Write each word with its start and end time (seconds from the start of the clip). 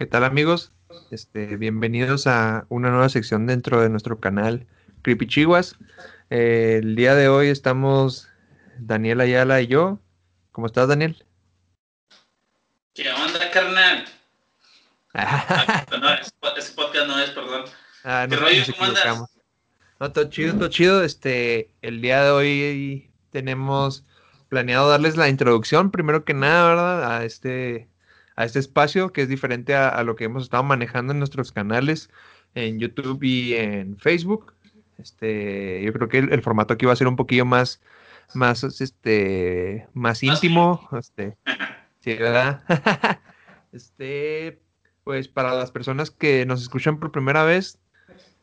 ¿Qué 0.00 0.06
tal 0.06 0.24
amigos? 0.24 0.72
Este, 1.10 1.58
bienvenidos 1.58 2.26
a 2.26 2.64
una 2.70 2.88
nueva 2.88 3.10
sección 3.10 3.46
dentro 3.46 3.82
de 3.82 3.90
nuestro 3.90 4.18
canal 4.18 4.66
Creepy 5.02 5.26
Chihuas. 5.26 5.76
Eh, 6.30 6.80
el 6.82 6.96
día 6.96 7.14
de 7.14 7.28
hoy 7.28 7.48
estamos 7.48 8.26
Daniel 8.78 9.20
Ayala 9.20 9.60
y 9.60 9.66
yo. 9.66 10.00
¿Cómo 10.52 10.68
estás, 10.68 10.88
Daniel? 10.88 11.22
¿Qué 12.94 13.12
onda, 13.12 13.50
carnal? 13.50 14.06
Ah, 15.12 15.84
no, 15.90 16.14
ese 16.56 16.72
podcast 16.72 17.06
no 17.06 17.20
es, 17.20 17.28
perdón. 17.32 17.64
Ah, 18.02 18.26
no, 18.26 18.36
rollo? 18.36 18.62
¿Cómo 18.72 18.88
andas? 18.88 19.30
No, 20.00 20.12
todo 20.12 20.30
chido, 20.30 20.54
todo 20.54 20.68
chido. 20.70 21.04
Este, 21.04 21.74
el 21.82 22.00
día 22.00 22.24
de 22.24 22.30
hoy 22.30 23.10
tenemos 23.28 24.06
planeado 24.48 24.88
darles 24.88 25.18
la 25.18 25.28
introducción, 25.28 25.90
primero 25.90 26.24
que 26.24 26.32
nada, 26.32 26.68
¿verdad? 26.68 27.16
A 27.18 27.24
este, 27.26 27.90
a 28.40 28.46
este 28.46 28.58
espacio 28.58 29.12
que 29.12 29.20
es 29.20 29.28
diferente 29.28 29.74
a, 29.74 30.02
lo 30.02 30.16
que 30.16 30.24
hemos 30.24 30.44
estado 30.44 30.62
manejando 30.62 31.12
en 31.12 31.18
nuestros 31.18 31.52
canales 31.52 32.08
en 32.54 32.78
YouTube 32.78 33.22
y 33.22 33.52
en 33.52 33.98
Facebook. 33.98 34.54
Este, 34.96 35.82
yo 35.84 35.92
creo 35.92 36.08
que 36.08 36.18
el, 36.18 36.40
formato 36.40 36.72
aquí 36.72 36.86
va 36.86 36.94
a 36.94 36.96
ser 36.96 37.06
un 37.06 37.16
poquillo 37.16 37.44
más, 37.44 37.82
más, 38.32 38.64
este, 38.64 39.86
más 39.92 40.22
íntimo. 40.22 40.88
Este, 40.98 41.36
sí, 42.00 42.14
¿verdad? 42.14 42.62
este, 43.72 44.58
pues 45.04 45.28
para 45.28 45.54
las 45.54 45.70
personas 45.70 46.10
que 46.10 46.46
nos 46.46 46.62
escuchan 46.62 46.98
por 46.98 47.12
primera 47.12 47.44
vez, 47.44 47.78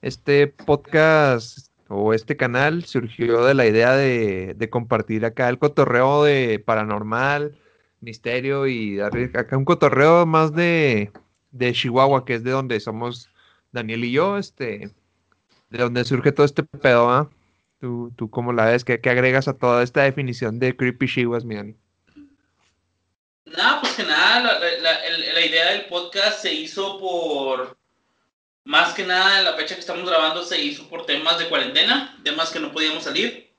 este 0.04 0.46
podcast 0.46 1.72
o 1.88 2.14
este 2.14 2.38
canal 2.38 2.86
surgió 2.86 3.46
de 3.46 3.56
la 3.56 3.66
idea 3.66 3.94
de, 3.94 4.70
compartir 4.70 5.26
acá 5.26 5.50
el 5.50 5.58
cotorreo 5.58 6.24
de 6.24 6.62
paranormal, 6.64 7.58
misterio 8.02 8.68
y 8.68 8.98
darle 8.98 9.32
acá 9.34 9.58
un 9.58 9.66
cotorreo 9.66 10.26
más 10.26 10.54
de, 10.54 11.12
Chihuahua, 11.74 12.26
que 12.26 12.36
es 12.36 12.44
de 12.44 12.52
donde 12.52 12.80
somos 12.80 13.30
Daniel 13.72 14.06
y 14.06 14.12
yo, 14.12 14.38
este, 14.38 14.92
de 15.70 15.78
donde 15.78 16.06
surge 16.06 16.32
todo 16.32 16.46
este 16.46 16.64
pedo, 16.64 17.10
¿ah? 17.10 17.30
¿Tú, 17.80 18.12
¿Tú 18.16 18.30
cómo 18.30 18.54
la 18.54 18.66
ves? 18.66 18.84
¿Qué, 18.84 19.00
agregas 19.06 19.48
a 19.48 19.58
toda 19.58 19.84
esta 19.84 20.04
definición 20.04 20.60
de 20.60 20.76
Creepy 20.76 21.08
Chihuahua, 21.08 21.46
mi 21.46 21.56
Dani? 21.56 21.76
No, 23.46 23.82
pues 23.82 23.94
que 23.94 24.04
nada, 24.04 24.60
la 24.60 25.46
idea 25.46 25.72
del 25.72 25.86
podcast 25.86 26.42
se 26.42 26.54
hizo 26.54 27.00
por 27.00 27.78
más 28.68 28.94
que 28.94 29.06
nada, 29.06 29.44
la 29.44 29.54
fecha 29.54 29.76
que 29.76 29.80
estamos 29.80 30.06
grabando 30.06 30.44
se 30.44 30.62
hizo 30.62 30.90
por 30.90 31.06
temas 31.06 31.40
de 31.40 31.48
cuarentena, 31.48 32.20
temas 32.22 32.52
que 32.52 32.60
no 32.60 32.74
podíamos 32.74 33.06
salir. 33.06 33.50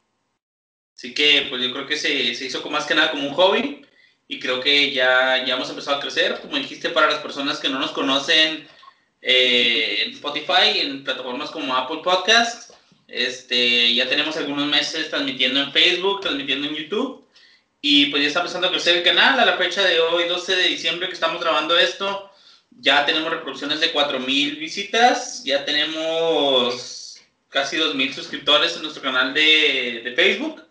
Así 0.94 1.14
que, 1.14 1.46
pues 1.48 1.62
yo 1.62 1.72
creo 1.72 1.86
que 1.86 1.96
se, 1.96 2.34
se 2.34 2.44
hizo 2.44 2.68
más 2.68 2.84
que 2.84 2.94
nada 2.94 3.10
como 3.12 3.26
un 3.26 3.32
hobby 3.32 3.87
y 4.28 4.38
creo 4.38 4.60
que 4.60 4.92
ya, 4.92 5.44
ya 5.44 5.54
hemos 5.54 5.70
empezado 5.70 5.96
a 5.96 6.00
crecer. 6.00 6.38
Como 6.40 6.56
dijiste, 6.56 6.90
para 6.90 7.10
las 7.10 7.20
personas 7.20 7.58
que 7.58 7.70
no 7.70 7.78
nos 7.78 7.92
conocen 7.92 8.68
eh, 9.22 10.02
en 10.04 10.12
Spotify, 10.12 10.80
en 10.80 11.02
plataformas 11.02 11.50
como 11.50 11.74
Apple 11.74 12.00
Podcast, 12.04 12.72
este, 13.08 13.94
ya 13.94 14.06
tenemos 14.06 14.36
algunos 14.36 14.66
meses 14.66 15.08
transmitiendo 15.08 15.60
en 15.60 15.72
Facebook, 15.72 16.20
transmitiendo 16.20 16.68
en 16.68 16.76
YouTube. 16.76 17.24
Y 17.80 18.06
pues 18.06 18.22
ya 18.22 18.28
está 18.28 18.40
empezando 18.40 18.68
a 18.68 18.70
crecer 18.70 18.98
el 18.98 19.02
canal. 19.02 19.40
A 19.40 19.46
la 19.46 19.56
fecha 19.56 19.82
de 19.82 19.98
hoy, 19.98 20.28
12 20.28 20.56
de 20.56 20.68
diciembre, 20.68 21.08
que 21.08 21.14
estamos 21.14 21.40
grabando 21.40 21.78
esto, 21.78 22.30
ya 22.80 23.06
tenemos 23.06 23.30
reproducciones 23.30 23.80
de 23.80 23.92
4.000 23.92 24.58
visitas, 24.58 25.42
ya 25.44 25.64
tenemos 25.64 27.18
casi 27.48 27.76
2.000 27.76 28.12
suscriptores 28.12 28.76
en 28.76 28.82
nuestro 28.82 29.02
canal 29.02 29.32
de, 29.34 30.12
Facebook 30.14 30.64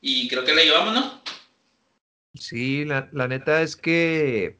y 0.00 0.28
creo 0.28 0.44
que 0.44 0.54
la 0.54 0.62
llevamos, 0.62 0.94
¿no? 0.94 1.22
Sí, 2.34 2.84
la, 2.84 3.08
neta 3.28 3.62
es 3.62 3.76
que 3.76 4.58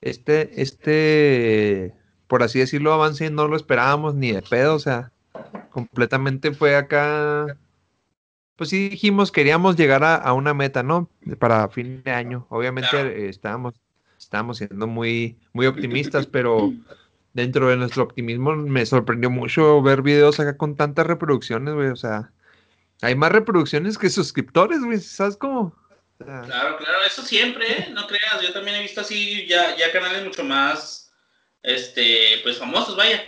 este, 0.00 0.62
este, 0.62 1.94
por 2.26 2.42
así 2.42 2.58
decirlo, 2.58 2.92
avance 2.92 3.30
no 3.30 3.48
lo 3.48 3.56
esperábamos 3.56 4.14
ni 4.14 4.32
de 4.32 4.42
pedo, 4.42 4.74
o 4.74 4.78
sea, 4.78 5.12
completamente 5.70 6.52
fue 6.52 6.76
acá. 6.76 7.58
Pues 8.56 8.70
sí 8.70 8.88
dijimos, 8.88 9.32
queríamos 9.32 9.76
llegar 9.76 10.02
a, 10.04 10.32
una 10.32 10.54
meta, 10.54 10.82
¿no? 10.82 11.10
Para 11.38 11.68
fin 11.68 12.02
de 12.02 12.10
año. 12.10 12.46
Obviamente 12.48 13.28
estábamos 13.28 13.74
estábamos 14.18 14.58
siendo 14.58 14.86
muy, 14.86 15.38
muy 15.52 15.66
optimistas, 15.66 16.26
pero 16.26 16.72
dentro 17.32 17.68
de 17.68 17.76
nuestro 17.76 18.02
optimismo 18.02 18.56
me 18.56 18.86
sorprendió 18.86 19.30
mucho 19.30 19.82
ver 19.82 20.02
videos 20.02 20.40
acá 20.40 20.56
con 20.56 20.76
tantas 20.76 21.06
reproducciones, 21.06 21.74
güey. 21.74 21.88
O 21.88 21.96
sea, 21.96 22.32
hay 23.02 23.14
más 23.14 23.32
reproducciones 23.32 23.98
que 23.98 24.10
suscriptores, 24.10 24.80
güey. 24.82 24.98
¿Sabes 24.98 25.36
cómo? 25.36 25.74
Claro, 26.18 26.76
claro, 26.78 27.04
eso 27.04 27.22
siempre, 27.22 27.70
¿eh? 27.70 27.88
No 27.90 28.06
creas, 28.06 28.40
yo 28.42 28.52
también 28.52 28.76
he 28.76 28.82
visto 28.82 29.00
así 29.00 29.46
ya, 29.46 29.76
ya 29.76 29.92
canales 29.92 30.24
mucho 30.24 30.44
más, 30.44 31.12
este, 31.62 32.40
pues 32.42 32.58
famosos, 32.58 32.96
vaya, 32.96 33.22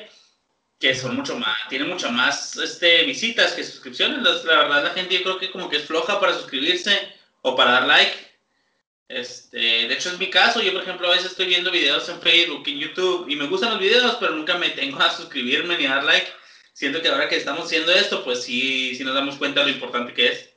que 0.79 0.95
son 0.95 1.17
mucho 1.17 1.37
más, 1.37 1.57
tienen 1.69 1.89
mucho 1.89 2.11
más, 2.11 2.57
este, 2.57 3.05
visitas 3.05 3.53
que 3.53 3.65
suscripciones. 3.65 4.23
La, 4.23 4.59
verdad, 4.59 4.85
la 4.85 4.91
gente 4.91 5.15
yo 5.15 5.23
creo 5.23 5.39
que 5.39 5.51
como 5.51 5.69
que 5.69 5.79
es 5.79 5.85
floja 5.85 6.21
para 6.21 6.35
suscribirse 6.35 6.97
o 7.43 7.57
para 7.57 7.73
dar 7.73 7.87
like. 7.87 8.29
Este, 9.09 9.59
de 9.59 9.95
hecho 9.95 10.11
es 10.11 10.19
mi 10.19 10.29
caso, 10.29 10.61
yo 10.61 10.71
por 10.73 10.83
ejemplo 10.83 11.09
a 11.09 11.13
veces 11.13 11.31
estoy 11.31 11.47
viendo 11.47 11.71
videos 11.71 12.09
en 12.11 12.21
Facebook, 12.21 12.63
en 12.67 12.79
YouTube 12.79 13.27
y 13.29 13.37
me 13.37 13.47
gustan 13.47 13.71
los 13.71 13.81
videos, 13.81 14.17
pero 14.21 14.35
nunca 14.35 14.59
me 14.59 14.69
tengo 14.71 15.01
a 15.01 15.11
suscribirme 15.11 15.79
ni 15.79 15.87
a 15.87 15.97
dar 15.97 16.05
like. 16.05 16.29
Siento 16.75 17.03
que 17.03 17.09
ahora 17.09 17.29
que 17.29 17.37
estamos 17.37 17.65
haciendo 17.65 17.93
esto, 17.93 18.23
pues 18.23 18.45
sí, 18.45 18.95
sí 18.95 19.03
nos 19.03 19.15
damos 19.15 19.37
cuenta 19.37 19.61
de 19.61 19.67
lo 19.67 19.73
importante 19.73 20.15
que 20.15 20.29
es. 20.29 20.51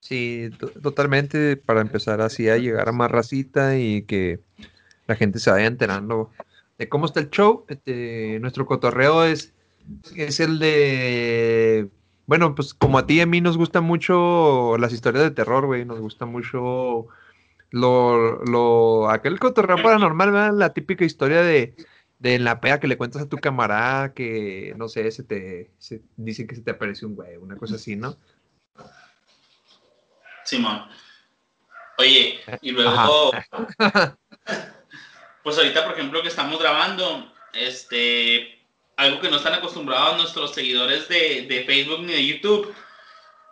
Sí, 0.00 0.50
totalmente, 0.82 1.56
para 1.56 1.80
empezar 1.80 2.20
así 2.20 2.48
a 2.48 2.56
llegar 2.56 2.88
a 2.88 2.92
más 2.92 3.10
racita 3.10 3.78
y 3.78 4.02
que 4.02 4.40
la 5.06 5.14
gente 5.14 5.38
se 5.38 5.50
vaya 5.50 5.66
enterando 5.66 6.30
de 6.78 6.88
cómo 6.88 7.06
está 7.06 7.20
el 7.20 7.30
show. 7.30 7.64
Este, 7.68 8.38
nuestro 8.40 8.66
cotorreo 8.66 9.24
es, 9.24 9.52
es 10.16 10.40
el 10.40 10.58
de 10.58 11.90
bueno, 12.30 12.54
pues 12.54 12.74
como 12.74 12.96
a 12.96 13.06
ti 13.06 13.14
y 13.14 13.20
a 13.22 13.26
mí 13.26 13.40
nos 13.40 13.56
gustan 13.56 13.82
mucho 13.82 14.76
las 14.78 14.92
historias 14.92 15.24
de 15.24 15.32
terror, 15.32 15.66
güey, 15.66 15.84
nos 15.84 15.98
gusta 15.98 16.26
mucho 16.26 17.08
lo, 17.70 18.44
lo, 18.44 19.10
aquel 19.10 19.40
cotorreo 19.40 19.82
paranormal, 19.82 20.30
¿verdad? 20.30 20.54
La 20.54 20.72
típica 20.72 21.04
historia 21.04 21.42
de, 21.42 21.74
de 22.20 22.38
la 22.38 22.60
pega 22.60 22.78
que 22.78 22.86
le 22.86 22.96
cuentas 22.96 23.22
a 23.22 23.28
tu 23.28 23.36
camarada 23.38 24.14
que, 24.14 24.74
no 24.76 24.88
sé, 24.88 25.10
se 25.10 25.24
te, 25.24 25.70
se, 25.78 26.02
dicen 26.16 26.46
que 26.46 26.54
se 26.54 26.62
te 26.62 26.70
apareció 26.70 27.08
un 27.08 27.16
güey, 27.16 27.36
una 27.36 27.56
cosa 27.56 27.74
así, 27.74 27.96
¿no? 27.96 28.16
Simón. 30.50 30.84
Oye, 31.98 32.40
y 32.60 32.72
luego, 32.72 33.30
pues 35.44 35.58
ahorita, 35.58 35.84
por 35.84 35.94
ejemplo, 35.94 36.22
que 36.22 36.28
estamos 36.28 36.58
grabando, 36.58 37.32
este, 37.52 38.58
algo 38.96 39.20
que 39.20 39.30
no 39.30 39.36
están 39.36 39.54
acostumbrados 39.54 40.16
nuestros 40.16 40.52
seguidores 40.52 41.08
de, 41.08 41.46
de 41.48 41.64
Facebook 41.64 42.00
ni 42.00 42.14
de 42.14 42.26
YouTube, 42.26 42.74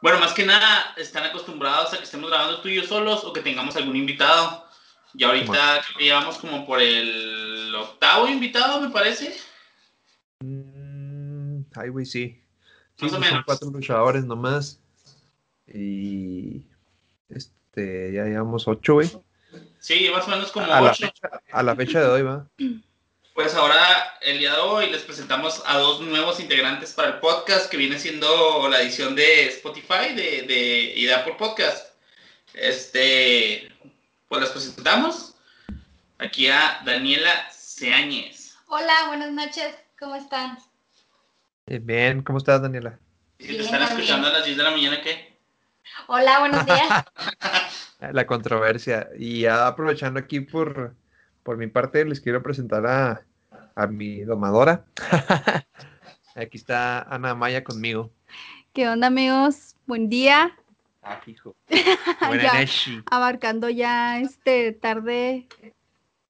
bueno, 0.02 0.18
más 0.18 0.32
que 0.32 0.44
nada, 0.44 0.92
están 0.96 1.24
acostumbrados 1.24 1.92
a 1.92 1.98
que 1.98 2.04
estemos 2.04 2.30
grabando 2.30 2.60
tú 2.60 2.68
y 2.68 2.76
yo 2.76 2.84
solos 2.84 3.24
o 3.24 3.32
que 3.32 3.42
tengamos 3.42 3.76
algún 3.76 3.96
invitado. 3.96 4.66
Y 5.14 5.24
ahorita 5.24 5.82
llevamos 5.98 6.38
como 6.38 6.66
por 6.66 6.80
el 6.80 7.74
octavo 7.74 8.28
invitado, 8.28 8.80
me 8.80 8.90
parece. 8.90 9.36
Mm, 10.40 11.62
ay, 11.74 11.88
güey, 11.90 12.06
sí. 12.06 12.42
Más 13.00 13.12
o 13.12 13.20
menos. 13.20 13.44
Cuatro 13.44 13.70
luchadores 13.70 14.24
nomás. 14.24 14.80
Y 15.66 16.67
este, 17.78 18.12
ya 18.12 18.24
llevamos 18.24 18.66
ocho, 18.66 18.94
güey. 18.94 19.10
Sí, 19.78 20.08
más 20.12 20.26
o 20.26 20.30
menos 20.30 20.50
como 20.50 20.66
a 20.66 20.82
ocho. 20.82 21.10
a 21.52 21.62
la 21.62 21.76
fecha 21.76 22.00
de 22.00 22.06
hoy, 22.06 22.22
va. 22.22 22.46
Pues 23.34 23.54
ahora, 23.54 23.78
el 24.20 24.40
día 24.40 24.52
de 24.52 24.58
hoy, 24.58 24.90
les 24.90 25.02
presentamos 25.02 25.62
a 25.64 25.78
dos 25.78 26.00
nuevos 26.00 26.40
integrantes 26.40 26.92
para 26.92 27.10
el 27.10 27.14
podcast, 27.20 27.70
que 27.70 27.76
viene 27.76 27.96
siendo 27.96 28.68
la 28.68 28.82
edición 28.82 29.14
de 29.14 29.46
Spotify 29.46 30.12
de, 30.12 30.42
de, 30.42 30.92
y 30.96 31.04
de 31.04 31.14
Apple 31.14 31.36
Podcast. 31.38 31.94
Este, 32.52 33.70
pues 34.28 34.40
les 34.40 34.50
presentamos 34.50 35.36
aquí 36.18 36.48
a 36.48 36.80
Daniela 36.84 37.48
Seáñez. 37.52 38.56
Hola, 38.66 39.04
buenas 39.06 39.30
noches, 39.30 39.72
¿cómo 40.00 40.16
están? 40.16 40.58
Bien, 41.66 42.22
¿cómo 42.22 42.38
estás, 42.38 42.60
Daniela? 42.60 42.98
Si 43.38 43.56
te 43.56 43.60
están 43.60 43.82
escuchando 43.82 44.26
a 44.26 44.32
las 44.32 44.46
10 44.46 44.56
de 44.56 44.64
la 44.64 44.72
mañana, 44.72 45.00
¿qué? 45.00 45.37
Hola, 46.06 46.38
buenos 46.40 46.64
días. 46.64 47.04
la 48.12 48.26
controversia. 48.26 49.08
Y 49.18 49.46
aprovechando 49.46 50.20
aquí 50.20 50.40
por, 50.40 50.94
por 51.42 51.56
mi 51.56 51.66
parte, 51.66 52.04
les 52.04 52.20
quiero 52.20 52.42
presentar 52.42 52.86
a, 52.86 53.22
a 53.74 53.86
mi 53.86 54.20
domadora. 54.20 54.84
Aquí 56.34 56.56
está 56.56 57.02
Ana 57.02 57.34
Maya 57.34 57.64
conmigo. 57.64 58.12
¿Qué 58.72 58.88
onda, 58.88 59.08
amigos? 59.08 59.74
Buen 59.86 60.08
día. 60.08 60.56
Ah, 61.02 61.20
hijo. 61.26 61.56
abarcando 63.10 63.68
ya 63.68 64.20
este 64.20 64.72
tarde, 64.72 65.48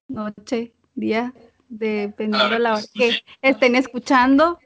noche, 0.07 0.73
día, 0.95 1.33
dependiendo 1.67 2.49
de 2.49 2.59
la 2.59 2.73
hora 2.73 2.83
que 2.93 3.23
estén 3.41 3.75
escuchando. 3.75 4.59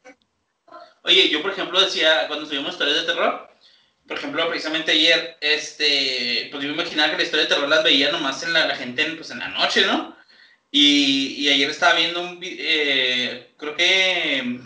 Oye, 1.04 1.30
yo 1.30 1.42
por 1.42 1.52
ejemplo 1.52 1.82
decía, 1.82 2.28
cuando 2.28 2.46
subimos 2.46 2.72
historias 2.72 3.02
de 3.02 3.14
terror, 3.14 3.50
por 4.14 4.20
ejemplo, 4.20 4.48
precisamente 4.48 4.92
ayer, 4.92 5.38
este, 5.42 6.48
pues 6.52 6.62
yo 6.62 6.70
me 6.70 6.76
imaginaba 6.76 7.10
que 7.10 7.18
la 7.18 7.24
historia 7.24 7.46
de 7.48 7.50
terror 7.56 7.68
las 7.68 7.84
veía 7.84 8.12
nomás 8.12 8.44
en 8.44 8.54
la, 8.54 8.68
la 8.68 8.76
gente 8.76 9.04
pues 9.18 9.32
en 9.32 9.40
la 9.40 9.48
noche, 9.48 9.88
¿no? 9.88 10.16
Y, 10.70 11.36
y 11.40 11.50
ayer 11.50 11.70
estaba 11.72 11.96
viendo 11.96 12.22
un 12.22 12.40
eh, 12.44 13.54
creo 13.58 13.76
que 13.76 14.60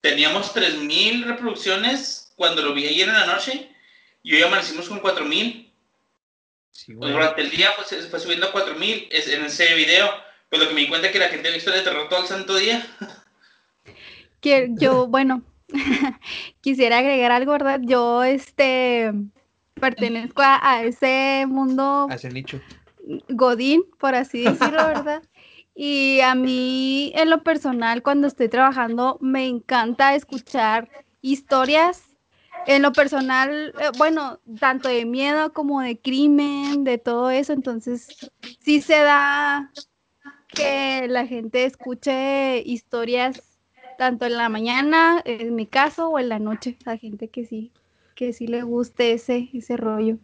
teníamos 0.00 0.52
3000 0.52 1.24
reproducciones 1.24 2.32
cuando 2.36 2.62
lo 2.62 2.72
vi 2.72 2.86
ayer 2.86 3.08
en 3.08 3.14
la 3.14 3.26
noche 3.26 3.68
y 4.22 4.34
hoy 4.36 4.42
amanecimos 4.42 4.88
con 4.88 5.00
4000. 5.00 5.72
Sí, 6.70 6.94
Pues 6.94 6.96
güey. 6.98 7.12
durante 7.12 7.40
el 7.42 7.50
día 7.50 7.70
pues 7.74 7.88
se 7.88 8.00
fue 8.02 8.20
subiendo 8.20 8.46
a 8.46 8.52
4000 8.52 9.08
es- 9.10 9.26
en 9.28 9.44
ese 9.44 9.74
video. 9.74 10.08
Pues 10.48 10.62
lo 10.62 10.68
que 10.68 10.74
me 10.74 10.82
di 10.82 10.88
cuenta 10.88 11.08
es 11.08 11.12
que 11.12 11.18
la 11.18 11.28
gente 11.30 11.50
ve 11.50 11.56
historia 11.56 11.80
de 11.80 11.84
terror 11.84 12.08
todo 12.08 12.22
el 12.22 12.28
santo 12.28 12.54
día. 12.56 12.86
Que 14.40 14.68
yo, 14.70 15.08
bueno, 15.08 15.42
quisiera 16.60 16.98
agregar 16.98 17.32
algo, 17.32 17.52
¿verdad? 17.52 17.80
Yo, 17.82 18.24
este, 18.24 19.12
pertenezco 19.74 20.42
a, 20.42 20.58
a 20.62 20.82
ese 20.82 21.44
mundo 21.46 22.08
A 22.10 22.14
ese 22.14 22.30
nicho. 22.30 22.60
Godín, 23.28 23.82
por 23.98 24.14
así 24.14 24.42
decirlo, 24.44 24.86
¿verdad? 24.86 25.22
Y 25.74 26.20
a 26.20 26.34
mí, 26.34 27.12
en 27.14 27.30
lo 27.30 27.42
personal, 27.44 28.02
cuando 28.02 28.26
estoy 28.26 28.48
trabajando, 28.48 29.16
me 29.20 29.46
encanta 29.46 30.14
escuchar 30.14 30.88
historias. 31.22 32.02
En 32.66 32.82
lo 32.82 32.92
personal, 32.92 33.72
eh, 33.78 33.90
bueno, 33.96 34.40
tanto 34.58 34.88
de 34.88 35.04
miedo 35.04 35.52
como 35.52 35.80
de 35.80 35.96
crimen, 35.98 36.82
de 36.82 36.98
todo 36.98 37.30
eso. 37.30 37.52
Entonces, 37.52 38.30
sí 38.58 38.80
se 38.80 38.98
da 38.98 39.70
que 40.48 41.06
la 41.08 41.26
gente 41.26 41.64
escuche 41.64 42.60
historias 42.66 43.47
tanto 43.98 44.24
en 44.26 44.38
la 44.38 44.48
mañana, 44.48 45.20
en 45.26 45.54
mi 45.56 45.66
caso, 45.66 46.08
o 46.10 46.18
en 46.18 46.30
la 46.30 46.38
noche. 46.38 46.78
A 46.86 46.96
gente 46.96 47.28
que 47.28 47.44
sí, 47.44 47.72
que 48.14 48.32
sí 48.32 48.46
le 48.46 48.62
guste 48.62 49.12
ese, 49.12 49.50
ese 49.52 49.76
rollo. 49.76 50.18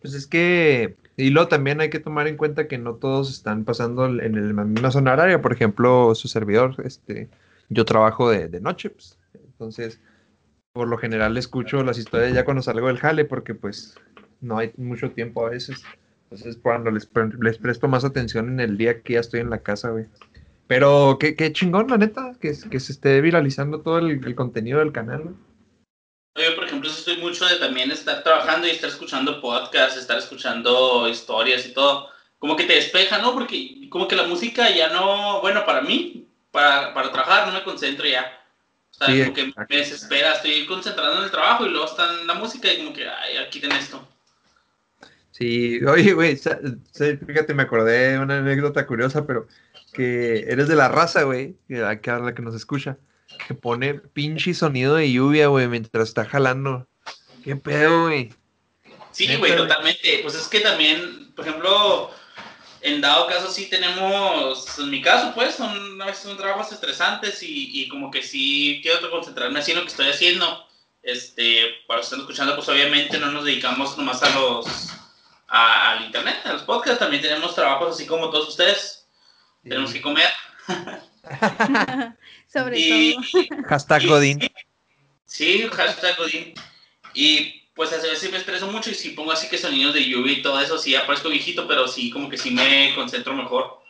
Pues 0.00 0.14
es 0.14 0.26
que, 0.26 0.96
y 1.16 1.30
luego 1.30 1.48
también 1.48 1.80
hay 1.80 1.90
que 1.90 2.00
tomar 2.00 2.26
en 2.26 2.36
cuenta 2.36 2.66
que 2.68 2.78
no 2.78 2.94
todos 2.94 3.30
están 3.30 3.64
pasando 3.64 4.06
en 4.06 4.20
el- 4.36 4.54
misma 4.54 4.90
zona 4.90 5.12
horaria. 5.12 5.40
Por 5.40 5.52
ejemplo, 5.52 6.14
su 6.14 6.28
servidor, 6.28 6.76
este, 6.84 7.28
yo 7.68 7.84
trabajo 7.84 8.28
de, 8.30 8.48
de 8.48 8.60
noche, 8.60 8.90
pues, 8.90 9.18
entonces, 9.34 10.00
por 10.72 10.88
lo 10.88 10.98
general 10.98 11.36
escucho 11.38 11.84
las 11.84 11.98
historias 11.98 12.34
ya 12.34 12.44
cuando 12.44 12.62
salgo 12.62 12.88
del 12.88 12.98
jale, 12.98 13.24
porque 13.24 13.54
pues 13.54 13.96
no 14.40 14.58
hay 14.58 14.72
mucho 14.76 15.10
tiempo 15.12 15.46
a 15.46 15.50
veces. 15.50 15.84
Entonces, 16.24 16.58
cuando 16.62 16.90
les, 16.90 17.08
les 17.40 17.58
presto 17.58 17.88
más 17.88 18.04
atención 18.04 18.48
en 18.48 18.60
el 18.60 18.78
día 18.78 19.02
que 19.02 19.14
ya 19.14 19.20
estoy 19.20 19.40
en 19.40 19.50
la 19.50 19.58
casa, 19.58 19.90
güey. 19.90 20.06
Pero 20.72 21.18
qué, 21.20 21.36
qué 21.36 21.52
chingón, 21.52 21.88
la 21.90 21.98
neta, 21.98 22.32
que, 22.40 22.56
que 22.70 22.80
se 22.80 22.92
esté 22.92 23.20
viralizando 23.20 23.82
todo 23.82 23.98
el, 23.98 24.24
el 24.24 24.34
contenido 24.34 24.78
del 24.78 24.90
canal. 24.90 25.34
Yo, 26.34 26.54
por 26.54 26.64
ejemplo, 26.64 26.88
estoy 26.88 27.18
mucho 27.18 27.44
de 27.44 27.56
también 27.56 27.90
estar 27.90 28.22
trabajando 28.22 28.66
y 28.66 28.70
estar 28.70 28.88
escuchando 28.88 29.38
podcasts, 29.42 29.98
estar 29.98 30.16
escuchando 30.16 31.06
historias 31.10 31.66
y 31.66 31.74
todo. 31.74 32.08
Como 32.38 32.56
que 32.56 32.64
te 32.64 32.72
despeja, 32.72 33.18
¿no? 33.18 33.34
Porque 33.34 33.86
como 33.90 34.08
que 34.08 34.16
la 34.16 34.22
música 34.22 34.70
ya 34.70 34.88
no, 34.88 35.42
bueno, 35.42 35.66
para 35.66 35.82
mí, 35.82 36.26
para, 36.50 36.94
para 36.94 37.12
trabajar 37.12 37.48
no 37.48 37.52
me 37.52 37.64
concentro 37.64 38.06
ya. 38.06 38.32
O 38.92 38.94
sea, 38.94 39.08
Sí, 39.08 39.20
como 39.20 39.34
que 39.34 39.52
me 39.68 39.76
desespera, 39.76 40.32
estoy 40.32 40.64
concentrado 40.64 41.18
en 41.18 41.24
el 41.24 41.30
trabajo 41.30 41.66
y 41.66 41.68
luego 41.68 41.84
está 41.84 42.18
en 42.18 42.26
la 42.26 42.32
música 42.32 42.72
y 42.72 42.78
como 42.78 42.94
que, 42.94 43.06
ay, 43.06 43.36
aquí 43.36 43.60
ten 43.60 43.72
esto. 43.72 44.08
Sí, 45.32 45.84
oye, 45.84 46.12
güey, 46.14 46.36
fíjate, 46.36 47.52
me 47.52 47.62
acordé 47.62 48.12
de 48.12 48.18
una 48.18 48.38
anécdota 48.38 48.86
curiosa, 48.86 49.26
pero 49.26 49.48
que 49.92 50.40
eres 50.48 50.68
de 50.68 50.76
la 50.76 50.88
raza, 50.88 51.22
güey, 51.22 51.56
que 51.68 51.84
aquí 51.84 52.10
a 52.10 52.18
la 52.18 52.34
que 52.34 52.42
nos 52.42 52.54
escucha, 52.54 52.98
que 53.46 53.54
pone 53.54 53.94
pinche 53.94 54.54
sonido 54.54 54.94
de 54.96 55.10
lluvia, 55.12 55.46
güey, 55.48 55.68
mientras 55.68 56.08
está 56.08 56.24
jalando. 56.24 56.88
¿Qué 57.44 57.56
pedo, 57.56 58.02
güey? 58.04 58.32
Sí, 59.10 59.26
güey, 59.26 59.38
güey. 59.38 59.56
totalmente. 59.56 60.20
Pues 60.22 60.34
es 60.34 60.48
que 60.48 60.60
también, 60.60 61.32
por 61.34 61.46
ejemplo, 61.46 62.10
en 62.80 63.00
dado 63.00 63.26
caso 63.26 63.50
sí 63.50 63.66
tenemos, 63.68 64.78
en 64.78 64.90
mi 64.90 65.02
caso, 65.02 65.32
pues, 65.34 65.54
son 65.54 66.00
a 66.00 66.06
veces 66.06 66.22
son 66.22 66.36
trabajos 66.36 66.72
estresantes 66.72 67.42
y, 67.42 67.82
y 67.82 67.88
como 67.88 68.10
que 68.10 68.22
sí 68.22 68.80
quiero 68.82 69.10
concentrarme 69.10 69.58
así 69.58 69.72
en 69.72 69.78
lo 69.78 69.82
que 69.84 69.90
estoy 69.90 70.08
haciendo. 70.08 70.66
Este, 71.02 71.64
para 71.88 71.98
los 71.98 72.06
que 72.08 72.14
están 72.14 72.20
escuchando, 72.20 72.54
pues 72.54 72.68
obviamente 72.68 73.18
no 73.18 73.30
nos 73.32 73.44
dedicamos 73.44 73.98
nomás 73.98 74.22
a 74.22 74.30
los, 74.38 74.66
a- 75.48 75.90
al 75.92 76.04
internet, 76.06 76.36
a 76.44 76.52
los 76.52 76.62
podcasts, 76.62 77.00
también 77.00 77.20
tenemos 77.22 77.54
trabajos 77.54 77.96
así 77.96 78.06
como 78.06 78.30
todos 78.30 78.48
ustedes. 78.50 79.01
Tenemos 79.62 79.92
que 79.92 80.02
comer. 80.02 80.28
Sobre 82.52 82.78
Y, 82.78 83.14
todo. 83.14 83.64
Hashtag 83.68 84.06
Godín. 84.06 84.40
Sí, 85.26 85.66
hashtag 85.72 86.16
Godín. 86.16 86.54
Y 87.14 87.62
pues 87.74 87.92
a 87.92 87.96
veces 87.96 88.30
me 88.30 88.38
estreso 88.38 88.70
mucho 88.70 88.90
y 88.90 88.94
si 88.94 89.10
pongo 89.10 89.32
así 89.32 89.48
que 89.48 89.56
sonidos 89.56 89.94
de 89.94 90.04
lluvia 90.04 90.32
y 90.32 90.42
todo 90.42 90.60
eso, 90.60 90.78
sí 90.78 90.94
aparezco 90.94 91.30
viejito, 91.30 91.66
pero 91.66 91.88
sí 91.88 92.10
como 92.10 92.28
que 92.28 92.36
sí 92.36 92.50
me 92.50 92.94
concentro 92.94 93.34
mejor. 93.34 93.80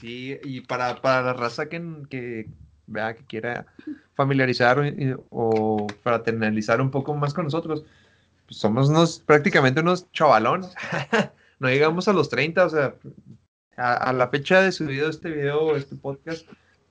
Sí, 0.00 0.36
y 0.42 0.60
para, 0.62 1.00
para 1.00 1.22
la 1.22 1.32
raza 1.34 1.68
que, 1.68 1.80
que 2.10 2.46
vea 2.86 3.14
que 3.14 3.24
quiera 3.24 3.66
familiarizar 4.14 4.78
o, 4.78 5.26
o 5.30 5.86
fraternalizar 6.02 6.80
un 6.80 6.90
poco 6.90 7.14
más 7.14 7.32
con 7.32 7.44
nosotros, 7.44 7.84
pues 8.46 8.58
somos 8.58 8.88
unos, 8.88 9.20
prácticamente 9.20 9.80
unos 9.80 10.10
chavalones. 10.12 10.74
no 11.58 11.68
llegamos 11.68 12.08
a 12.08 12.12
los 12.12 12.28
30, 12.28 12.66
o 12.66 12.70
sea, 12.70 12.94
a, 13.76 13.94
a 13.94 14.12
la 14.12 14.28
fecha 14.28 14.60
de 14.62 14.72
subido 14.72 15.08
este 15.08 15.30
video, 15.30 15.76
este 15.76 15.96
podcast, 15.96 16.46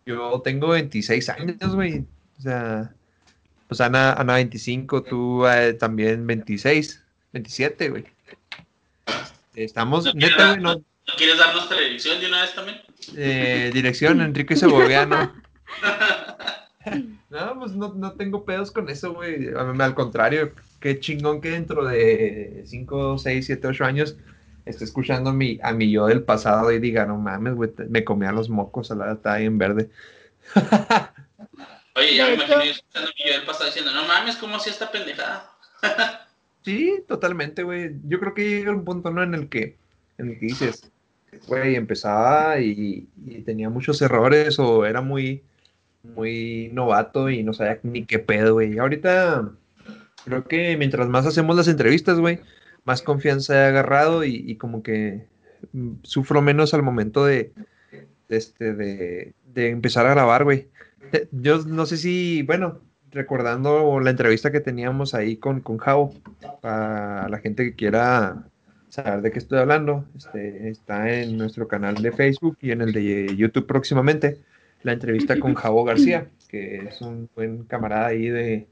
yo 0.06 0.42
tengo 0.44 0.70
26 0.70 1.30
años, 1.30 1.76
güey. 1.76 2.06
O 2.40 2.42
sea, 2.42 2.94
pues 3.68 3.82
Ana, 3.82 4.14
Ana 4.14 4.36
25, 4.36 5.04
tú 5.04 5.46
eh, 5.48 5.74
también 5.74 6.26
26, 6.26 7.04
27, 7.34 7.90
güey. 7.90 8.06
Estamos, 9.56 10.06
No 10.06 10.14
neta, 10.14 10.50
güey, 10.50 10.62
no, 10.62 10.76
¿No 10.76 11.18
quieres 11.18 11.38
dar 11.38 11.54
nuestra 11.54 11.78
dirección 11.80 12.20
de 12.20 12.28
una 12.28 12.42
vez 12.42 12.56
también? 12.56 12.78
eh, 13.16 13.72
dirección 13.74 14.22
Enrique 14.22 14.56
Segoviano. 14.56 15.34
No, 17.30 17.60
pues 17.60 17.74
no, 17.74 17.94
no 17.94 18.14
tengo 18.14 18.44
pedos 18.44 18.72
con 18.72 18.90
eso, 18.90 19.14
güey. 19.14 19.50
Al 19.56 19.94
contrario, 19.94 20.54
qué 20.80 21.00
chingón 21.00 21.40
que 21.40 21.52
dentro 21.52 21.86
de 21.86 22.64
5, 22.66 23.20
6, 23.20 23.46
7, 23.46 23.68
8 23.68 23.86
años 23.86 24.18
esté 24.66 24.84
escuchando 24.84 25.32
a 25.32 25.34
mi, 25.34 25.60
a 25.64 25.74
mi 25.74 25.92
yo 25.92 26.08
del 26.08 26.24
pasado 26.24 26.72
y 26.72 26.80
diga, 26.80 27.06
no 27.06 27.18
mames, 27.18 27.56
güey, 27.56 27.72
me 27.90 28.04
comía 28.04 28.32
los 28.32 28.50
mocos, 28.50 28.92
a 28.92 28.96
la 28.96 29.14
está 29.14 29.38
bien 29.38 29.58
verde. 29.58 29.90
Oye, 31.96 32.16
ya 32.16 32.28
me 32.28 32.34
imagino 32.36 32.64
yo 32.64 32.72
escuchando 32.72 33.12
mi 33.18 33.30
yo 33.30 33.34
del 33.38 33.46
pasado 33.46 33.66
diciendo, 33.66 33.92
no 33.94 34.08
mames, 34.08 34.38
¿cómo 34.38 34.56
hacía 34.56 34.72
esta 34.72 34.92
pendejada? 34.92 35.52
Sí, 36.64 37.04
totalmente, 37.08 37.64
güey. 37.64 37.96
Yo 38.08 38.20
creo 38.20 38.36
que 38.36 38.48
llega 38.48 38.72
un 38.72 38.86
punto, 38.86 39.10
¿no? 39.10 39.24
En 39.24 39.34
el 39.34 39.50
que, 39.50 39.78
en 40.20 40.30
el 40.30 40.40
que 40.40 40.46
dices, 40.46 40.92
güey, 41.48 41.76
empezaba 41.76 42.60
y, 42.60 43.08
y 43.26 43.42
tenía 43.42 43.68
muchos 43.70 44.00
errores 44.00 44.60
o 44.60 44.86
era 44.86 45.02
muy, 45.02 45.42
muy 46.04 46.70
novato 46.72 47.30
y 47.30 47.44
no 47.44 47.54
sabía 47.54 47.80
ni 47.84 48.06
qué 48.06 48.20
pedo, 48.20 48.54
güey. 48.54 48.76
Y 48.76 48.78
Ahorita 48.78 49.50
creo 50.26 50.48
que 50.48 50.78
mientras 50.78 51.08
más 51.08 51.26
hacemos 51.26 51.56
las 51.56 51.68
entrevistas, 51.68 52.20
güey, 52.20 52.40
más 52.84 53.02
confianza 53.02 53.56
he 53.56 53.68
agarrado 53.68 54.24
y, 54.24 54.56
como 54.56 54.84
que 54.84 55.28
mm, 55.74 55.94
sufro 56.04 56.42
menos 56.42 56.74
al 56.74 56.84
momento 56.84 57.26
de, 57.26 57.54
este, 58.30 58.74
de 58.74 59.34
empezar 59.56 60.06
a 60.08 60.12
grabar, 60.12 60.44
güey. 60.44 60.68
Eh, 61.12 61.28
Yo 61.32 61.60
no 61.66 61.86
sé 61.86 61.98
si, 61.98 62.44
bueno, 62.44 62.80
recordando 63.12 64.00
la 64.00 64.10
entrevista 64.10 64.52
que 64.52 64.60
teníamos 64.60 65.14
ahí 65.14 65.38
con, 65.38 65.62
con 65.62 65.78
Javo, 65.78 66.14
para 66.62 67.28
la 67.30 67.40
gente 67.40 67.64
que 67.64 67.76
quiera 67.76 68.46
saber 68.90 69.22
de 69.22 69.32
qué 69.32 69.40
estoy 69.40 69.60
hablando, 69.60 70.06
este, 70.18 70.70
está 70.70 71.12
en 71.12 71.38
nuestro 71.38 71.68
canal 71.68 71.96
de 71.96 72.12
Facebook 72.12 72.58
y 72.62 72.72
en 72.72 72.82
el 72.82 72.94
de 72.94 73.36
YouTube 73.36 73.68
próximamente, 73.68 74.40
la 74.84 74.94
entrevista 74.94 75.40
con 75.40 75.54
Javo 75.54 75.84
García, 75.84 76.28
que 76.50 76.88
es 76.88 77.02
un 77.02 77.30
buen 77.36 77.64
camarada 77.66 78.08
ahí 78.08 78.28
de, 78.28 78.68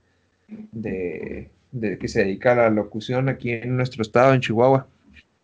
de, 0.72 1.50
de 1.72 1.98
que 1.98 2.08
se 2.08 2.20
dedica 2.20 2.54
a 2.54 2.56
la 2.56 2.70
locución 2.70 3.30
aquí 3.30 3.52
en 3.52 3.78
nuestro 3.78 4.02
estado, 4.02 4.34
en 4.34 4.42
Chihuahua. 4.42 4.88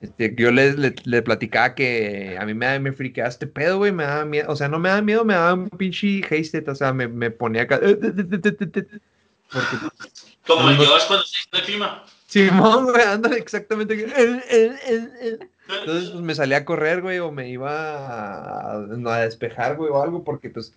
Este, 0.01 0.35
yo 0.37 0.51
le, 0.51 0.73
le, 0.73 0.93
le 1.05 1.21
platicaba 1.21 1.73
que 1.73 2.37
a 2.39 2.45
mí 2.45 2.53
me, 2.53 2.79
me 2.79 2.91
friqueaba 2.91 3.29
este 3.29 3.47
pedo, 3.47 3.77
güey, 3.77 3.91
me 3.91 4.03
daba 4.03 4.25
miedo, 4.25 4.51
o 4.51 4.55
sea, 4.55 4.67
no 4.67 4.77
me 4.77 4.89
daba 4.89 5.01
miedo, 5.01 5.23
me 5.23 5.33
daba 5.33 5.53
un 5.53 5.69
pinche 5.69 6.21
hasted, 6.29 6.67
o 6.67 6.75
sea, 6.75 6.93
me, 6.93 7.07
me 7.07 7.31
ponía 7.31 7.63
acá, 7.63 7.79
porque 7.79 9.77
Como 10.45 10.69
el 10.69 10.77
Josh 10.77 11.07
cuando 11.07 11.25
se 11.25 11.37
hizo 11.37 11.57
el 11.57 11.63
clima. 11.63 12.03
Simón, 12.27 12.85
güey, 12.91 13.03
ándale 13.03 13.37
exactamente. 13.37 13.93
eh, 13.93 14.43
eh, 14.49 14.75
eh, 14.87 15.09
eh. 15.21 15.39
Entonces, 15.79 16.09
pues 16.11 16.21
me 16.23 16.35
salía 16.35 16.57
a 16.57 16.65
correr, 16.65 17.01
güey, 17.01 17.19
o 17.19 17.31
me 17.31 17.49
iba 17.49 17.71
a, 17.71 18.73
a 18.83 19.19
despejar, 19.21 19.77
güey, 19.77 19.89
o 19.91 20.01
algo, 20.03 20.23
porque 20.23 20.49
pues 20.49 20.73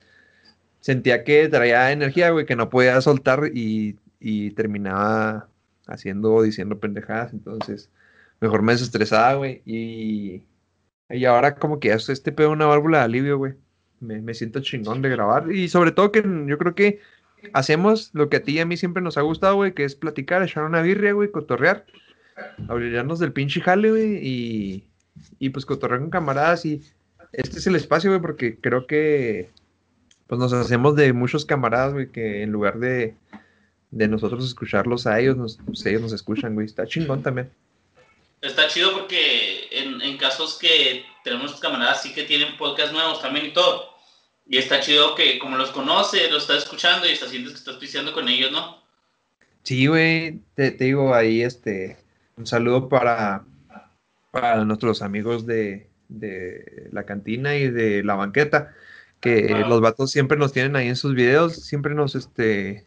sentía 0.80 1.24
que 1.24 1.48
traía 1.48 1.90
energía, 1.92 2.30
güey, 2.30 2.46
que 2.46 2.56
no 2.56 2.70
podía 2.70 3.00
soltar 3.00 3.50
y, 3.52 3.96
y 4.20 4.50
terminaba 4.52 5.48
haciendo 5.86 6.34
o 6.34 6.42
diciendo 6.42 6.78
pendejadas. 6.78 7.32
Entonces, 7.32 7.90
mejor 8.40 8.62
me 8.62 8.72
desestresaba, 8.72 9.34
güey, 9.34 9.62
y, 9.64 10.42
y 11.10 11.24
ahora 11.24 11.56
como 11.56 11.80
que 11.80 11.92
es 11.92 12.08
este 12.08 12.32
pedo 12.32 12.50
una 12.50 12.66
válvula 12.66 12.98
de 12.98 13.04
alivio, 13.04 13.38
güey. 13.38 13.54
Me, 14.00 14.20
me 14.20 14.34
siento 14.34 14.60
chingón 14.60 15.02
de 15.02 15.08
grabar 15.08 15.50
y 15.50 15.68
sobre 15.68 15.90
todo 15.90 16.12
que 16.12 16.22
yo 16.22 16.58
creo 16.58 16.74
que 16.76 17.00
hacemos 17.52 18.10
lo 18.14 18.28
que 18.28 18.36
a 18.36 18.42
ti 18.42 18.52
y 18.52 18.60
a 18.60 18.66
mí 18.66 18.76
siempre 18.76 19.02
nos 19.02 19.18
ha 19.18 19.22
gustado, 19.22 19.56
güey, 19.56 19.74
que 19.74 19.84
es 19.84 19.96
platicar, 19.96 20.42
echar 20.42 20.64
una 20.64 20.82
birria, 20.82 21.12
güey, 21.12 21.30
cotorrear, 21.32 21.84
abrirnos 22.68 23.18
del 23.18 23.32
pinche 23.32 23.60
jale, 23.60 23.90
güey, 23.90 24.18
y, 24.22 24.88
y 25.38 25.50
pues 25.50 25.66
cotorrear 25.66 26.00
con 26.00 26.10
camaradas 26.10 26.64
y, 26.64 26.82
este 27.32 27.58
es 27.58 27.66
el 27.66 27.76
espacio, 27.76 28.10
güey, 28.10 28.20
porque 28.20 28.58
creo 28.58 28.86
que 28.86 29.50
pues 30.26 30.38
nos 30.38 30.52
hacemos 30.52 30.94
de 30.96 31.12
muchos 31.12 31.44
camaradas, 31.44 31.92
güey, 31.92 32.10
que 32.10 32.42
en 32.42 32.52
lugar 32.52 32.78
de, 32.78 33.16
de 33.90 34.08
nosotros 34.08 34.44
escucharlos 34.44 35.06
a 35.06 35.18
ellos, 35.20 35.36
nos, 35.36 35.58
pues 35.64 35.84
ellos 35.86 36.02
nos 36.02 36.12
escuchan, 36.12 36.54
güey. 36.54 36.66
Está 36.66 36.86
chingón 36.86 37.22
también. 37.22 37.50
Está 38.40 38.68
chido 38.68 38.92
porque 38.92 39.66
en, 39.72 40.00
en 40.00 40.16
casos 40.16 40.58
que 40.58 41.04
tenemos 41.24 41.58
camaradas 41.60 42.02
sí 42.02 42.12
que 42.14 42.22
tienen 42.24 42.56
podcast 42.56 42.92
nuevos 42.92 43.20
también 43.20 43.46
y 43.46 43.52
todo. 43.52 43.88
Y 44.46 44.56
está 44.58 44.80
chido 44.80 45.14
que 45.14 45.38
como 45.38 45.56
los 45.56 45.70
conoce, 45.70 46.30
los 46.30 46.42
estás 46.42 46.64
escuchando 46.64 47.06
y 47.06 47.10
estás 47.12 47.30
sientes 47.30 47.52
que 47.52 47.58
estás 47.58 47.76
pisteando 47.76 48.12
con 48.12 48.28
ellos, 48.28 48.52
¿no? 48.52 48.78
Sí, 49.64 49.86
güey, 49.86 50.40
te, 50.54 50.70
te 50.70 50.84
digo 50.84 51.14
ahí, 51.14 51.42
este, 51.42 51.98
un 52.36 52.46
saludo 52.46 52.88
para, 52.88 53.44
para 54.30 54.64
nuestros 54.64 55.02
amigos 55.02 55.44
de, 55.44 55.90
de 56.08 56.88
la 56.92 57.04
cantina 57.04 57.56
y 57.56 57.68
de 57.70 58.02
la 58.04 58.14
banqueta, 58.14 58.72
que 59.20 59.48
Wow. 59.48 59.68
los 59.68 59.80
vatos 59.82 60.10
siempre 60.10 60.38
nos 60.38 60.52
tienen 60.52 60.76
ahí 60.76 60.88
en 60.88 60.96
sus 60.96 61.14
videos, 61.14 61.56
siempre 61.56 61.94
nos, 61.94 62.14
este, 62.14 62.84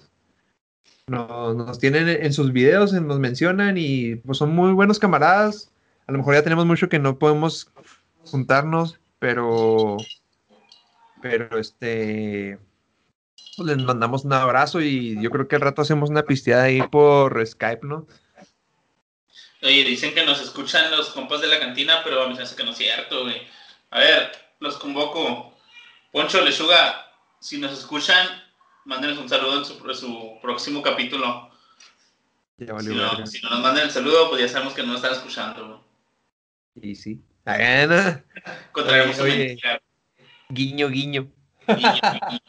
nos, 1.07 1.79
tienen 1.79 2.07
en 2.09 2.33
sus 2.33 2.51
videos, 2.51 2.93
nos 2.93 3.19
mencionan 3.19 3.77
y 3.77 4.15
pues 4.15 4.37
son 4.37 4.55
muy 4.55 4.73
buenos 4.73 4.99
camaradas. 4.99 5.71
A 6.07 6.11
lo 6.11 6.19
mejor 6.19 6.35
ya 6.35 6.43
tenemos 6.43 6.65
mucho 6.65 6.89
que 6.89 6.99
no 6.99 7.17
podemos 7.17 7.71
juntarnos, 8.25 8.99
pero, 9.19 9.97
pero 11.21 11.57
este, 11.57 12.57
pues, 13.57 13.67
les 13.67 13.85
mandamos 13.85 14.25
un 14.25 14.33
abrazo 14.33 14.81
y 14.81 15.21
yo 15.21 15.29
creo 15.29 15.47
que 15.47 15.55
al 15.55 15.61
rato 15.61 15.81
hacemos 15.81 16.09
una 16.09 16.23
pisteada 16.23 16.63
ahí 16.63 16.81
por 16.81 17.45
Skype, 17.45 17.85
¿no? 17.85 18.07
Oye, 19.63 19.83
dicen 19.83 20.15
que 20.15 20.25
nos 20.25 20.41
escuchan 20.41 20.89
los 20.89 21.11
compas 21.11 21.41
de 21.41 21.47
la 21.47 21.59
cantina, 21.59 22.01
pero 22.03 22.23
a 22.23 22.27
mí 22.27 22.35
se 22.35 22.41
hace 22.41 22.55
que 22.55 22.63
no 22.63 22.71
es 22.71 22.77
cierto, 22.77 23.23
güey. 23.23 23.47
A 23.91 23.99
ver, 23.99 24.31
los 24.59 24.77
convoco. 24.77 25.55
Poncho, 26.11 26.41
Lechuga, 26.41 27.11
si 27.39 27.59
nos 27.59 27.71
escuchan, 27.71 28.27
mándenos 28.85 29.17
un 29.17 29.29
saludo 29.29 29.59
en 29.59 29.65
su, 29.65 29.89
en 29.89 29.95
su 29.95 30.39
próximo 30.41 30.81
capítulo. 30.81 31.49
Ya 32.57 32.67
Si 32.67 32.71
valió 32.73 32.93
no, 32.93 33.25
si 33.25 33.41
no 33.41 33.49
nos 33.49 33.61
mandan 33.61 33.85
el 33.85 33.91
saludo, 33.91 34.29
pues 34.29 34.41
ya 34.41 34.47
sabemos 34.47 34.73
que 34.73 34.81
no 34.83 34.89
nos 34.89 34.97
están 34.97 35.13
escuchando. 35.13 35.85
Y 36.75 36.95
sí. 36.95 37.21
Ah, 37.45 37.57
no. 37.87 38.23
Contraemos 38.71 39.19
Oye, 39.19 39.23
una 39.23 39.33
oye. 39.33 39.45
mentira. 39.47 39.81
Guiño, 40.49 40.89
guiño. 40.89 41.31
Guiño, 41.67 41.91
guiño. 41.91 42.39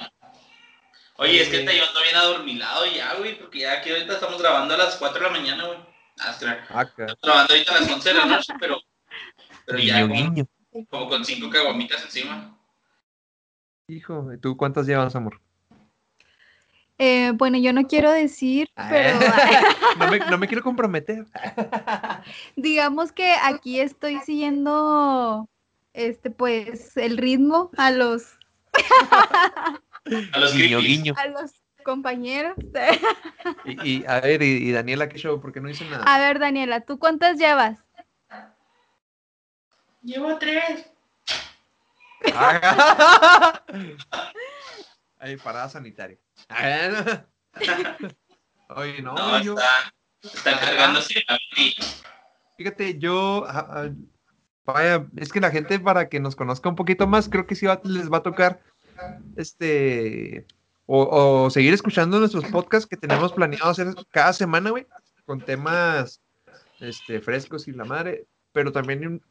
Oye, 1.17 1.41
es 1.43 1.49
que 1.49 1.61
te 1.61 1.77
yo 1.77 1.85
ando 1.87 2.01
bien 2.03 2.17
adormilado 2.17 2.85
ya, 2.87 3.15
güey, 3.15 3.39
porque 3.39 3.61
ya 3.61 3.75
aquí 3.75 3.91
ahorita 3.91 4.15
estamos 4.15 4.41
grabando 4.41 4.75
a 4.75 4.79
las 4.79 4.97
4 4.97 5.19
de 5.19 5.25
la 5.27 5.31
mañana, 5.33 5.67
güey. 5.67 5.79
Ah, 6.19 6.31
Acá. 6.81 7.07
estamos 7.07 7.19
grabando 7.23 7.53
ahorita 7.55 7.73
a 7.77 7.81
las 7.81 7.91
11 7.93 8.09
de 8.09 8.15
la 8.15 8.27
noche, 8.27 8.53
pero, 8.61 8.81
pero 9.67 9.79
ya 9.79 10.03
Guiño, 10.05 10.09
como, 10.09 10.31
guiño. 10.35 10.87
como 10.91 11.09
con 11.09 11.25
cinco 11.25 11.49
caguamitas 11.51 12.03
encima. 12.05 12.59
Hijo, 13.89 14.27
¿tú 14.41 14.57
cuántas 14.57 14.87
llevas, 14.87 15.15
amor? 15.15 15.41
Eh, 17.05 17.33
bueno, 17.35 17.59
yo 17.59 17.73
no 17.73 17.85
quiero 17.89 18.13
decir, 18.13 18.71
pero 18.89 19.19
no, 19.99 20.07
me, 20.09 20.19
no 20.21 20.39
me 20.39 20.47
quiero 20.47 20.63
comprometer. 20.63 21.27
digamos 22.55 23.11
que 23.11 23.35
aquí 23.43 23.81
estoy 23.81 24.21
siguiendo 24.21 25.49
este 25.95 26.31
pues 26.31 26.97
el 26.97 27.19
ritmo 27.19 27.73
a 27.77 27.91
los 27.91 28.39
A 30.33 30.39
los 30.39 30.53
Guiño, 30.55 30.79
creepies. 30.79 30.87
guiño. 30.87 31.15
a 31.19 31.27
los 31.27 31.51
compañeros. 31.85 32.55
Y, 33.65 33.89
y, 34.03 34.05
a 34.07 34.21
ver, 34.21 34.41
y, 34.45 34.69
y 34.69 34.71
Daniela, 34.71 35.09
¿qué 35.09 35.19
show? 35.19 35.41
¿Por 35.41 35.53
qué 35.53 35.61
no 35.61 35.67
dice 35.67 35.85
nada? 35.91 36.05
A 36.05 36.21
ver, 36.21 36.39
Daniela, 36.39 36.83
¿tú 36.83 37.01
cuántas 37.01 37.37
llevas? 37.37 37.81
Llevo 40.03 40.39
tres. 40.39 40.87
Ah. 42.33 43.61
Ahí, 45.19 45.37
parada 45.37 45.69
sanitaria. 45.69 46.19
Ah. 46.49 47.25
Oye, 48.77 49.03
no, 49.03 49.15
No, 49.15 49.43
yo, 49.43 49.55
está, 49.55 49.93
está 50.23 50.61
cargándose 50.61 51.23
la 51.29 51.39
fíjate, 52.57 52.99
yo, 52.99 53.45
ah, 53.47 53.67
ah, 53.71 53.91
vaya, 54.65 55.07
es 55.17 55.33
que 55.33 55.41
la 55.41 55.51
gente 55.51 55.79
para 55.81 56.09
que 56.09 56.21
nos 56.21 56.37
conozca 56.37 56.69
un 56.69 56.77
poquito 56.77 57.07
más, 57.07 57.29
creo 57.29 57.47
que 57.47 57.55
sí 57.55 57.67
va- 57.67 57.81
les 57.85 58.11
va 58.11 58.19
a 58.19 58.23
tocar, 58.23 58.61
este, 59.37 60.47
o, 60.87 61.45
o 61.45 61.51
seguir 61.51 61.73
escuchando 61.75 62.19
nuestros 62.19 62.45
podcasts 62.47 62.87
que 62.89 62.97
tenemos 62.97 63.33
planeado 63.33 63.71
hacer 63.71 63.89
cada 64.11 64.33
semana, 64.33 64.71
güey, 64.71 64.87
con 65.27 65.41
temas, 65.41 66.21
este, 66.81 67.21
frescos 67.21 67.69
y 67.69 67.73
la 67.73 67.85
madre, 67.85 68.27
pero 68.53 68.73
también 68.73 69.23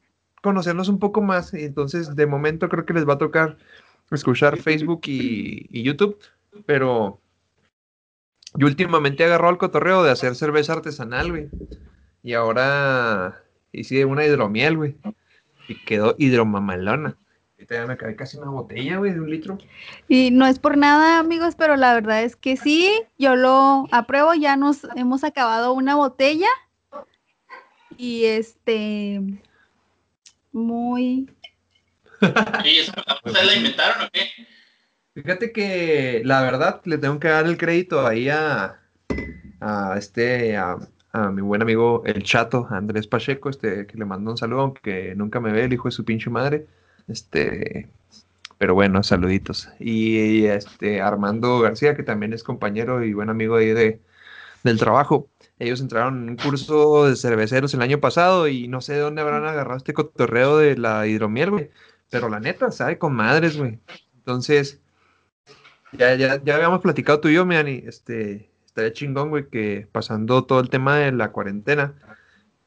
conocernos 0.42 0.90
un 0.90 1.00
poco 1.00 1.22
más, 1.22 1.54
entonces, 1.54 2.16
de 2.16 2.26
momento 2.26 2.68
creo 2.70 2.86
que 2.86 2.94
les 2.94 3.08
va 3.08 3.14
a 3.14 3.18
tocar 3.20 3.58
escuchar 4.12 4.58
Facebook 4.58 5.02
y, 5.06 5.68
y 5.70 5.84
YouTube, 5.84 6.20
pero 6.66 7.20
yo 8.56 8.68
últimamente 8.68 9.24
he 9.24 9.26
agarrado 9.26 9.52
el 9.52 9.58
cotorreo 9.58 10.04
de 10.04 10.12
hacer 10.12 10.36
cerveza 10.36 10.74
artesanal, 10.74 11.32
güey. 11.32 11.50
Y 12.24 12.34
ahora 12.34 13.44
hice 13.72 14.06
una 14.06 14.26
hidromiel, 14.26 14.78
güey. 14.78 14.96
Y 15.68 15.76
quedó 15.86 16.16
hidromamalona. 16.18 17.18
Ahorita 17.54 17.76
ya 17.76 17.86
me 17.86 17.94
acabé 17.94 18.16
casi 18.16 18.38
una 18.38 18.50
botella, 18.50 18.98
güey, 18.98 19.14
de 19.14 19.22
un 19.22 19.30
litro. 19.30 19.58
Y 20.08 20.32
no 20.32 20.48
es 20.48 20.60
por 20.60 20.78
nada, 20.78 21.20
amigos, 21.20 21.56
pero 21.56 21.76
la 21.78 21.94
verdad 21.94 22.24
es 22.24 22.36
que 22.36 22.58
sí, 22.58 22.92
yo 23.18 23.36
lo 23.36 23.88
apruebo, 23.92 24.34
ya 24.34 24.56
nos 24.56 24.88
hemos 24.96 25.24
acabado 25.24 25.74
una 25.74 25.96
botella. 25.96 26.50
Y 27.98 28.26
este 28.26 29.22
muy 30.52 31.30
Oye, 32.60 32.82
¿esa 32.82 32.94
¿ustedes 33.24 33.46
la 33.46 33.56
inventaron 33.56 34.06
o 34.06 34.10
qué? 34.12 34.30
Fíjate 35.14 35.52
que 35.52 36.22
la 36.24 36.42
verdad 36.42 36.82
le 36.86 36.98
tengo 36.98 37.20
que 37.20 37.28
dar 37.28 37.46
el 37.46 37.58
crédito 37.58 38.08
ahí 38.08 38.30
a, 38.30 38.80
este, 39.98 40.56
a, 40.56 40.78
mi 41.34 41.42
buen 41.42 41.62
amigo 41.62 42.04
el 42.06 42.24
chato, 42.24 42.68
Andrés 42.70 43.08
Pacheco, 43.08 43.50
este, 43.50 43.86
que 43.86 43.98
le 43.98 44.06
mando 44.06 44.32
un 44.32 44.38
saludo, 44.38 44.62
aunque 44.62 45.14
nunca 45.16 45.42
me 45.42 45.52
ve 45.52 45.66
el 45.66 45.74
hijo 45.74 45.90
de 45.90 45.92
su 45.92 46.06
pinche 46.06 46.30
madre. 46.30 46.66
Este, 47.10 47.90
pero 48.58 48.74
bueno, 48.74 49.04
saluditos. 49.04 49.70
Y 49.80 50.46
este 50.46 51.02
Armando 51.02 51.60
García, 51.60 51.96
que 51.96 52.04
también 52.04 52.32
es 52.32 52.44
compañero 52.44 53.04
y 53.04 53.14
buen 53.14 53.30
amigo 53.30 53.58
ahí 53.58 53.74
de, 53.74 54.00
del 54.64 54.80
trabajo. 54.80 55.30
Ellos 55.60 55.82
entraron 55.82 56.24
en 56.24 56.30
un 56.30 56.38
curso 56.38 57.06
de 57.08 57.16
cerveceros 57.18 57.74
el 57.74 57.82
año 57.82 58.00
pasado 58.00 58.48
y 58.48 58.68
no 58.70 58.82
sé 58.82 58.94
de 58.94 59.00
dónde 59.00 59.22
habrán 59.22 59.46
agarrado 59.46 59.78
este 59.78 59.94
cotorreo 59.94 60.58
de 60.58 60.78
la 60.78 61.06
hidromiel, 61.08 61.52
güey. 61.52 61.70
Pero 62.10 62.30
la 62.30 62.40
neta, 62.40 62.72
sabe 62.72 62.98
con 62.98 63.14
madres, 63.14 63.58
güey. 63.58 63.80
Entonces, 64.18 64.82
ya, 65.94 66.16
ya, 66.16 66.42
ya 66.44 66.56
habíamos 66.56 66.82
platicado 66.82 67.20
tú 67.20 67.28
y 67.30 67.34
yo, 67.36 67.46
Miani, 67.46 67.84
este, 67.86 68.50
estaría 68.66 68.94
chingón, 68.94 69.30
güey, 69.30 69.50
que 69.50 69.88
pasando 69.92 70.46
todo 70.46 70.60
el 70.60 70.70
tema 70.70 70.98
de 70.98 71.12
la 71.12 71.32
cuarentena, 71.32 71.94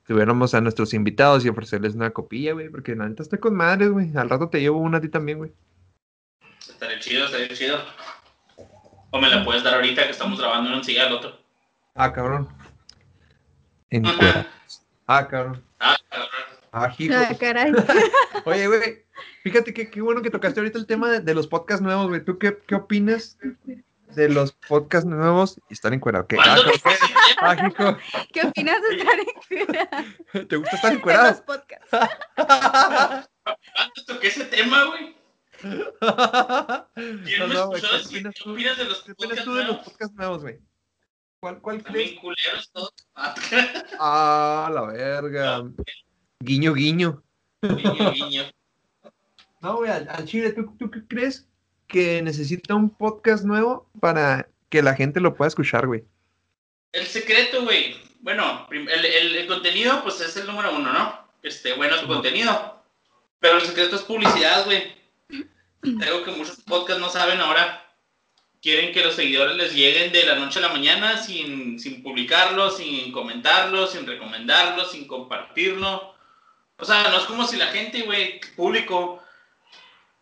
tuviéramos 0.06 0.54
a 0.54 0.60
nuestros 0.60 0.94
invitados 0.94 1.44
y 1.44 1.48
ofrecerles 1.48 1.94
una 1.94 2.10
copilla, 2.10 2.52
güey, 2.52 2.68
porque 2.68 2.94
la 2.94 3.08
neta 3.08 3.22
está 3.22 3.38
con 3.38 3.54
madres, 3.54 3.90
güey. 3.90 4.14
Al 4.16 4.28
rato 4.28 4.48
te 4.48 4.60
llevo 4.60 4.78
una 4.78 4.98
a 4.98 5.00
ti 5.00 5.08
también, 5.08 5.38
güey. 5.38 5.52
Estaría 6.58 6.98
chido, 7.00 7.26
estaría 7.26 7.48
chido. 7.48 7.78
O 9.10 9.20
me 9.20 9.28
la 9.28 9.44
puedes 9.44 9.62
dar 9.62 9.74
ahorita 9.74 10.04
que 10.04 10.10
estamos 10.10 10.38
grabando 10.38 10.68
uno 10.68 10.78
enseguida 10.78 11.06
al 11.06 11.12
otro. 11.12 11.38
Ah, 11.94 12.12
cabrón. 12.12 12.48
En. 13.90 14.04
Ah, 14.06 14.16
cabrón. 14.18 14.46
Ah, 15.06 15.26
cabrón. 15.28 15.62
Ah, 16.76 16.92
hijo. 16.98 17.14
ah, 17.16 17.34
caray. 17.38 17.72
Oye, 18.44 18.66
güey, 18.66 19.04
fíjate 19.44 19.72
que 19.72 19.90
qué 19.90 20.00
bueno 20.02 20.22
que 20.22 20.30
tocaste 20.30 20.58
ahorita 20.60 20.76
el 20.78 20.86
tema 20.86 21.08
de, 21.10 21.20
de 21.20 21.34
los 21.34 21.46
podcasts 21.46 21.80
nuevos, 21.82 22.08
güey. 22.08 22.24
¿Tú 22.24 22.36
qué, 22.38 22.58
qué 22.66 22.74
opinas 22.74 23.38
de 24.16 24.28
los 24.28 24.52
podcasts 24.52 25.06
nuevos 25.08 25.60
y 25.70 25.72
estar 25.74 25.92
encuerado? 25.94 26.26
¿Qué? 26.26 26.36
Ah. 26.40 26.56
Ah. 27.40 27.56
¿Qué 28.32 28.46
opinas 28.46 28.76
de 28.82 28.96
estar 28.96 29.18
en 29.20 30.48
¿Te 30.48 30.56
gusta 30.56 30.76
estar 30.76 30.90
en 30.90 30.98
los 30.98 31.00
encuerado? 31.00 31.44
podcasts? 31.44 31.88
¿Cuándo 33.44 34.04
toqué 34.06 34.26
ese 34.28 34.44
tema, 34.46 34.84
güey? 34.86 35.16
¿Quién 35.60 37.38
No, 37.38 37.46
me 37.48 37.54
no, 37.54 37.66
güey, 37.68 37.80
escuchó 37.82 38.08
¿qué 38.10 38.18
opinas 38.18 38.34
qué 38.34 38.42
tú? 38.44 38.52
opinas 38.52 38.78
de 38.78 38.84
los 38.84 39.02
¿Qué 39.04 39.12
opinas 39.12 39.28
podcasts 39.28 39.44
tú 39.44 39.54
de 39.54 39.58
los 39.62 39.66
nuevos? 39.70 39.84
podcasts 39.84 40.14
nuevos, 40.16 40.42
güey? 40.42 40.58
¿Cuál, 41.40 41.60
cuál 41.60 41.82
crees? 41.84 42.18
Culeros 42.20 42.70
todos. 42.72 42.94
Ah, 43.14 43.34
Ah, 44.00 44.70
la 44.72 44.82
verga. 44.82 45.62
Guiño, 46.44 46.74
guiño. 46.74 47.22
guiño, 47.62 48.12
guiño. 48.12 48.42
No, 49.60 49.76
güey, 49.76 49.90
al, 49.90 50.08
al 50.10 50.26
chile, 50.26 50.52
¿tú, 50.52 50.74
¿tú 50.78 50.90
qué 50.90 51.00
crees 51.06 51.48
que 51.86 52.20
necesita 52.22 52.74
un 52.74 52.90
podcast 52.90 53.44
nuevo 53.44 53.88
para 54.00 54.48
que 54.68 54.82
la 54.82 54.94
gente 54.94 55.20
lo 55.20 55.34
pueda 55.34 55.48
escuchar, 55.48 55.86
güey? 55.86 56.04
El 56.92 57.06
secreto, 57.06 57.62
güey. 57.64 57.96
Bueno, 58.20 58.66
el, 58.70 58.88
el- 58.88 59.36
el 59.36 59.46
contenido, 59.46 60.02
pues 60.02 60.20
es 60.20 60.36
el 60.36 60.46
número 60.46 60.74
uno, 60.74 60.92
¿no? 60.92 61.18
Este, 61.42 61.72
bueno, 61.74 61.96
su 61.96 62.04
Ujú. 62.04 62.14
contenido. 62.14 62.82
Pero 63.40 63.56
el 63.58 63.62
secreto 63.66 63.96
es 63.96 64.02
publicidad, 64.02 64.64
güey. 64.64 64.82
Algo 66.02 66.24
que 66.24 66.30
muchos 66.30 66.60
podcasts 66.60 67.00
no 67.00 67.08
saben 67.10 67.40
ahora. 67.40 67.80
Quieren 68.62 68.92
que 68.94 69.04
los 69.04 69.14
seguidores 69.14 69.56
les 69.56 69.74
lleguen 69.74 70.10
de 70.12 70.24
la 70.24 70.36
noche 70.36 70.58
a 70.58 70.62
la 70.62 70.70
mañana 70.70 71.18
sin, 71.18 71.78
sin 71.78 72.02
publicarlo, 72.02 72.70
sin 72.70 73.12
comentarlo, 73.12 73.86
sin 73.86 74.06
recomendarlo, 74.06 74.86
sin 74.86 75.06
compartirlo. 75.06 76.13
O 76.78 76.84
sea, 76.84 77.08
no 77.08 77.18
es 77.18 77.24
como 77.24 77.46
si 77.46 77.56
la 77.56 77.68
gente, 77.68 78.02
güey, 78.02 78.40
público, 78.56 79.22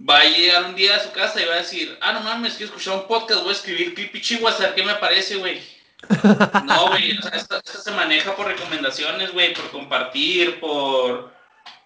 va 0.09 0.21
a 0.21 0.25
llegar 0.25 0.65
un 0.65 0.75
día 0.75 0.97
a 0.97 1.01
su 1.01 1.13
casa 1.13 1.41
y 1.41 1.47
va 1.47 1.55
a 1.55 1.59
decir, 1.59 1.97
ah, 2.01 2.13
no 2.13 2.21
mames, 2.21 2.55
quiero 2.55 2.67
escuchar 2.67 2.95
un 2.95 3.07
podcast, 3.07 3.43
voy 3.43 3.51
a 3.51 3.57
escribir 3.57 3.95
clip 3.95 4.15
y 4.15 4.21
chihuahua, 4.21 4.57
a 4.57 4.61
ver 4.61 4.75
qué 4.75 4.83
me 4.83 4.95
parece, 4.97 5.37
güey. 5.37 5.63
No, 6.65 6.89
güey, 6.89 7.17
o 7.17 7.23
sea, 7.23 7.33
esto, 7.33 7.57
esto 7.57 7.79
se 7.79 7.91
maneja 7.93 8.35
por 8.35 8.47
recomendaciones, 8.47 9.33
güey, 9.33 9.55
por 9.55 9.71
compartir, 9.71 10.61
por... 10.61 11.33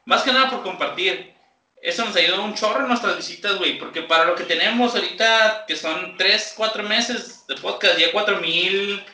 Más 0.04 0.22
que 0.22 0.32
nada 0.32 0.50
por 0.50 0.62
compartir. 0.62 1.34
Eso 1.82 2.04
nos 2.04 2.16
ayuda 2.16 2.40
un 2.40 2.54
chorro 2.54 2.80
en 2.80 2.88
nuestras 2.88 3.16
visitas, 3.16 3.58
güey, 3.58 3.78
porque 3.78 4.02
para 4.02 4.24
lo 4.24 4.34
que 4.34 4.44
tenemos 4.44 4.94
ahorita, 4.94 5.64
que 5.68 5.76
son 5.76 6.16
3, 6.16 6.54
4 6.56 6.82
meses 6.84 7.46
de 7.46 7.56
podcast, 7.56 7.98
ya 7.98 8.10
4 8.12 8.40
mil 8.40 9.04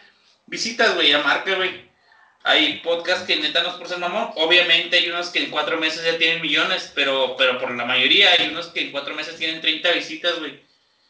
visitas, 0.47 0.94
güey, 0.94 1.12
a 1.12 1.18
marca, 1.18 1.54
güey. 1.54 1.91
Hay 2.44 2.78
podcasts 2.80 3.25
que 3.26 3.37
neta 3.37 3.62
no 3.62 3.68
es 3.70 3.75
por 3.76 3.88
ser 3.88 3.99
mamón. 3.99 4.30
Obviamente 4.37 4.99
hay 4.99 5.08
unos 5.08 5.30
que 5.30 5.44
en 5.44 5.50
4 5.50 5.78
meses 5.78 6.04
ya 6.04 6.18
tienen 6.18 6.42
millones, 6.42 6.90
pero, 6.94 7.37
pero 7.37 7.58
por 7.61 7.70
la 7.70 7.84
mayoría 7.84 8.30
hay 8.32 8.49
unos 8.49 8.66
que 8.68 8.80
en 8.80 8.90
4 8.90 9.14
meses 9.14 9.37
tienen 9.37 9.61
30 9.61 9.92
visitas, 9.92 10.38
güey. 10.40 10.61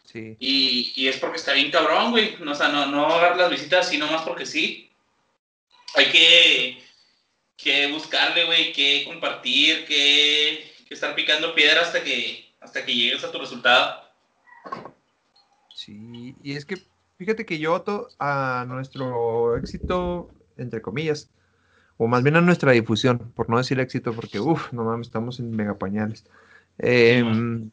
Sí. 0.05 0.37
Y, 0.39 0.93
y 0.95 1.09
es 1.09 1.17
porque 1.17 1.39
está 1.39 1.55
bien 1.55 1.71
cabrón, 1.71 2.11
güey. 2.11 2.37
O 2.47 2.55
sea, 2.55 2.69
no, 2.69 2.85
no 2.87 3.07
agarrar 3.07 3.39
las 3.39 3.51
visitas 3.51 3.89
sino 3.89 4.07
más 4.09 4.23
porque 4.23 4.45
sí. 4.45 4.91
Hay 5.95 6.07
que, 6.11 6.83
que 7.57 7.87
buscarle, 7.93 8.45
güey, 8.45 8.73
que 8.73 9.05
compartir, 9.07 9.87
que, 9.87 10.71
que 10.87 10.95
estar 10.95 11.15
picando 11.15 11.55
piedra 11.55 11.81
hasta 11.81 12.03
que, 12.05 12.51
hasta 12.61 12.85
que 12.85 12.95
llegues 12.95 13.25
a 13.25 13.33
tu 13.33 13.39
resultado. 13.39 14.03
Sí, 15.75 16.35
y 16.43 16.57
es 16.57 16.65
que 16.67 16.77
fíjate 17.19 17.47
que 17.47 17.59
yo 17.59 17.81
to- 17.83 18.09
a 18.19 18.65
nuestro 18.69 19.57
éxito, 19.57 20.31
entre 20.63 20.83
comillas, 20.83 21.31
o 21.97 22.09
más 22.09 22.23
bien 22.23 22.37
a 22.37 22.41
nuestra 22.41 22.73
difusión, 22.73 23.33
por 23.35 23.51
no 23.51 23.59
decir 23.59 23.81
éxito, 23.81 24.13
porque 24.13 24.41
uff, 24.41 24.73
no 24.73 24.85
mames, 24.85 25.09
estamos 25.09 25.41
en 25.41 25.51
mega 25.55 25.79
pañales. 25.79 26.25
Em, 26.79 27.71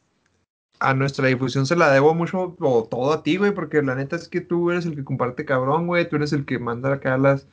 a 0.80 0.94
nuestra 0.94 1.28
difusión 1.28 1.66
se 1.66 1.76
la 1.76 1.90
debo 1.90 2.14
mucho 2.14 2.56
o 2.60 2.84
todo 2.84 3.12
a 3.12 3.22
ti, 3.22 3.36
güey, 3.36 3.52
porque 3.52 3.82
la 3.82 3.94
neta 3.94 4.16
es 4.16 4.28
que 4.28 4.40
tú 4.40 4.70
eres 4.70 4.86
el 4.86 4.96
que 4.96 5.04
comparte 5.04 5.44
cabrón, 5.44 5.86
güey, 5.86 6.08
tú 6.08 6.16
eres 6.16 6.32
el 6.32 6.44
que 6.46 6.58
manda 6.58 6.92
acá 6.94 7.18
las, 7.18 7.46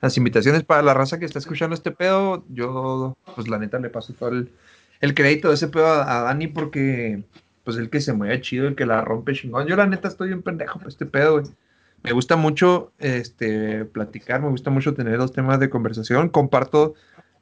las 0.00 0.16
invitaciones 0.16 0.64
para 0.64 0.82
la 0.82 0.94
raza 0.94 1.18
que 1.18 1.24
está 1.26 1.38
escuchando 1.38 1.74
este 1.74 1.92
pedo. 1.92 2.44
Yo, 2.48 3.16
pues 3.34 3.48
la 3.48 3.58
neta 3.58 3.78
le 3.78 3.90
paso 3.90 4.14
todo 4.14 4.30
el, 4.30 4.52
el 5.00 5.14
crédito 5.14 5.48
de 5.48 5.54
ese 5.54 5.68
pedo 5.68 5.86
a, 5.86 6.20
a 6.20 6.22
Dani 6.24 6.48
porque 6.48 7.24
pues 7.64 7.76
el 7.76 7.90
que 7.90 8.00
se 8.00 8.12
mueve 8.12 8.40
chido, 8.40 8.66
el 8.68 8.74
que 8.76 8.86
la 8.86 9.02
rompe 9.02 9.34
chingón. 9.34 9.66
Yo 9.66 9.76
la 9.76 9.86
neta 9.86 10.08
estoy 10.08 10.32
un 10.32 10.42
pendejo 10.42 10.78
para 10.78 10.88
este 10.90 11.06
pedo, 11.06 11.40
güey. 11.40 11.52
Me 12.02 12.12
gusta 12.12 12.36
mucho 12.36 12.92
este 12.98 13.84
platicar, 13.84 14.42
me 14.42 14.48
gusta 14.48 14.70
mucho 14.70 14.94
tener 14.94 15.18
los 15.18 15.32
temas 15.32 15.60
de 15.60 15.70
conversación, 15.70 16.28
comparto 16.28 16.94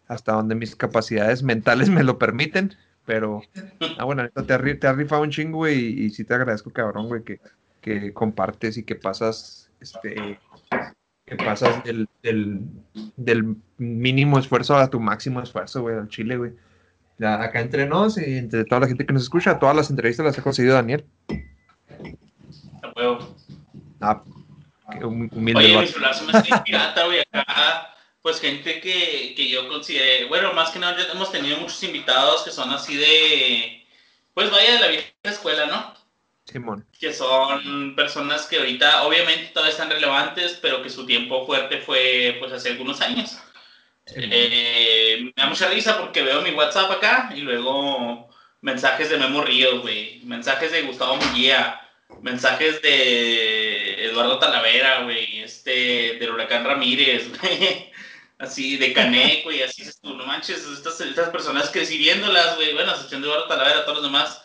hasta 0.06 0.32
donde 0.32 0.54
mis 0.54 0.76
capacidades 0.76 1.42
mentales 1.42 1.88
me 1.88 2.02
lo 2.02 2.18
permiten, 2.18 2.74
pero 3.06 3.42
ah, 3.98 4.04
bueno, 4.04 4.28
te, 4.28 4.74
te 4.74 4.86
has 4.86 4.96
rifado 4.96 5.22
un 5.22 5.30
chingo, 5.30 5.58
güey, 5.58 6.04
y, 6.04 6.10
sí 6.10 6.24
te 6.24 6.34
agradezco, 6.34 6.70
cabrón, 6.70 7.08
güey, 7.08 7.22
que, 7.22 7.40
que 7.80 8.12
compartes 8.12 8.76
y 8.76 8.82
que 8.82 8.96
pasas, 8.96 9.70
este, 9.80 10.38
que 11.24 11.36
pasas 11.36 11.82
del, 11.84 12.08
del, 12.22 12.60
del 13.16 13.56
mínimo 13.78 14.38
esfuerzo 14.38 14.76
a 14.76 14.90
tu 14.90 15.00
máximo 15.00 15.40
esfuerzo, 15.40 15.82
güey, 15.82 15.96
al 15.96 16.08
chile, 16.08 16.36
güey. 16.36 16.52
Ya, 17.18 17.42
Acá 17.42 17.60
entre 17.60 17.86
nos 17.86 18.16
y 18.16 18.38
entre 18.38 18.64
toda 18.64 18.80
la 18.80 18.88
gente 18.88 19.04
que 19.04 19.12
nos 19.12 19.22
escucha, 19.22 19.58
todas 19.58 19.76
las 19.76 19.90
entrevistas 19.90 20.24
las 20.24 20.38
ha 20.38 20.42
conseguido 20.42 20.74
Daniel. 20.74 21.04
Ah, 24.00 24.22
humilde 25.02 25.58
Oye, 25.58 25.78
mi 25.78 25.86
celular 25.86 26.14
se 26.14 26.24
me 26.24 26.32
hace 26.32 26.58
pirata, 26.64 27.06
güey. 27.06 27.22
Acá, 27.32 27.94
pues 28.22 28.40
gente 28.40 28.80
que, 28.80 29.34
que 29.34 29.48
yo 29.48 29.68
considero, 29.68 30.28
bueno, 30.28 30.52
más 30.52 30.70
que 30.70 30.78
nada 30.78 30.96
ya 30.96 31.12
hemos 31.12 31.32
tenido 31.32 31.58
muchos 31.58 31.82
invitados 31.82 32.42
que 32.42 32.50
son 32.50 32.70
así 32.70 32.96
de, 32.96 33.86
pues 34.34 34.50
vaya 34.50 34.74
de 34.74 34.80
la 34.80 34.86
vieja 34.88 35.08
escuela, 35.24 35.66
¿no? 35.66 35.94
Simón. 36.44 36.86
Que 36.98 37.12
son 37.12 37.94
personas 37.94 38.46
que 38.46 38.58
ahorita 38.58 39.04
obviamente 39.04 39.52
todavía 39.52 39.72
están 39.72 39.90
relevantes, 39.90 40.58
pero 40.60 40.82
que 40.82 40.90
su 40.90 41.06
tiempo 41.06 41.46
fuerte 41.46 41.78
fue 41.78 42.36
pues 42.40 42.52
hace 42.52 42.70
algunos 42.70 43.00
años. 43.00 43.38
Eh, 44.16 45.20
me 45.22 45.32
da 45.36 45.48
mucha 45.48 45.68
risa 45.68 45.98
porque 45.98 46.22
veo 46.22 46.42
mi 46.42 46.50
WhatsApp 46.50 46.90
acá 46.90 47.32
y 47.34 47.40
luego 47.42 48.28
mensajes 48.60 49.08
de 49.10 49.18
Memo 49.18 49.42
Ríos, 49.42 49.82
güey, 49.82 50.20
mensajes 50.24 50.72
de 50.72 50.82
Gustavo 50.82 51.16
Muguía, 51.16 51.80
mensajes 52.20 52.82
de 52.82 53.69
Eduardo 54.20 54.38
Talavera, 54.38 55.02
güey, 55.04 55.40
este, 55.40 56.18
del 56.18 56.30
Huracán 56.30 56.64
Ramírez, 56.64 57.28
güey, 57.40 57.90
así, 58.38 58.76
de 58.76 58.92
Canek, 58.92 59.44
güey, 59.44 59.62
así 59.62 59.82
tú, 60.00 60.14
no 60.14 60.26
manches, 60.26 60.66
estas, 60.66 61.00
estas 61.00 61.30
personas 61.30 61.70
crecí 61.70 61.98
viéndolas, 61.98 62.56
güey, 62.56 62.74
bueno, 62.74 62.90
a 62.90 62.94
excepción 62.94 63.22
de 63.22 63.28
Eduardo 63.28 63.48
Talavera, 63.48 63.84
todos 63.84 63.98
los 63.98 64.06
demás, 64.06 64.42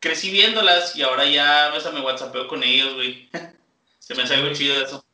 crecí 0.00 0.30
viéndolas 0.30 0.96
y 0.96 1.02
ahora 1.02 1.24
ya, 1.26 1.72
me 1.92 2.00
whatsappeo 2.00 2.48
con 2.48 2.62
ellos, 2.62 2.94
güey, 2.94 3.28
se 3.98 4.14
me 4.14 4.22
hace 4.22 4.34
algo 4.34 4.52
chido 4.54 4.82
eso. 4.82 5.04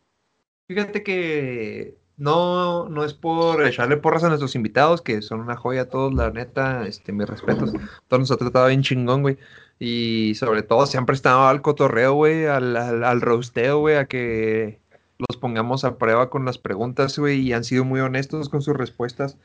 Fíjate 0.66 1.03
que 1.03 1.96
no, 2.18 2.88
no 2.88 3.05
es 3.05 3.14
por 3.14 3.64
echarle 3.64 3.96
porras 3.96 4.24
a 4.24 4.29
nuestros 4.29 4.55
invitados, 4.55 5.01
que 5.01 5.22
son 5.22 5.40
una 5.40 5.57
joya 5.57 5.88
todos, 5.88 6.12
la 6.12 6.31
neta, 6.31 6.87
este, 6.87 7.12
mis 7.12 7.29
respetos. 7.29 7.70
Todos 8.09 8.20
nos 8.20 8.31
ha 8.33 8.37
tratado 8.37 8.66
bien 8.66 8.83
chingón, 8.83 9.22
güey. 9.22 9.38
Y 9.79 10.35
sobre 10.35 10.62
todo 10.62 10.87
se 10.87 10.99
han 10.99 11.07
prestado 11.07 11.47
al 11.47 11.62
cotorreo, 11.62 12.14
güey, 12.14 12.47
al, 12.47 12.77
al, 12.77 13.05
al 13.05 13.21
roasteo, 13.21 13.79
güey, 13.79 13.97
a 13.97 14.07
que 14.07 14.81
los 15.19 15.37
pongamos 15.37 15.85
a 15.85 15.99
prueba 15.99 16.31
con 16.31 16.45
las 16.45 16.59
preguntas, 16.59 17.19
güey, 17.19 17.41
y 17.41 17.53
han 17.53 17.64
sido 17.64 17.85
muy 17.85 18.01
honestos 18.01 18.49
con 18.49 18.62
sus 18.62 18.77
respuestas. 18.77 19.38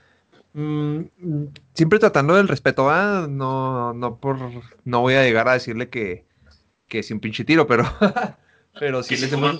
Mm, 0.53 1.05
mm, 1.17 1.47
siempre 1.73 1.99
tratando 1.99 2.35
del 2.35 2.47
respeto, 2.47 2.89
¿ah? 2.89 3.27
No, 3.29 3.93
no 3.93 4.17
por, 4.17 4.37
no 4.85 5.01
voy 5.01 5.15
a 5.15 5.23
llegar 5.23 5.47
a 5.49 5.53
decirle 5.53 5.89
que, 5.89 6.25
que 6.87 7.01
sin 7.01 7.19
pinche 7.19 7.43
tiro, 7.43 7.65
pero, 7.65 7.83
pero 8.79 9.01
sí 9.01 9.17
les 9.17 9.33
hemos, 9.33 9.59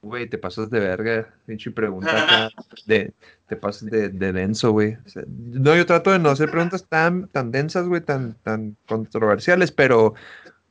Güey, 0.00 0.28
te 0.28 0.38
pasas 0.38 0.70
de 0.70 0.78
verga, 0.78 1.34
pinche 1.46 1.70
pregunta 1.70 2.50
de, 2.86 3.12
te 3.48 3.56
pasas 3.56 3.90
de, 3.90 4.08
de 4.10 4.32
denso, 4.32 4.70
güey. 4.72 4.94
O 5.04 5.08
sea, 5.08 5.24
no, 5.26 5.76
yo 5.76 5.86
trato 5.86 6.12
de 6.12 6.18
no 6.18 6.30
hacer 6.30 6.50
preguntas 6.50 6.86
tan, 6.88 7.28
tan 7.28 7.50
densas, 7.50 7.86
güey, 7.86 8.00
tan, 8.00 8.34
tan 8.42 8.76
controversiales, 8.86 9.72
pero 9.72 10.14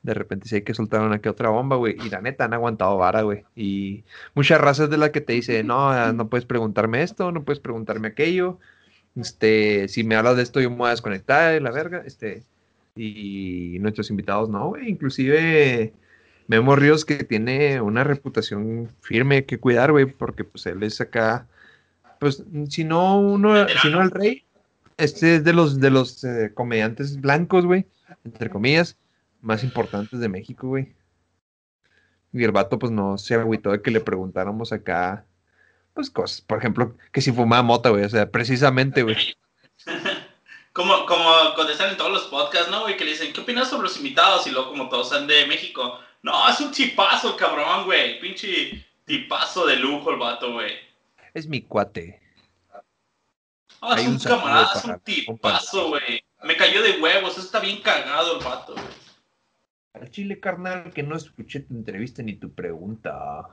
de 0.07 0.13
repente 0.13 0.47
sí 0.47 0.55
hay 0.55 0.61
que 0.61 0.73
soltar 0.73 1.01
una 1.01 1.19
que 1.19 1.29
otra 1.29 1.49
bomba, 1.49 1.75
güey. 1.75 1.97
Y 2.05 2.09
la 2.09 2.21
neta 2.21 2.45
han 2.45 2.53
aguantado 2.53 2.97
vara, 2.97 3.23
güey. 3.23 3.43
Y 3.55 4.05
muchas 4.35 4.61
razas 4.61 4.89
de 4.89 4.97
las 4.97 5.09
que 5.09 5.21
te 5.21 5.33
dice, 5.33 5.63
no, 5.63 5.89
ah, 5.89 6.13
no 6.13 6.29
puedes 6.29 6.45
preguntarme 6.45 7.03
esto, 7.03 7.31
no 7.33 7.43
puedes 7.43 7.59
preguntarme 7.59 8.07
aquello. 8.09 8.59
Este, 9.15 9.89
si 9.89 10.03
me 10.05 10.15
hablas 10.15 10.37
de 10.37 10.43
esto, 10.43 10.61
yo 10.61 10.69
me 10.69 10.77
voy 10.77 10.87
a 10.87 10.91
desconectar, 10.91 11.61
la 11.61 11.71
verga. 11.71 12.03
Este, 12.05 12.43
y 12.95 13.77
nuestros 13.79 14.09
invitados, 14.09 14.49
no, 14.49 14.69
güey. 14.69 14.89
Inclusive 14.89 15.93
Memo 16.47 16.75
Ríos 16.75 17.03
que 17.03 17.23
tiene 17.23 17.81
una 17.81 18.03
reputación 18.03 18.89
firme 19.01 19.45
que 19.45 19.59
cuidar, 19.59 19.91
güey, 19.91 20.05
porque 20.05 20.43
pues 20.43 20.65
él 20.65 20.81
es 20.83 21.01
acá, 21.01 21.47
pues 22.19 22.43
si 22.69 22.83
no 22.83 23.19
uno, 23.19 23.67
si 23.81 23.89
no 23.89 24.01
el 24.01 24.11
rey, 24.11 24.45
este 24.95 25.35
es 25.35 25.43
de 25.43 25.53
los 25.53 25.79
de 25.79 25.89
los 25.89 26.23
eh, 26.23 26.51
comediantes 26.53 27.19
blancos, 27.19 27.65
güey, 27.65 27.85
entre 28.23 28.49
comillas, 28.49 28.97
más 29.41 29.63
importantes 29.63 30.19
de 30.19 30.29
México, 30.29 30.67
güey. 30.67 30.95
Y 32.31 32.43
el 32.43 32.51
vato 32.51 32.79
pues 32.79 32.91
no 32.91 33.17
se 33.17 33.35
agüitó 33.35 33.71
de 33.71 33.81
que 33.81 33.91
le 33.91 33.99
preguntáramos 33.99 34.71
acá, 34.71 35.25
pues 35.93 36.09
cosas, 36.09 36.41
por 36.41 36.59
ejemplo, 36.59 36.95
que 37.11 37.21
si 37.21 37.31
fumaba 37.31 37.63
mota, 37.63 37.89
güey, 37.89 38.05
o 38.05 38.09
sea, 38.09 38.29
precisamente, 38.29 39.03
güey. 39.03 39.17
Como, 40.73 41.07
como 41.07 41.55
contestan 41.55 41.89
en 41.89 41.97
todos 41.97 42.11
los 42.11 42.23
podcasts, 42.25 42.69
¿no, 42.69 42.81
güey? 42.81 42.95
Que 42.97 43.03
le 43.03 43.09
dicen, 43.09 43.33
¿qué 43.33 43.41
opinas 43.41 43.67
sobre 43.67 43.87
los 43.87 43.97
invitados? 43.97 44.45
Y 44.45 44.51
luego, 44.51 44.69
como 44.69 44.89
todos 44.89 45.09
son 45.09 45.25
de 45.25 45.47
México, 45.47 45.99
no, 46.27 46.49
es 46.49 46.59
un 46.59 46.71
tipazo, 46.73 47.37
cabrón, 47.37 47.85
güey. 47.85 48.19
Pinche 48.19 48.85
tipazo 49.05 49.65
de 49.65 49.77
lujo 49.77 50.11
el 50.11 50.17
vato, 50.17 50.51
güey. 50.51 50.73
Es 51.33 51.47
mi 51.47 51.61
cuate. 51.61 52.21
Ah, 53.79 53.93
Hay 53.95 54.03
es 54.03 54.09
un 54.09 54.19
camarada, 54.19 54.73
es 54.75 54.83
un 54.83 54.99
tipazo, 54.99 55.87
güey. 55.87 56.21
Me 56.43 56.57
cayó 56.57 56.83
de 56.83 56.99
huevos, 56.99 57.31
eso 57.31 57.41
está 57.41 57.61
bien 57.61 57.81
cagado 57.81 58.37
el 58.37 58.43
vato, 58.43 58.73
güey. 58.73 58.85
Al 59.93 60.11
chile, 60.11 60.41
carnal, 60.41 60.91
que 60.91 61.01
no 61.01 61.15
escuché 61.15 61.61
tu 61.61 61.73
entrevista 61.73 62.21
ni 62.21 62.33
tu 62.33 62.53
pregunta. 62.53 63.47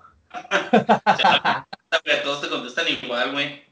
Todos 2.24 2.40
te 2.40 2.48
contestan 2.48 2.88
igual, 2.88 3.32
güey. 3.32 3.62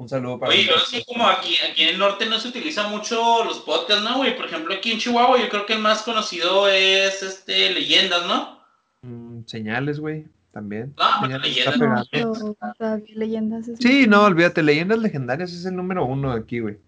Un 0.00 0.08
saludo 0.08 0.38
para 0.38 0.50
Oye, 0.52 0.64
pero 0.66 0.80
sí, 0.80 1.04
como 1.06 1.28
aquí, 1.28 1.54
aquí 1.70 1.82
en 1.82 1.88
el 1.90 1.98
norte 1.98 2.24
no 2.24 2.40
se 2.40 2.48
utilizan 2.48 2.90
mucho 2.90 3.44
los 3.44 3.58
podcasts, 3.58 4.02
¿no, 4.02 4.16
güey? 4.16 4.34
Por 4.34 4.46
ejemplo, 4.46 4.72
aquí 4.74 4.92
en 4.92 4.98
Chihuahua 4.98 5.38
yo 5.38 5.48
creo 5.50 5.66
que 5.66 5.74
el 5.74 5.78
más 5.80 6.00
conocido 6.02 6.68
es, 6.68 7.22
este, 7.22 7.70
Leyendas, 7.74 8.24
¿no? 8.26 8.60
Mm, 9.02 9.44
señales, 9.46 10.00
güey, 10.00 10.24
también. 10.52 10.94
Ah, 10.98 11.18
Señales 11.20 11.46
leyendas. 11.48 11.74
está 11.74 11.78
pegando. 11.84 12.08
Pero 12.10 12.56
todavía 12.78 13.14
leyendas 13.14 13.68
es 13.68 13.78
Sí, 13.78 14.06
no, 14.06 14.24
olvídate, 14.24 14.62
Leyendas 14.62 14.98
Legendarias 15.00 15.52
es 15.52 15.66
el 15.66 15.76
número 15.76 16.06
uno 16.06 16.32
de 16.34 16.40
aquí, 16.40 16.60
güey. 16.60 16.78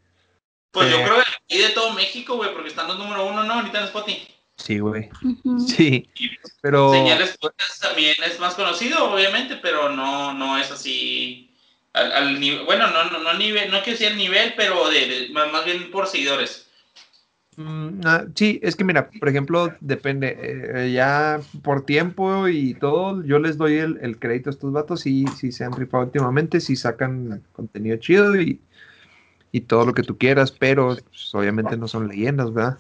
Pues 0.71 0.91
yo 0.91 0.97
Eh. 0.97 1.03
creo 1.05 1.17
que 1.17 1.23
aquí 1.55 1.63
de 1.63 1.69
todo 1.75 1.93
México, 1.93 2.37
güey, 2.37 2.51
porque 2.55 2.71
están 2.71 2.89
los 2.89 2.99
número 2.99 3.27
uno, 3.27 3.45
¿no? 3.45 3.53
Ahorita 3.53 3.79
en 3.81 3.85
Spotify. 3.85 4.27
Sí, 4.57 4.79
güey. 4.79 5.11
Sí, 5.67 6.09
pero... 6.63 6.93
Señales 6.93 7.37
Podcast 7.39 7.83
también 7.83 8.15
es 8.27 8.41
más 8.41 8.55
conocido, 8.55 9.13
obviamente, 9.13 9.57
pero 9.57 9.91
no, 9.91 10.33
no 10.33 10.57
es 10.57 10.71
así 10.71 11.52
al, 11.93 12.65
bueno, 12.65 12.89
no, 12.91 13.11
no, 13.11 13.19
no 13.21 13.35
nivel, 13.35 13.71
no 13.71 13.79
quiero 13.83 13.99
decir 13.99 14.09
el 14.13 14.17
nivel, 14.19 14.55
pero 14.57 14.89
de, 14.89 15.07
de- 15.07 15.29
más, 15.31 15.53
más 15.53 15.65
bien 15.65 15.91
por 15.91 16.07
seguidores. 16.07 16.69
Mm, 17.57 18.01
ah, 18.07 18.25
sí, 18.35 18.59
es 18.63 18.77
que 18.77 18.85
mira, 18.85 19.11
por 19.11 19.29
ejemplo, 19.29 19.77
depende, 19.81 20.39
eh, 20.87 20.93
ya 20.93 21.41
por 21.63 21.85
tiempo 21.85 22.49
y 22.49 22.75
todo, 22.75 23.23
yo 23.25 23.39
les 23.39 23.59
doy 23.59 23.75
el, 23.77 23.99
el 24.01 24.19
crédito 24.19 24.49
a 24.49 24.53
estos 24.53 24.73
vatos 24.73 25.07
y 25.07 25.33
si 25.33 25.53
se 25.53 25.65
han 25.65 25.77
rifado 25.77 26.05
últimamente, 26.05 26.61
si 26.61 26.77
sacan 26.77 27.43
contenido 27.53 27.99
chido 27.99 28.41
y, 28.41 28.63
y 29.53 29.63
todo 29.63 29.87
lo 29.87 29.95
que 29.95 30.05
tú 30.05 30.19
quieras, 30.19 30.53
pero 30.53 30.97
pues, 31.11 31.35
obviamente 31.35 31.77
no 31.77 31.89
son 31.89 32.09
leyendas, 32.09 32.53
¿verdad? 32.55 32.79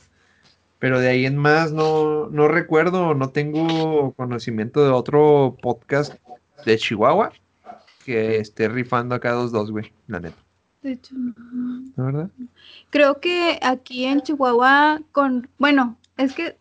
Pero 0.79 1.01
de 1.01 1.09
ahí 1.09 1.27
en 1.27 1.37
más 1.38 1.72
no, 1.72 2.29
no 2.31 2.48
recuerdo, 2.48 3.14
no 3.14 3.31
tengo 3.31 4.14
conocimiento 4.14 4.85
de 4.85 4.90
otro 4.90 5.59
podcast 5.62 6.14
de 6.66 6.79
Chihuahua 6.79 7.33
que 8.05 8.37
esté 8.37 8.69
rifando 8.69 9.15
acá 9.15 9.33
dos 9.33 9.53
dos, 9.53 9.71
güey, 9.71 9.93
la 10.07 10.21
neta. 10.21 10.37
De 10.83 10.93
hecho, 10.93 11.15
no. 11.15 11.33
¿No 11.97 12.05
verdad? 12.07 12.31
Creo 12.91 13.21
que 13.21 13.59
aquí 13.62 14.05
en 14.05 14.21
Chihuahua, 14.23 15.01
con, 15.12 15.49
bueno, 15.59 15.97
es 16.17 16.33
que 16.33 16.57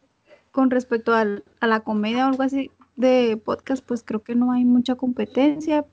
con 0.51 0.69
respecto 0.69 1.13
al- 1.15 1.43
a 1.59 1.67
la 1.67 1.79
comedia 1.79 2.25
o 2.25 2.29
algo 2.29 2.43
así 2.43 2.69
de 2.95 3.37
podcast, 3.37 3.83
pues 3.85 4.03
creo 4.03 4.21
que 4.21 4.35
no 4.35 4.51
hay 4.51 4.63
mucha 4.65 4.95
competencia. 4.95 5.85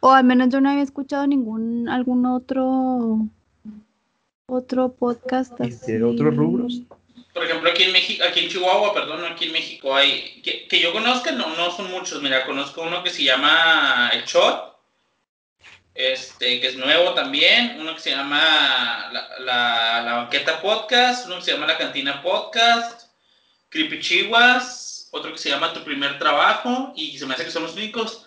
O 0.00 0.10
al 0.12 0.24
menos 0.24 0.48
yo 0.50 0.60
no 0.60 0.68
había 0.70 0.82
escuchado 0.82 1.26
ningún, 1.26 1.88
algún 1.88 2.26
otro, 2.26 3.26
otro 4.46 4.92
podcast 4.92 5.52
¿Y 5.60 5.64
así. 5.68 5.92
de 5.92 6.04
otros 6.04 6.36
rubros? 6.36 6.82
Por 7.32 7.44
ejemplo, 7.44 7.70
aquí 7.70 7.84
en 7.84 7.92
México, 7.92 8.24
aquí 8.28 8.40
en 8.40 8.48
Chihuahua, 8.48 8.92
perdón, 8.92 9.24
aquí 9.24 9.46
en 9.46 9.52
México 9.52 9.94
hay, 9.94 10.42
que, 10.42 10.66
que 10.68 10.80
yo 10.82 10.92
conozca, 10.92 11.30
no, 11.32 11.54
no 11.56 11.70
son 11.70 11.90
muchos, 11.90 12.20
mira, 12.22 12.44
conozco 12.44 12.82
uno 12.82 13.04
que 13.04 13.10
se 13.10 13.22
llama 13.22 14.10
El 14.12 14.24
Shot, 14.24 14.69
este, 16.00 16.60
que 16.60 16.68
es 16.68 16.76
nuevo 16.76 17.14
también, 17.14 17.76
uno 17.78 17.94
que 17.94 18.00
se 18.00 18.10
llama 18.10 19.10
La, 19.12 20.02
la, 20.02 20.12
Banqueta 20.14 20.60
Podcast, 20.60 21.26
uno 21.26 21.36
que 21.36 21.42
se 21.42 21.52
llama 21.52 21.66
La 21.66 21.78
Cantina 21.78 22.22
Podcast, 22.22 23.08
Creepy 23.68 24.00
Chihuas, 24.00 25.08
otro 25.10 25.32
que 25.32 25.38
se 25.38 25.50
llama 25.50 25.72
Tu 25.72 25.84
Primer 25.84 26.18
Trabajo, 26.18 26.92
y 26.96 27.18
se 27.18 27.26
me 27.26 27.34
hace 27.34 27.44
que 27.44 27.50
son 27.50 27.64
los 27.64 27.74
únicos, 27.74 28.26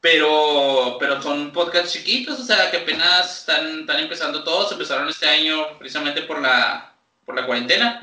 pero, 0.00 0.96
pero 0.98 1.22
son 1.22 1.52
podcasts 1.52 1.92
chiquitos, 1.92 2.40
o 2.40 2.44
sea, 2.44 2.70
que 2.70 2.78
apenas 2.78 3.40
están, 3.40 3.80
están 3.80 4.00
empezando 4.00 4.44
todos, 4.44 4.72
empezaron 4.72 5.08
este 5.08 5.28
año 5.28 5.78
precisamente 5.78 6.22
por 6.22 6.40
la, 6.40 6.92
por 7.24 7.34
la 7.34 7.46
cuarentena. 7.46 8.00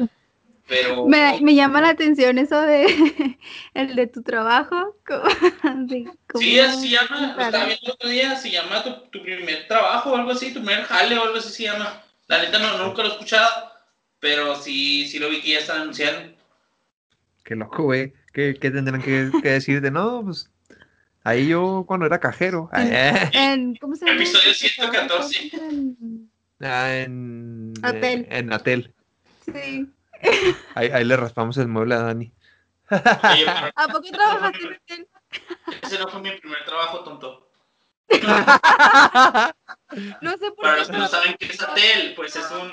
Pero 0.73 1.05
Me, 1.05 1.39
me 1.41 1.53
llama 1.53 1.81
la 1.81 1.89
atención 1.89 2.39
eso 2.39 2.59
de 2.61 2.85
el 3.75 3.95
de 3.95 4.07
tu 4.07 4.23
trabajo. 4.23 4.97
de 5.63 6.09
sí, 6.33 6.59
así 6.59 6.87
se 6.87 6.89
llama, 6.89 7.35
lo 7.35 7.41
estaba 7.43 7.65
viendo 7.65 7.85
el 7.85 7.91
otro 7.91 8.09
día, 8.09 8.35
se 8.35 8.49
llama 8.49 8.83
tu, 8.83 8.91
tu 9.11 9.21
primer 9.21 9.67
trabajo 9.67 10.11
o 10.11 10.15
algo 10.15 10.31
así, 10.31 10.47
tu 10.51 10.63
primer 10.63 10.83
jale 10.85 11.15
o 11.17 11.23
algo 11.23 11.37
así 11.37 11.49
se 11.49 11.63
llama. 11.63 12.01
La 12.25 12.39
neta 12.41 12.57
no, 12.57 12.87
nunca 12.87 13.03
lo 13.03 13.09
he 13.09 13.11
escuchado, 13.11 13.71
pero 14.19 14.55
sí, 14.55 15.07
sí 15.07 15.19
lo 15.19 15.29
vi 15.29 15.41
que 15.41 15.51
ya 15.51 15.59
están 15.59 15.81
anunciando. 15.81 16.33
Qué 17.43 17.55
loco, 17.55 17.83
güey. 17.83 18.13
¿Qué, 18.33 18.55
qué 18.59 18.71
tendrán 18.71 19.01
que, 19.03 19.29
que 19.43 19.49
decir 19.49 19.79
de 19.79 19.91
no? 19.91 20.23
Pues 20.23 20.49
ahí 21.23 21.49
yo 21.49 21.83
cuando 21.87 22.07
era 22.07 22.19
cajero. 22.19 22.67
eh, 22.75 23.29
En, 23.33 23.75
¿Cómo 23.75 23.95
se 23.95 24.07
llama? 24.07 24.17
Episodio 24.17 24.49
ese 24.49 24.69
trabajo? 24.75 25.27
114. 25.29 25.51
En- 25.53 26.31
ah, 26.61 26.95
en, 26.95 27.73
Atel. 27.83 28.27
en 28.31 28.53
Atel. 28.53 28.93
Sí. 29.45 29.87
Ahí, 30.75 30.89
ahí 30.89 31.03
le 31.03 31.15
raspamos 31.17 31.57
el 31.57 31.67
mueble 31.67 31.95
a 31.95 31.99
Dani. 32.03 32.31
Oye, 32.91 33.45
pero 33.45 33.71
¿A 33.75 33.87
poco 33.87 34.01
trabajaste 34.11 34.59
en 34.59 34.73
hotel? 34.73 35.07
ese 35.81 35.99
no 35.99 36.07
fue 36.09 36.21
mi 36.21 36.31
primer 36.31 36.63
trabajo, 36.65 36.99
tonto. 37.03 37.49
No 40.21 40.31
sé 40.37 40.51
por 40.51 40.61
Para 40.61 40.73
qué 40.75 40.79
los 40.79 40.89
que 40.89 40.97
no 40.97 41.07
saben 41.07 41.35
qué 41.39 41.45
es 41.47 41.61
Atel, 41.61 42.13
pues 42.15 42.35
es 42.35 42.45
un... 42.51 42.71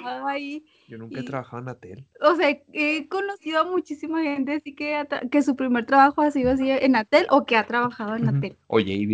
Yo 0.88 0.98
nunca 0.98 1.18
he 1.18 1.22
Y- 1.22 1.24
trabajado 1.26 1.62
en 1.62 1.68
Atel. 1.68 2.06
O 2.20 2.34
sea, 2.34 2.48
he 2.72 3.08
conocido 3.08 3.60
a 3.60 3.64
muchísima 3.64 4.22
gente 4.22 4.54
así 4.56 4.74
que, 4.74 5.06
que 5.30 5.42
su 5.42 5.54
primer 5.56 5.86
trabajo 5.86 6.22
ha 6.22 6.30
sido 6.30 6.52
así 6.52 6.70
en 6.70 6.96
Atel 6.96 7.26
o 7.30 7.44
que 7.46 7.56
ha 7.56 7.66
trabajado 7.66 8.16
en 8.16 8.28
Atel. 8.28 8.56
Oye, 8.66 9.06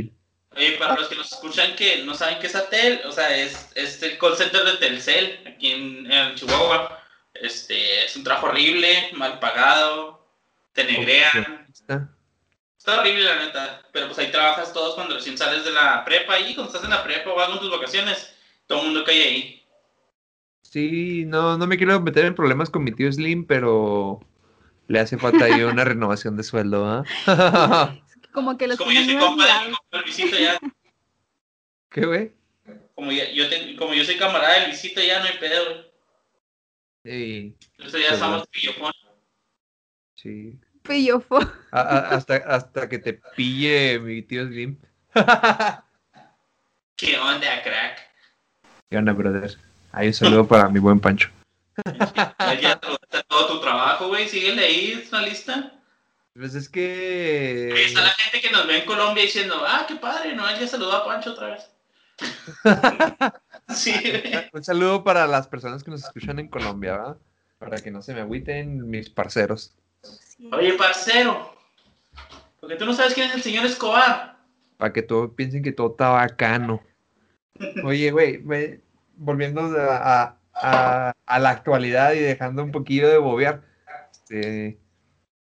para 0.78 0.94
los 0.96 1.08
que 1.08 1.16
nos 1.16 1.30
escuchan 1.32 1.76
que 1.76 2.02
no 2.04 2.14
saben 2.14 2.38
qué 2.40 2.46
es 2.46 2.56
Atel, 2.56 3.00
o 3.06 3.12
sea, 3.12 3.36
es, 3.36 3.70
es 3.74 4.02
el 4.02 4.16
call 4.18 4.36
center 4.36 4.64
de 4.64 4.76
Telcel, 4.78 5.38
aquí 5.46 5.70
en, 5.72 6.10
en 6.10 6.34
Chihuahua. 6.34 6.98
Este, 7.42 8.04
es 8.04 8.16
un 8.16 8.24
trabajo 8.24 8.46
horrible, 8.48 9.10
mal 9.14 9.38
pagado, 9.38 10.26
te 10.72 10.84
negrean. 10.84 11.66
Está. 11.72 12.08
Está 12.78 13.00
horrible, 13.00 13.24
la 13.24 13.44
neta. 13.44 13.82
Pero 13.92 14.06
pues 14.06 14.18
ahí 14.18 14.30
trabajas 14.30 14.72
todos 14.72 14.94
cuando 14.94 15.14
recién 15.16 15.36
sales 15.36 15.64
de 15.64 15.72
la 15.72 16.04
prepa 16.04 16.38
y 16.38 16.54
cuando 16.54 16.72
estás 16.72 16.84
en 16.84 16.90
la 16.90 17.02
prepa 17.02 17.30
o 17.30 17.34
vas 17.34 17.48
con 17.48 17.58
tus 17.60 17.70
vacaciones, 17.70 18.32
todo 18.66 18.78
el 18.80 18.84
mundo 18.86 19.04
cae 19.04 19.22
ahí. 19.22 19.62
Sí, 20.62 21.24
no, 21.26 21.56
no 21.58 21.66
me 21.66 21.76
quiero 21.76 22.00
meter 22.00 22.24
en 22.26 22.34
problemas 22.34 22.70
con 22.70 22.84
mi 22.84 22.92
tío 22.92 23.10
Slim, 23.12 23.46
pero 23.46 24.20
le 24.88 24.98
hace 25.00 25.16
falta 25.18 25.44
ahí 25.46 25.62
una 25.62 25.84
renovación 25.84 26.36
de 26.36 26.42
sueldo, 26.42 26.86
¿ah? 26.86 27.94
Como 28.32 28.58
que 28.58 28.66
los 28.68 28.76
como 28.76 28.92
yo 28.92 29.04
soy 29.04 29.16
compa 29.16 29.46
de 29.46 29.98
Luisito 30.02 30.36
ya. 30.36 30.58
¿Qué, 31.90 32.04
güey? 32.04 32.32
Como, 32.94 33.10
ya- 33.12 33.30
yo 33.32 33.48
te- 33.48 33.74
como 33.76 33.94
yo 33.94 34.04
soy 34.04 34.16
camarada 34.16 34.60
de 34.60 34.66
Luisito 34.68 35.00
ya 35.00 35.20
no 35.20 35.26
hay 35.26 35.38
pedo, 35.38 35.64
güey. 35.64 35.86
Sí, 37.06 37.54
Entonces 37.78 38.02
ya 38.02 38.14
estamos 38.14 38.48
pillofón. 38.48 38.92
sí. 40.16 40.58
A- 41.70 41.80
a- 41.80 42.08
hasta, 42.10 42.34
hasta 42.36 42.88
que 42.88 42.98
te 42.98 43.12
pille 43.36 44.00
mi 44.00 44.22
tío 44.22 44.44
Slim. 44.46 44.76
¿Qué 46.96 47.16
onda, 47.16 47.62
crack? 47.62 48.10
¿Qué 48.90 48.96
onda, 48.96 49.12
brother? 49.12 49.56
Ahí 49.92 50.08
un 50.08 50.14
saludo 50.14 50.48
para 50.48 50.68
mi 50.68 50.80
buen 50.80 50.98
Pancho. 50.98 51.30
Ya, 52.60 52.72
a 52.72 52.80
todo 52.80 53.46
tu 53.46 53.60
trabajo, 53.60 54.08
güey. 54.08 54.28
Síguele 54.28 54.64
ahí, 54.64 54.92
es 54.92 55.08
una 55.12 55.22
lista. 55.22 55.80
Pues 56.34 56.56
es 56.56 56.66
Ahí 56.66 56.72
que... 56.72 57.84
está 57.84 58.00
la 58.02 58.10
gente 58.10 58.40
que 58.40 58.50
nos 58.50 58.66
ve 58.66 58.78
en 58.78 58.84
Colombia 58.84 59.22
diciendo, 59.22 59.62
ah, 59.64 59.84
qué 59.86 59.94
padre, 59.94 60.34
no, 60.34 60.42
ya 60.58 60.66
saludó 60.66 60.92
a 60.92 61.04
Pancho 61.04 61.32
otra 61.32 61.50
vez. 61.50 61.70
sí. 63.76 63.94
Un 64.52 64.64
saludo 64.64 65.04
para 65.04 65.26
las 65.26 65.46
personas 65.48 65.82
que 65.84 65.90
nos 65.90 66.04
escuchan 66.04 66.38
en 66.38 66.48
Colombia, 66.48 66.92
¿verdad? 66.92 67.16
Para 67.58 67.76
que 67.78 67.90
no 67.90 68.02
se 68.02 68.14
me 68.14 68.20
agüiten 68.20 68.88
mis 68.88 69.08
parceros. 69.10 69.74
Oye, 70.52 70.74
parcero, 70.74 71.54
porque 72.60 72.76
tú 72.76 72.84
no 72.84 72.92
sabes 72.94 73.14
quién 73.14 73.28
es 73.28 73.34
el 73.34 73.42
señor 73.42 73.64
Escobar. 73.64 74.36
Para 74.76 74.92
que 74.92 75.02
todos 75.02 75.30
piensen 75.34 75.62
que 75.62 75.72
todo 75.72 75.90
está 75.92 76.10
bacano. 76.10 76.82
Oye, 77.84 78.10
güey, 78.10 78.42
volviendo 79.16 79.62
a, 79.62 79.96
a- 79.96 80.36
a- 80.54 81.12
a 81.26 81.38
la 81.38 81.50
actualidad 81.50 82.12
y 82.12 82.18
dejando 82.18 82.62
un 82.62 82.72
poquillo 82.72 83.08
de 83.08 83.18
bobear. 83.18 83.62
Este, 84.12 84.78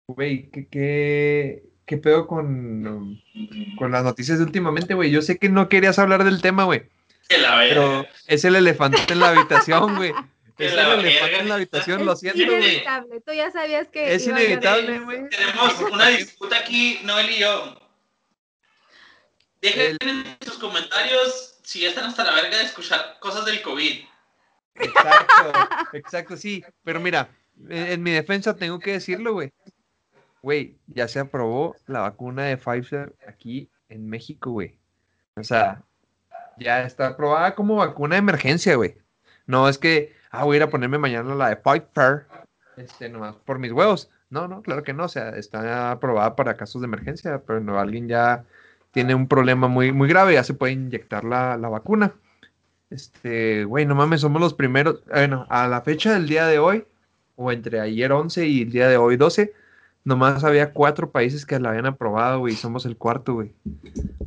güey, 0.09 0.49
¿qué, 0.51 0.67
qué, 0.67 1.63
qué 1.87 1.97
pedo 1.99 2.27
con, 2.27 3.21
con 3.79 3.93
las 3.93 4.03
noticias 4.05 4.39
de 4.39 4.45
últimamente, 4.45 4.95
güey? 4.95 5.11
Yo 5.13 5.23
sé 5.23 5.39
que 5.39 5.49
no 5.49 5.69
querías 5.69 5.99
hablar 6.01 6.25
del 6.25 6.43
tema, 6.43 6.65
güey, 6.65 6.83
la 7.39 7.57
verga. 7.57 7.75
pero 7.75 8.07
es 8.27 8.45
el 8.45 8.57
elefante 8.57 8.99
en 9.13 9.21
la 9.21 9.29
habitación, 9.31 9.97
güey. 9.97 10.13
Es 10.59 10.75
la 10.75 10.95
el 10.95 11.01
elefante 11.01 11.39
en 11.39 11.49
la 11.49 11.55
habitación, 11.57 12.05
lo 12.07 12.13
Es 12.13 12.21
siento, 12.21 12.45
güey. 12.45 12.59
inevitable. 12.59 13.21
Tú 13.21 13.33
ya 13.33 13.51
sabías 13.51 13.89
que. 13.89 14.15
Es 14.15 14.27
inevitable, 14.27 14.99
güey. 15.01 15.29
Tenemos 15.29 15.81
una 15.91 16.09
disputa 16.09 16.59
aquí, 16.59 17.01
Noel 17.05 17.31
y 17.31 17.39
yo. 17.39 17.79
Dejen 19.61 19.97
en 20.01 20.37
sus 20.45 20.59
comentarios 20.59 21.59
si 21.63 21.81
ya 21.81 21.89
están 21.91 22.05
hasta 22.07 22.25
la 22.25 22.35
verga 22.35 22.59
de 22.59 22.65
escuchar 22.65 23.17
cosas 23.21 23.45
del 23.45 23.63
COVID. 23.63 24.05
Exacto, 24.75 25.53
exacto, 25.93 26.37
sí. 26.37 26.65
Pero 26.85 26.99
mira, 27.01 27.29
en, 27.69 27.87
en 27.87 28.03
mi 28.03 28.11
defensa 28.11 28.57
tengo 28.57 28.79
que 28.81 28.93
decirlo, 28.93 29.35
güey. 29.35 29.53
Güey, 30.43 30.77
ya 30.89 31.07
se 31.07 31.21
aprobó 31.21 31.77
la 31.87 32.01
vacuna 32.01 32.45
de 32.47 32.57
Pfizer 32.57 33.15
aquí 33.29 33.71
en 33.89 34.09
México, 34.09 34.51
güey. 34.51 34.79
O 35.37 35.45
sea, 35.45 35.83
ya 36.59 36.83
está 36.83 37.09
aprobada 37.09 37.55
como 37.55 37.77
vacuna 37.77 38.17
de 38.17 38.21
emergencia, 38.21 38.77
güey. 38.77 38.97
No 39.47 39.69
es 39.69 39.79
que, 39.79 40.15
ah, 40.31 40.45
voy 40.45 40.55
a 40.55 40.57
ir 40.59 40.63
a 40.63 40.71
ponerme 40.71 40.99
mañana 40.99 41.35
la 41.35 41.49
de 41.49 41.57
Pfizer, 41.57 42.27
este, 42.77 43.09
nomás 43.09 43.37
por 43.37 43.59
mis 43.59 43.73
huevos. 43.73 44.11
No, 44.31 44.49
no, 44.49 44.63
claro 44.63 44.83
que 44.83 44.93
no. 44.93 45.05
O 45.05 45.09
sea, 45.09 45.31
está 45.31 45.91
aprobada 45.91 46.37
para 46.37 46.57
casos 46.57 46.81
de 46.81 46.87
emergencia, 46.87 47.43
pero 47.47 47.61
no, 47.61 47.79
alguien 47.79 48.09
ya 48.09 48.45
tiene 48.93 49.15
un 49.15 49.29
problema 49.29 49.69
muy, 49.69 49.93
muy 49.93 50.09
grave, 50.09 50.35
ya 50.35 50.45
se 50.45 50.55
puede 50.55 50.73
inyectar 50.73 51.25
la, 51.25 51.57
la 51.57 51.69
vacuna. 51.69 52.15
Este, 52.91 53.65
güey, 53.65 53.87
no 53.87 53.95
mames, 53.95 54.21
somos 54.21 54.41
los 54.41 54.55
primeros. 54.55 55.03
Bueno, 55.07 55.47
a 55.49 55.67
la 55.69 55.81
fecha 55.81 56.13
del 56.13 56.29
día 56.29 56.47
de 56.47 56.59
hoy, 56.59 56.85
o 57.37 57.51
entre 57.53 57.81
ayer 57.81 58.13
11 58.13 58.47
y 58.47 58.63
el 58.63 58.71
día 58.71 58.89
de 58.89 58.99
hoy 58.99 59.17
12, 59.17 59.53
nomás 60.05 60.45
había 60.45 60.73
cuatro 60.73 61.11
países 61.11 61.47
que 61.47 61.59
la 61.59 61.71
habían 61.71 61.87
aprobado, 61.87 62.41
güey, 62.41 62.55
y 62.55 62.57
somos 62.57 62.87
el 62.87 62.97
cuarto, 62.97 63.35
güey. 63.35 63.55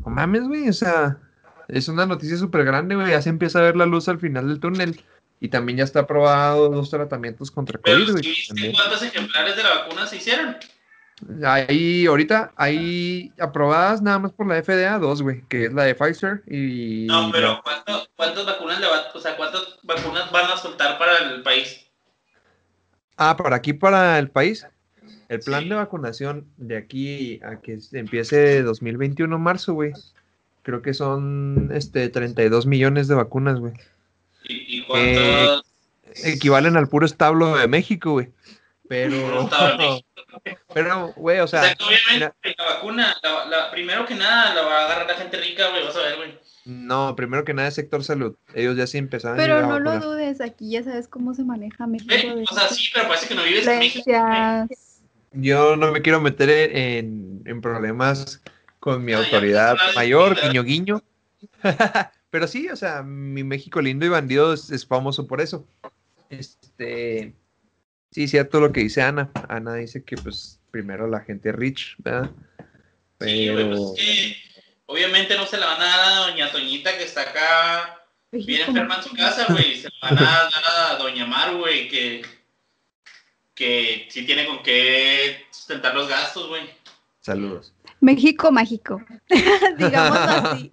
No 0.03 0.11
mames, 0.11 0.47
güey, 0.47 0.69
o 0.69 0.73
sea, 0.73 1.17
es 1.67 1.87
una 1.87 2.05
noticia 2.05 2.37
súper 2.37 2.63
grande, 2.65 2.95
güey, 2.95 3.09
ya 3.09 3.21
se 3.21 3.29
empieza 3.29 3.59
a 3.59 3.63
ver 3.63 3.75
la 3.75 3.85
luz 3.85 4.07
al 4.09 4.19
final 4.19 4.47
del 4.47 4.59
túnel. 4.59 4.99
Y 5.41 5.49
también 5.49 5.79
ya 5.79 5.83
está 5.83 5.99
aprobado 6.01 6.69
dos 6.69 6.89
tratamientos 6.89 7.51
contra 7.51 7.77
COVID, 7.79 8.05
¿sí 8.05 8.11
güey. 8.11 8.35
también. 8.47 8.73
cuántos 8.73 9.03
ejemplares 9.03 9.55
de 9.57 9.63
la 9.63 9.69
vacuna 9.75 10.07
se 10.07 10.15
hicieron? 10.17 10.55
Ahí, 11.45 12.05
ahorita, 12.05 12.51
hay 12.55 13.31
aprobadas 13.39 14.01
nada 14.01 14.19
más 14.19 14.31
por 14.33 14.47
la 14.47 14.61
FDA, 14.61 14.97
dos, 14.99 15.21
güey, 15.21 15.41
que 15.47 15.65
es 15.65 15.73
la 15.73 15.83
de 15.83 15.95
Pfizer 15.95 16.43
y... 16.47 17.05
No, 17.07 17.29
pero 17.31 17.61
¿cuánto- 17.63 18.07
¿cuántas 18.15 18.45
vacunas 18.45 18.79
le 18.79 18.87
va, 18.87 19.03
o 19.13 19.19
sea, 19.19 19.35
cuántas 19.37 19.77
vacunas 19.83 20.31
van 20.31 20.51
a 20.51 20.57
soltar 20.57 20.97
para 20.97 21.17
el 21.19 21.41
país? 21.43 21.85
Ah, 23.17 23.35
para 23.37 23.55
aquí, 23.57 23.73
para 23.73 24.19
el 24.19 24.29
país. 24.29 24.65
El 25.29 25.39
plan 25.39 25.67
de 25.67 25.75
vacunación 25.75 26.47
de 26.57 26.77
aquí 26.77 27.39
a 27.43 27.59
que 27.59 27.79
empiece 27.93 28.61
2021 28.61 29.39
marzo, 29.39 29.73
güey. 29.73 29.93
Creo 30.65 30.81
que 30.81 30.93
son 30.95 31.69
este 31.73 32.09
32 32.09 32.65
millones 32.65 33.07
de 33.07 33.13
vacunas, 33.15 33.59
güey. 33.59 33.73
¿Y, 34.43 34.79
y 34.79 34.83
cuántas? 34.85 35.61
Equivalen 36.23 36.75
al 36.75 36.87
puro 36.89 37.05
establo 37.05 37.55
de 37.55 37.67
México, 37.67 38.13
güey. 38.13 38.29
Pero, 38.89 39.15
México. 39.15 40.01
pero, 40.73 41.13
güey, 41.15 41.39
o 41.39 41.43
O 41.43 41.47
sea, 41.47 41.61
sea, 41.63 41.75
que 41.75 41.83
obviamente 41.83 42.35
mira, 42.43 42.55
la 42.57 42.65
vacuna, 42.75 43.15
la, 43.23 43.45
la- 43.45 43.71
primero 43.71 44.05
que 44.05 44.15
nada, 44.15 44.53
la 44.55 44.61
va 44.63 44.81
a 44.81 44.85
agarrar 44.85 45.07
la 45.07 45.13
gente 45.15 45.37
rica, 45.37 45.69
güey, 45.69 45.83
vas 45.85 45.95
a 45.95 46.01
ver, 46.01 46.15
güey. 46.17 46.39
no, 46.65 47.15
primero 47.15 47.43
que 47.45 47.53
nada 47.53 47.67
es 47.67 47.75
sector 47.75 48.03
salud. 48.03 48.35
Ellos 48.55 48.75
ya 48.75 48.87
sí 48.87 48.97
empezaron 48.97 49.37
Pero 49.37 49.57
a 49.57 49.61
no 49.61 49.79
lo 49.79 49.91
vacunar. 49.91 50.01
dudes, 50.01 50.41
aquí 50.41 50.71
ya 50.71 50.83
sabes 50.83 51.07
cómo 51.07 51.33
se 51.35 51.43
maneja 51.43 51.85
México. 51.87 52.11
Güey, 52.13 52.35
de 52.37 52.43
O 52.49 52.53
sea, 52.55 52.67
sí, 52.69 52.89
pero 52.93 53.07
parece 53.07 53.27
que 53.27 53.35
no 53.35 53.43
vives 53.43 53.67
en 53.67 53.79
México. 53.79 54.11
Yo 55.33 55.75
no 55.75 55.91
me 55.91 56.01
quiero 56.01 56.21
meter 56.21 56.49
en, 56.49 57.41
en 57.45 57.61
problemas 57.61 58.41
con 58.85 59.03
mi 59.03 59.13
autoridad 59.13 59.75
pues, 59.83 59.95
mayor, 59.95 60.39
guiño 60.39 60.63
guiño. 60.63 61.03
Pero 62.29 62.47
sí, 62.47 62.69
o 62.69 62.75
sea, 62.75 63.01
mi 63.01 63.43
México 63.43 63.81
lindo 63.81 64.05
y 64.05 64.09
bandido 64.09 64.53
es, 64.53 64.69
es 64.69 64.85
famoso 64.85 65.25
por 65.25 65.41
eso. 65.41 65.67
Este, 66.29 67.33
sí, 68.11 68.27
cierto 68.27 68.59
lo 68.59 68.71
que 68.71 68.81
dice 68.81 69.01
Ana. 69.01 69.31
Ana 69.49 69.73
dice 69.73 70.03
que 70.03 70.15
pues 70.17 70.59
primero 70.69 71.07
la 71.07 71.21
gente 71.21 71.51
rich, 71.51 71.95
¿verdad? 71.97 72.29
Sí, 73.21 73.49
güey, 73.49 73.69
pues 73.69 73.79
Pero 73.79 73.93
es 73.95 73.99
que 73.99 74.37
obviamente 74.85 75.35
no 75.35 75.47
se 75.47 75.57
la 75.57 75.65
van 75.65 75.81
a 75.81 75.85
dar 75.85 75.99
a 76.01 76.27
doña 76.27 76.51
Toñita 76.51 76.95
que 76.95 77.05
está 77.05 77.21
acá 77.21 78.03
bien 78.31 78.67
enferma 78.67 78.97
en 78.97 79.03
su 79.03 79.15
casa, 79.15 79.47
güey. 79.49 79.77
Se 79.77 79.89
la 79.99 80.09
van 80.11 80.19
a 80.19 80.21
dar 80.21 80.51
a 80.91 80.97
doña 80.99 81.25
Mar, 81.25 81.55
güey, 81.55 81.87
que, 81.87 82.21
que 83.55 84.07
sí 84.11 84.27
tiene 84.27 84.45
con 84.45 84.61
qué 84.61 85.47
sustentar 85.49 85.95
los 85.95 86.07
gastos, 86.07 86.49
güey. 86.49 86.69
saludos. 87.21 87.74
México 87.99 88.51
mágico. 88.51 89.01
Digamos 89.77 90.17
así. 90.17 90.71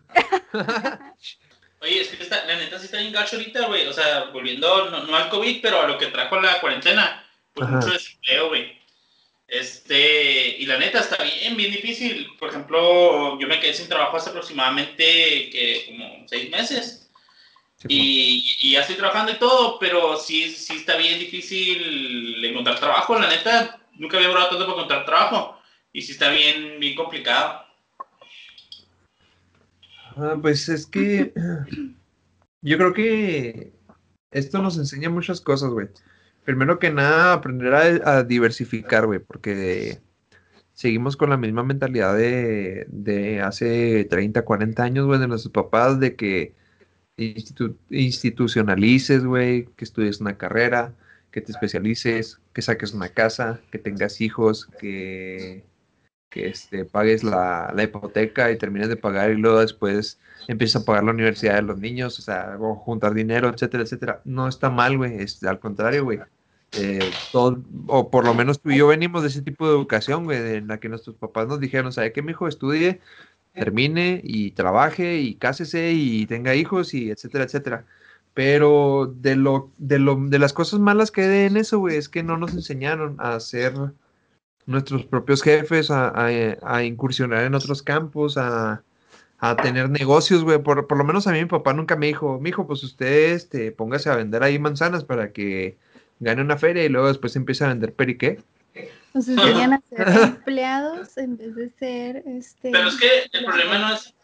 Oye, 1.81 2.01
es 2.01 2.09
que 2.09 2.23
está, 2.23 2.45
la 2.45 2.57
neta 2.57 2.79
sí 2.79 2.85
está 2.85 2.99
bien 2.99 3.13
gacho 3.13 3.37
ahorita, 3.37 3.67
güey. 3.67 3.87
O 3.87 3.93
sea, 3.93 4.25
volviendo 4.33 4.91
no, 4.91 5.05
no 5.05 5.17
al 5.17 5.29
COVID, 5.31 5.61
pero 5.61 5.83
a 5.83 5.89
lo 5.89 5.99
que 5.99 6.07
trajo 6.07 6.41
la 6.41 6.61
cuarentena. 6.61 7.25
Pues 7.55 7.67
Ajá. 7.67 7.77
mucho 7.77 7.91
desempleo, 7.93 8.49
güey. 8.49 8.81
Este, 9.49 10.57
y 10.59 10.65
la 10.67 10.79
neta 10.79 11.01
está 11.01 11.23
bien, 11.23 11.57
bien 11.57 11.73
difícil. 11.73 12.29
Por 12.39 12.51
ejemplo, 12.51 13.39
yo 13.39 13.49
me 13.49 13.61
quedé 13.61 13.75
sin 13.75 13.89
trabajo 13.89 14.17
hace 14.17 14.31
aproximadamente 14.31 15.51
que 15.51 15.85
como 15.89 16.27
seis 16.29 16.51
meses. 16.51 17.11
Sí, 17.77 17.87
Y, 17.89 18.69
y 18.69 18.73
ya 18.73 18.81
estoy 18.81 18.97
trabajando 18.97 19.33
y 19.33 19.37
todo, 19.37 19.79
pero 19.79 20.17
sí, 20.17 20.51
sí 20.51 20.77
está 20.77 20.97
bien 20.97 21.19
difícil 21.19 22.43
encontrar 22.45 22.79
trabajo, 22.79 23.19
la 23.19 23.29
neta. 23.29 23.81
Nunca 23.95 24.17
había 24.17 24.29
durado 24.29 24.51
tanto 24.51 24.65
para 24.65 24.75
encontrar 24.77 25.05
trabajo. 25.05 25.62
Y 25.93 26.03
sí 26.03 26.13
está 26.13 26.31
bien, 26.31 26.81
bien 26.81 26.97
complicado. 26.97 27.61
Ah, 30.17 30.37
pues 30.41 30.69
es 30.69 30.87
que 30.87 31.33
yo 32.63 32.79
creo 32.79 32.93
que 32.93 33.73
esto 34.31 34.63
nos 34.63 34.79
enseña 34.79 35.11
muchas 35.11 35.41
cosas, 35.41 35.71
güey. 35.71 35.89
Primero 36.45 36.79
que 36.79 36.91
nada, 36.91 37.35
aprender 37.35 37.75
a, 37.75 38.25
diversificar, 38.25 39.07
güey, 39.07 39.21
porque 39.21 40.01
seguimos 40.73 41.17
con 41.17 41.31
la 41.31 41.37
misma 41.37 41.63
mentalidad 41.63 42.17
de, 42.17 42.87
de 42.89 43.41
hace 43.41 44.05
30, 44.07 44.45
40 44.45 44.83
años, 44.83 45.07
güey, 45.07 45.21
de 45.21 45.29
nuestros 45.29 45.53
papás, 45.53 46.01
de 46.01 46.17
que 46.17 46.55
institu- 47.17 47.77
institucionalices, 47.91 49.25
güey, 49.25 49.67
que 49.77 49.85
estudies 49.85 50.21
una 50.21 50.37
carrera, 50.37 50.95
que 51.31 51.43
te 51.43 51.53
especialices, 51.53 52.41
que 52.53 52.63
saques 52.63 52.93
una 52.93 53.11
casa, 53.11 53.61
que 53.71 53.79
tengas 53.79 54.21
hijos, 54.21 54.67
que, 54.81 55.65
que 56.33 56.49
este, 56.49 56.85
pagues 56.85 57.23
la, 57.23 57.73
hipoteca 57.81 58.51
y 58.51 58.59
termines 58.59 58.89
de 58.89 58.97
pagar 58.97 59.31
y 59.31 59.37
luego 59.37 59.61
después 59.61 60.19
empiezas 60.49 60.83
a 60.83 60.85
pagar 60.85 61.05
la 61.05 61.13
universidad 61.13 61.57
de 61.57 61.63
los 61.63 61.79
niños, 61.79 62.19
o 62.19 62.23
sea, 62.23 62.57
juntar 62.59 63.15
dinero, 63.15 63.51
etcétera, 63.51 63.85
etcétera. 63.85 64.23
No 64.25 64.49
está 64.49 64.71
mal, 64.71 64.97
güey, 64.97 65.23
es, 65.23 65.43
al 65.45 65.61
contrario, 65.61 66.05
güey. 66.05 66.21
Eh, 66.73 67.11
o 67.35 68.11
por 68.11 68.25
lo 68.25 68.33
menos 68.33 68.61
tú 68.61 68.71
y 68.71 68.79
yo 68.79 68.87
venimos 68.87 69.23
de 69.23 69.29
ese 69.29 69.43
tipo 69.43 69.67
de 69.69 69.75
educación, 69.75 70.25
güey, 70.25 70.57
en 70.57 70.69
la 70.69 70.81
que 70.81 70.89
nuestros 70.89 71.17
papás 71.17 71.47
nos 71.49 71.61
dijeron, 71.61 71.93
¿sabe 71.93 72.13
qué, 72.13 72.23
mi 72.23 72.33
hijo? 72.33 72.49
Estudie, 72.49 73.01
termine 73.53 74.21
y 74.25 74.53
trabaje 74.53 75.19
y 75.19 75.35
cásese 75.35 75.93
y 75.93 76.27
tenga 76.27 76.55
hijos 76.55 76.95
y 76.95 77.11
etcétera, 77.11 77.45
etcétera. 77.45 77.85
Pero 78.35 79.15
de 79.21 79.37
lo, 79.37 79.71
de 79.77 79.99
lo, 79.99 80.17
de 80.17 80.39
las 80.39 80.55
cosas 80.55 80.81
malas 80.81 81.11
que 81.11 81.23
hay 81.23 81.47
en 81.47 81.59
eso, 81.59 81.79
güey, 81.79 81.97
es 81.99 82.09
que 82.09 82.23
no 82.23 82.39
nos 82.39 82.55
enseñaron 82.55 83.17
a 83.19 83.39
ser 83.41 83.75
nuestros 84.67 85.05
propios 85.05 85.43
jefes, 85.43 85.91
a, 85.91 86.09
a- 86.09 86.57
a 86.63 86.85
incursionar 86.85 87.45
en 87.45 87.55
otros 87.55 87.83
campos, 87.83 88.37
a, 88.39 88.83
a 89.39 89.57
tener 89.57 89.91
negocios, 89.91 90.45
güey. 90.45 90.59
Por, 90.63 90.87
por 90.87 90.99
lo 90.99 91.05
menos 91.05 91.27
a 91.27 91.33
mí 91.33 91.41
mi 91.41 91.47
papá 91.47 91.73
nunca 91.73 91.97
me 91.97 92.07
dijo, 92.07 92.39
mijo, 92.41 92.67
pues 92.67 92.83
usted 92.85 93.33
este, 93.33 93.73
póngase 93.73 94.09
a 94.11 94.17
vender 94.17 94.43
ahí 94.43 94.59
manzanas 94.59 95.05
para 95.05 95.33
que 95.33 95.77
gane 96.21 96.43
una 96.43 96.57
feria 96.57 96.85
y 96.85 96.89
luego 96.89 97.09
después 97.09 97.35
empiece 97.37 97.65
a 97.65 97.69
vender 97.69 97.93
periqué. 97.93 98.41
Nos 99.15 99.29
enseñan 99.29 99.75
a 99.75 99.83
ser 99.91 100.09
empleados 100.09 101.19
en 101.19 101.37
vez 101.37 101.55
de 101.57 101.71
ser 101.79 102.23
este. 102.27 102.71
Pero 102.71 102.89
es 102.89 102.97
que 102.97 103.09
el 103.33 103.45
problema 103.45 103.79
no 103.79 103.95
es, 103.95 104.15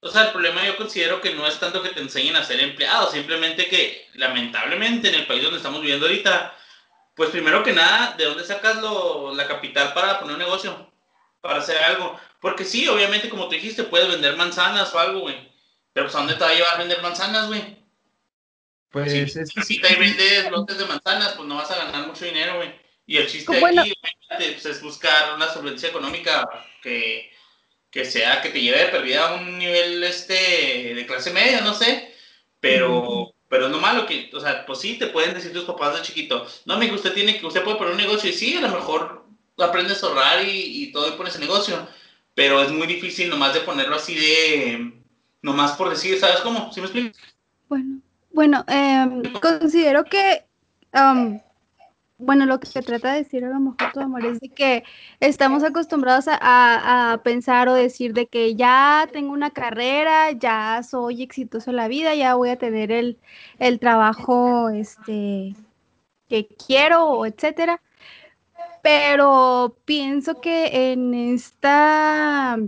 o 0.00 0.10
sea, 0.10 0.24
el 0.26 0.32
problema 0.32 0.66
yo 0.66 0.76
considero 0.76 1.20
que 1.22 1.34
no 1.34 1.46
es 1.46 1.58
tanto 1.60 1.82
que 1.82 1.88
te 1.90 2.00
enseñen 2.00 2.36
a 2.36 2.44
ser 2.44 2.60
empleado, 2.60 3.10
simplemente 3.10 3.68
que 3.68 4.02
lamentablemente 4.16 5.08
en 5.08 5.14
el 5.14 5.26
país 5.26 5.42
donde 5.44 5.56
estamos 5.58 5.80
viviendo 5.80 6.04
ahorita, 6.06 6.52
pues 7.14 7.30
primero 7.30 7.62
que 7.62 7.72
nada, 7.72 8.14
¿de 8.16 8.24
dónde 8.24 8.44
sacas 8.44 8.80
lo, 8.82 9.34
la 9.34 9.46
capital 9.46 9.94
para 9.94 10.18
poner 10.18 10.34
un 10.34 10.42
negocio? 10.42 10.92
Para 11.40 11.58
hacer 11.58 11.76
algo. 11.78 12.18
Porque 12.40 12.64
sí, 12.64 12.88
obviamente, 12.88 13.28
como 13.28 13.44
tú 13.48 13.54
dijiste, 13.54 13.84
puedes 13.84 14.08
vender 14.08 14.36
manzanas 14.36 14.92
o 14.94 14.98
algo, 14.98 15.20
güey. 15.20 15.36
Pero 15.92 16.06
pues, 16.06 16.14
¿a 16.16 16.18
dónde 16.18 16.34
te 16.34 16.40
va 16.40 16.50
a 16.50 16.54
llevar 16.54 16.74
a 16.74 16.78
vender 16.78 17.02
manzanas, 17.02 17.46
güey? 17.46 17.84
Pues 18.90 19.12
Si, 19.12 19.40
es, 19.40 19.50
si 19.66 19.80
te 19.80 19.94
vendes 19.96 20.50
lotes 20.50 20.78
de 20.78 20.86
manzanas, 20.86 21.32
pues 21.34 21.48
no 21.48 21.56
vas 21.56 21.70
a 21.70 21.76
ganar 21.76 22.06
mucho 22.06 22.24
dinero, 22.24 22.56
güey. 22.56 22.72
Y 23.06 23.18
el 23.18 23.26
chiste 23.28 23.52
aquí 23.52 23.62
obviamente, 23.64 24.52
pues, 24.52 24.66
es 24.66 24.82
buscar 24.82 25.34
una 25.34 25.48
solvencia 25.48 25.88
económica 25.88 26.48
que, 26.82 27.30
que 27.90 28.04
sea, 28.04 28.40
que 28.40 28.48
te 28.48 28.60
lleve 28.60 28.78
de 28.78 28.88
perdida 28.88 29.28
a 29.28 29.34
un 29.34 29.58
nivel 29.58 30.02
este 30.04 30.94
de 30.94 31.06
clase 31.06 31.32
media, 31.32 31.60
no 31.60 31.74
sé. 31.74 32.14
Pero, 32.60 33.33
pero 33.48 33.68
lo 33.68 33.78
malo 33.78 34.06
que, 34.06 34.30
o 34.34 34.40
sea, 34.40 34.66
pues 34.66 34.80
sí, 34.80 34.98
te 34.98 35.08
pueden 35.08 35.34
decir 35.34 35.52
tus 35.52 35.64
papás 35.64 35.94
de 35.94 36.02
chiquito, 36.02 36.46
no, 36.64 36.74
amigo, 36.74 36.94
usted 36.94 37.12
tiene 37.12 37.38
que, 37.38 37.46
usted 37.46 37.62
puede 37.62 37.76
poner 37.76 37.92
un 37.92 38.00
negocio, 38.00 38.30
y 38.30 38.32
sí, 38.32 38.56
a 38.56 38.62
lo 38.62 38.70
mejor 38.70 39.24
aprendes 39.58 40.02
a 40.02 40.06
ahorrar 40.06 40.44
y, 40.44 40.84
y 40.84 40.92
todo 40.92 41.08
y 41.08 41.12
pones 41.12 41.34
el 41.36 41.42
negocio. 41.42 41.86
Pero 42.34 42.60
es 42.60 42.72
muy 42.72 42.86
difícil 42.86 43.30
nomás 43.30 43.54
de 43.54 43.60
ponerlo 43.60 43.94
así 43.94 44.14
de, 44.14 44.92
nomás 45.42 45.72
por 45.72 45.90
decir, 45.90 46.18
¿sabes 46.18 46.40
cómo? 46.40 46.72
¿Sí 46.72 46.80
me 46.80 46.86
explico? 46.86 47.16
Bueno, 47.68 48.00
bueno, 48.32 48.64
em, 48.66 49.22
considero 49.34 50.04
que, 50.04 50.44
am, 50.92 51.40
bueno, 52.24 52.46
lo 52.46 52.58
que 52.60 52.66
se 52.66 52.82
trata 52.82 53.12
de 53.12 53.18
decir 53.24 53.44
a 53.44 53.48
lo 53.50 53.60
mejor 53.60 53.92
tu 53.92 54.00
amor 54.00 54.24
es 54.26 54.40
de 54.40 54.48
que 54.50 54.84
estamos 55.20 55.62
acostumbrados 55.64 56.26
a, 56.28 57.12
a- 57.12 57.22
pensar 57.22 57.68
o 57.68 57.74
decir 57.74 58.14
de 58.14 58.26
que 58.26 58.54
ya 58.56 59.08
tengo 59.12 59.32
una 59.32 59.50
carrera, 59.50 60.32
ya 60.32 60.82
soy 60.82 61.22
exitoso 61.22 61.70
en 61.70 61.76
la 61.76 61.88
vida, 61.88 62.14
ya 62.14 62.34
voy 62.34 62.50
a 62.50 62.58
tener 62.58 62.90
el, 62.92 63.18
el 63.58 63.78
trabajo 63.80 64.70
este, 64.70 65.54
que 66.28 66.48
quiero, 66.66 67.26
etcétera. 67.26 67.80
Pero 68.82 69.76
pienso 69.84 70.40
que 70.40 70.92
en 70.92 71.14
esta, 71.14 72.58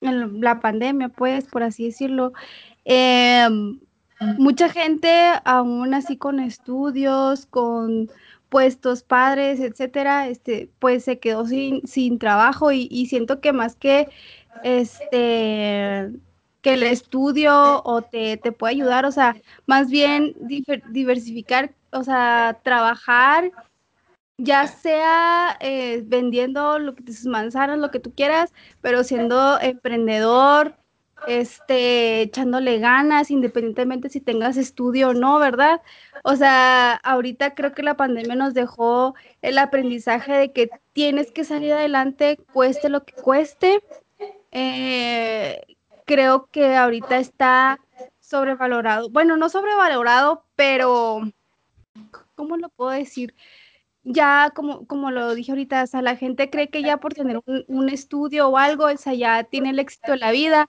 en 0.00 0.40
la 0.40 0.60
pandemia, 0.60 1.08
pues, 1.10 1.44
por 1.46 1.62
así 1.62 1.86
decirlo, 1.86 2.32
em, 2.84 3.78
mucha 4.38 4.68
gente, 4.70 5.10
aún 5.44 5.92
así 5.94 6.16
con 6.16 6.40
estudios, 6.40 7.46
con 7.46 8.10
puestos 8.52 9.02
padres, 9.02 9.60
etcétera, 9.60 10.28
este, 10.28 10.70
pues 10.78 11.04
se 11.04 11.18
quedó 11.18 11.46
sin, 11.46 11.86
sin 11.86 12.18
trabajo 12.18 12.70
y, 12.70 12.86
y 12.90 13.06
siento 13.06 13.40
que 13.40 13.54
más 13.54 13.76
que 13.76 14.10
este 14.62 16.10
que 16.60 16.74
el 16.74 16.82
estudio 16.82 17.82
o 17.84 18.02
te, 18.02 18.36
te 18.36 18.52
puede 18.52 18.74
ayudar, 18.74 19.06
o 19.06 19.10
sea, 19.10 19.36
más 19.66 19.90
bien 19.90 20.36
diversificar, 20.90 21.74
o 21.92 22.04
sea, 22.04 22.60
trabajar, 22.62 23.50
ya 24.36 24.66
sea 24.66 25.56
eh, 25.60 26.04
vendiendo 26.06 26.78
lo 26.78 26.94
que 26.94 27.02
tus 27.04 27.24
manzanas, 27.24 27.78
lo 27.78 27.90
que 27.90 28.00
tú 28.00 28.12
quieras, 28.14 28.52
pero 28.82 29.02
siendo 29.02 29.58
emprendedor, 29.60 30.76
este, 31.26 32.22
echándole 32.22 32.78
ganas, 32.78 33.30
independientemente 33.30 34.08
si 34.08 34.20
tengas 34.20 34.56
estudio 34.56 35.10
o 35.10 35.14
no, 35.14 35.38
¿verdad? 35.38 35.80
O 36.24 36.36
sea, 36.36 36.94
ahorita 36.94 37.54
creo 37.54 37.72
que 37.72 37.82
la 37.82 37.96
pandemia 37.96 38.34
nos 38.34 38.54
dejó 38.54 39.14
el 39.42 39.58
aprendizaje 39.58 40.32
de 40.32 40.52
que 40.52 40.70
tienes 40.92 41.32
que 41.32 41.44
salir 41.44 41.72
adelante, 41.72 42.38
cueste 42.52 42.88
lo 42.88 43.04
que 43.04 43.14
cueste. 43.14 43.82
Eh, 44.50 45.62
creo 46.04 46.48
que 46.50 46.76
ahorita 46.76 47.18
está 47.18 47.80
sobrevalorado. 48.20 49.10
Bueno, 49.10 49.36
no 49.36 49.48
sobrevalorado, 49.48 50.44
pero 50.56 51.20
¿cómo 52.34 52.56
lo 52.56 52.68
puedo 52.68 52.90
decir? 52.90 53.34
ya 54.04 54.50
como, 54.54 54.86
como 54.86 55.10
lo 55.10 55.34
dije 55.34 55.52
ahorita, 55.52 55.84
o 55.84 55.86
sea, 55.86 56.02
la 56.02 56.16
gente 56.16 56.50
cree 56.50 56.68
que 56.70 56.82
ya 56.82 56.98
por 56.98 57.14
tener 57.14 57.40
un, 57.46 57.64
un 57.68 57.88
estudio 57.88 58.48
o 58.48 58.58
algo, 58.58 58.86
o 58.86 58.96
sea, 58.96 59.14
ya 59.14 59.44
tiene 59.44 59.70
el 59.70 59.78
éxito 59.78 60.14
en 60.14 60.20
la 60.20 60.32
vida, 60.32 60.68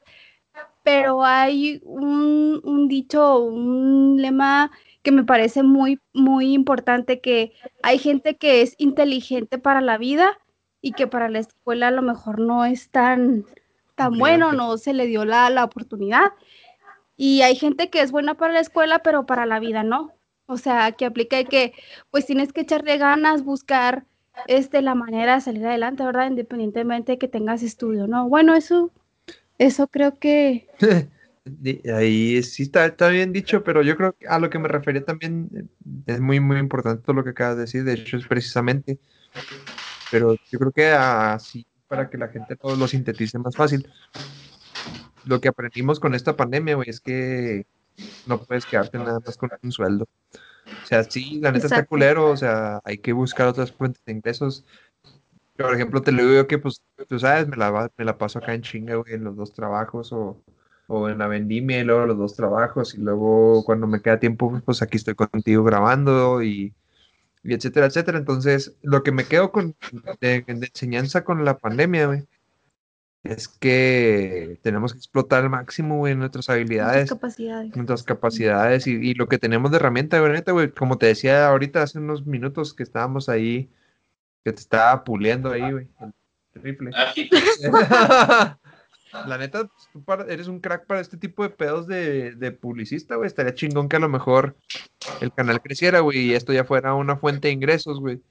pero 0.83 1.23
hay 1.23 1.81
un, 1.83 2.61
un 2.63 2.87
dicho, 2.87 3.39
un 3.39 4.21
lema 4.21 4.71
que 5.01 5.11
me 5.11 5.23
parece 5.23 5.63
muy, 5.63 5.99
muy 6.13 6.53
importante, 6.53 7.19
que 7.21 7.53
hay 7.81 7.97
gente 7.97 8.37
que 8.37 8.61
es 8.61 8.75
inteligente 8.77 9.57
para 9.57 9.81
la 9.81 9.97
vida 9.97 10.37
y 10.81 10.93
que 10.93 11.07
para 11.07 11.29
la 11.29 11.39
escuela 11.39 11.89
a 11.89 11.91
lo 11.91 12.01
mejor 12.01 12.39
no 12.39 12.65
es 12.65 12.89
tan, 12.89 13.45
tan 13.95 14.17
bueno, 14.17 14.53
no 14.53 14.77
se 14.77 14.93
le 14.93 15.07
dio 15.07 15.25
la, 15.25 15.49
la 15.49 15.65
oportunidad. 15.65 16.31
Y 17.15 17.41
hay 17.41 17.55
gente 17.55 17.89
que 17.89 18.01
es 18.01 18.11
buena 18.11 18.35
para 18.35 18.53
la 18.53 18.59
escuela, 18.59 18.99
pero 18.99 19.25
para 19.25 19.45
la 19.45 19.59
vida 19.59 19.83
no. 19.83 20.11
O 20.45 20.57
sea, 20.57 20.91
que 20.91 21.05
aplica 21.05 21.43
que 21.45 21.73
pues 22.11 22.25
tienes 22.25 22.51
que 22.53 22.61
echarle 22.61 22.97
ganas, 22.97 23.43
buscar 23.43 24.05
este, 24.47 24.81
la 24.81 24.95
manera 24.95 25.35
de 25.35 25.41
salir 25.41 25.65
adelante, 25.65 26.03
¿verdad? 26.03 26.27
Independientemente 26.27 27.13
de 27.13 27.17
que 27.17 27.27
tengas 27.27 27.63
estudio, 27.63 28.07
¿no? 28.07 28.27
Bueno, 28.27 28.55
eso, 28.55 28.91
eso 29.65 29.87
creo 29.87 30.17
que... 30.19 30.67
Ahí 31.93 32.41
sí 32.41 32.63
está, 32.63 32.85
está 32.85 33.09
bien 33.09 33.33
dicho, 33.33 33.65
pero 33.65 33.81
yo 33.81 33.97
creo 33.97 34.13
que 34.13 34.25
a 34.27 34.39
lo 34.39 34.49
que 34.49 34.59
me 34.59 34.69
refería 34.69 35.03
también 35.03 35.49
eh, 35.53 35.65
es 36.05 36.21
muy, 36.21 36.39
muy 36.39 36.57
importante 36.57 37.03
todo 37.03 37.17
lo 37.17 37.23
que 37.25 37.31
acabas 37.31 37.57
de 37.57 37.63
decir, 37.63 37.83
de 37.83 37.95
hecho 37.95 38.15
es 38.15 38.25
precisamente, 38.27 38.97
pero 40.09 40.37
yo 40.49 40.59
creo 40.59 40.71
que 40.71 40.87
así 40.87 41.65
para 41.87 42.09
que 42.09 42.17
la 42.17 42.29
gente 42.29 42.55
todo 42.55 42.75
lo 42.77 42.87
sintetice 42.87 43.37
más 43.39 43.55
fácil. 43.55 43.87
Lo 45.25 45.41
que 45.41 45.49
aprendimos 45.49 45.99
con 45.99 46.15
esta 46.15 46.35
pandemia, 46.35 46.75
güey, 46.75 46.89
es 46.89 46.99
que 47.01 47.67
no 48.25 48.41
puedes 48.41 48.65
quedarte 48.65 48.97
nada 48.97 49.19
más 49.19 49.37
con 49.37 49.51
un 49.61 49.71
sueldo. 49.71 50.07
O 50.65 50.85
sea, 50.87 51.03
sí, 51.03 51.39
la 51.41 51.51
neta 51.51 51.67
está 51.67 51.85
culero, 51.85 52.29
o 52.29 52.37
sea, 52.37 52.79
hay 52.83 52.97
que 52.97 53.13
buscar 53.13 53.47
otras 53.47 53.71
fuentes 53.71 54.03
de 54.05 54.13
ingresos. 54.13 54.65
Por 55.57 55.73
ejemplo, 55.75 56.01
te 56.01 56.11
lo 56.11 56.27
digo 56.27 56.47
que, 56.47 56.57
pues, 56.57 56.81
tú 57.07 57.19
sabes, 57.19 57.47
me 57.47 57.57
la, 57.57 57.91
me 57.97 58.05
la 58.05 58.17
paso 58.17 58.39
acá 58.39 58.53
en 58.53 58.61
chinga, 58.61 58.95
güey, 58.95 59.13
en 59.13 59.23
los 59.23 59.35
dos 59.35 59.53
trabajos 59.53 60.11
o, 60.11 60.41
o 60.87 61.09
en 61.09 61.19
la 61.19 61.27
vendimia 61.27 61.79
y 61.79 61.83
luego 61.83 62.05
los 62.05 62.17
dos 62.17 62.35
trabajos 62.35 62.95
y 62.95 63.01
luego 63.01 63.63
cuando 63.63 63.87
me 63.87 64.01
queda 64.01 64.19
tiempo, 64.19 64.61
pues 64.65 64.81
aquí 64.81 64.97
estoy 64.97 65.15
contigo 65.15 65.63
grabando 65.63 66.41
y, 66.41 66.73
y 67.43 67.53
etcétera, 67.53 67.87
etcétera. 67.87 68.17
Entonces, 68.17 68.75
lo 68.81 69.03
que 69.03 69.11
me 69.11 69.25
quedo 69.25 69.51
con 69.51 69.75
de, 70.21 70.41
de 70.41 70.67
enseñanza 70.67 71.23
con 71.23 71.45
la 71.45 71.57
pandemia, 71.59 72.07
güey, 72.07 72.27
es 73.23 73.47
que 73.47 74.59
tenemos 74.63 74.91
que 74.91 74.97
explotar 74.97 75.43
al 75.43 75.49
máximo, 75.49 75.97
güey, 75.97 76.15
nuestras 76.15 76.49
habilidades. 76.49 77.09
Nuestras 77.09 77.19
capacidades. 77.19 77.75
Nuestras 77.75 78.03
capacidades 78.03 78.87
y, 78.87 78.91
y, 78.95 79.13
lo 79.13 79.27
que 79.27 79.37
tenemos 79.37 79.71
de 79.71 79.77
herramienta, 79.77 80.19
güey, 80.19 80.33
neta, 80.33 80.51
güey, 80.51 80.71
como 80.71 80.97
te 80.97 81.05
decía 81.05 81.47
ahorita 81.47 81.83
hace 81.83 81.99
unos 81.99 82.25
minutos 82.25 82.73
que 82.73 82.83
estábamos 82.83 83.29
ahí, 83.29 83.69
que 84.43 84.53
te 84.53 84.59
estaba 84.59 85.03
puliendo 85.03 85.51
ahí, 85.51 85.71
güey, 85.71 85.87
el 86.55 86.61
rifle. 86.61 86.91
La 89.27 89.37
neta, 89.37 89.65
pues, 89.65 89.89
tú 89.93 90.03
eres 90.27 90.47
un 90.47 90.59
crack 90.59 90.87
para 90.87 90.99
este 90.99 91.17
tipo 91.17 91.43
de 91.43 91.49
pedos 91.49 91.85
de, 91.85 92.31
de 92.31 92.51
publicista, 92.51 93.15
güey. 93.15 93.27
Estaría 93.27 93.53
chingón 93.53 93.87
que 93.87 93.97
a 93.97 93.99
lo 93.99 94.09
mejor 94.09 94.55
el 95.21 95.31
canal 95.31 95.61
creciera, 95.61 95.99
güey, 95.99 96.17
y 96.17 96.33
esto 96.33 96.51
ya 96.51 96.63
fuera 96.63 96.95
una 96.95 97.15
fuente 97.17 97.47
de 97.47 97.53
ingresos, 97.53 97.99
güey. 97.99 98.21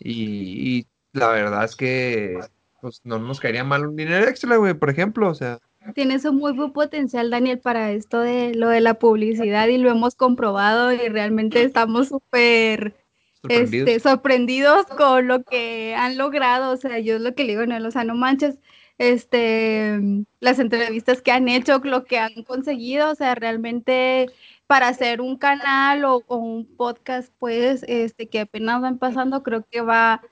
Y, 0.00 0.78
y 0.78 0.86
la 1.12 1.28
verdad 1.28 1.64
es 1.64 1.76
que 1.76 2.40
pues 2.80 3.00
no 3.04 3.18
nos 3.18 3.40
caería 3.40 3.64
mal 3.64 3.86
un 3.86 3.96
dinero 3.96 4.26
extra, 4.26 4.56
güey, 4.56 4.74
por 4.74 4.90
ejemplo, 4.90 5.30
o 5.30 5.34
sea. 5.34 5.58
Tienes 5.94 6.24
un 6.24 6.36
muy 6.36 6.52
buen 6.52 6.72
potencial, 6.72 7.30
Daniel, 7.30 7.58
para 7.58 7.92
esto 7.92 8.20
de 8.20 8.54
lo 8.54 8.68
de 8.68 8.80
la 8.80 8.94
publicidad 8.94 9.68
y 9.68 9.78
lo 9.78 9.90
hemos 9.90 10.14
comprobado 10.16 10.92
y 10.92 11.08
realmente 11.08 11.62
estamos 11.62 12.08
súper 12.08 12.94
sorprendidos. 13.48 13.88
Este, 13.88 14.08
sorprendidos 14.08 14.86
con 14.86 15.28
lo 15.28 15.42
que 15.42 15.94
han 15.94 16.16
logrado. 16.18 16.72
O 16.72 16.76
sea, 16.76 16.98
yo 16.98 17.16
es 17.16 17.20
lo 17.20 17.34
que 17.34 17.44
le 17.44 17.50
digo, 17.50 17.66
no, 17.66 17.86
o 17.86 17.90
sea, 17.90 18.04
no 18.04 18.14
manches, 18.14 18.58
este, 18.98 19.98
las 20.40 20.58
entrevistas 20.58 21.20
que 21.20 21.32
han 21.32 21.48
hecho, 21.48 21.80
lo 21.84 22.04
que 22.04 22.18
han 22.18 22.42
conseguido, 22.44 23.10
o 23.10 23.14
sea, 23.14 23.34
realmente 23.34 24.30
para 24.66 24.88
hacer 24.88 25.20
un 25.20 25.36
canal 25.36 26.04
o, 26.04 26.22
o 26.26 26.36
un 26.36 26.66
podcast, 26.76 27.32
pues, 27.38 27.84
este, 27.88 28.28
que 28.28 28.40
apenas 28.40 28.80
van 28.80 28.98
pasando, 28.98 29.42
creo 29.42 29.66
que 29.70 29.80
va 29.80 30.22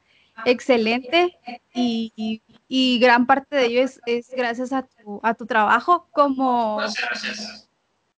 excelente 0.46 1.38
y, 1.74 2.12
y, 2.16 2.42
y, 2.68 2.98
gran 2.98 3.26
parte 3.26 3.54
de 3.54 3.66
ello 3.66 3.82
es, 3.82 4.00
es 4.06 4.30
gracias 4.30 4.72
a 4.72 4.82
tu, 4.82 5.20
a 5.22 5.34
tu, 5.34 5.44
trabajo 5.44 6.08
como 6.12 6.78
gracias, 6.78 7.08
gracias. 7.08 7.68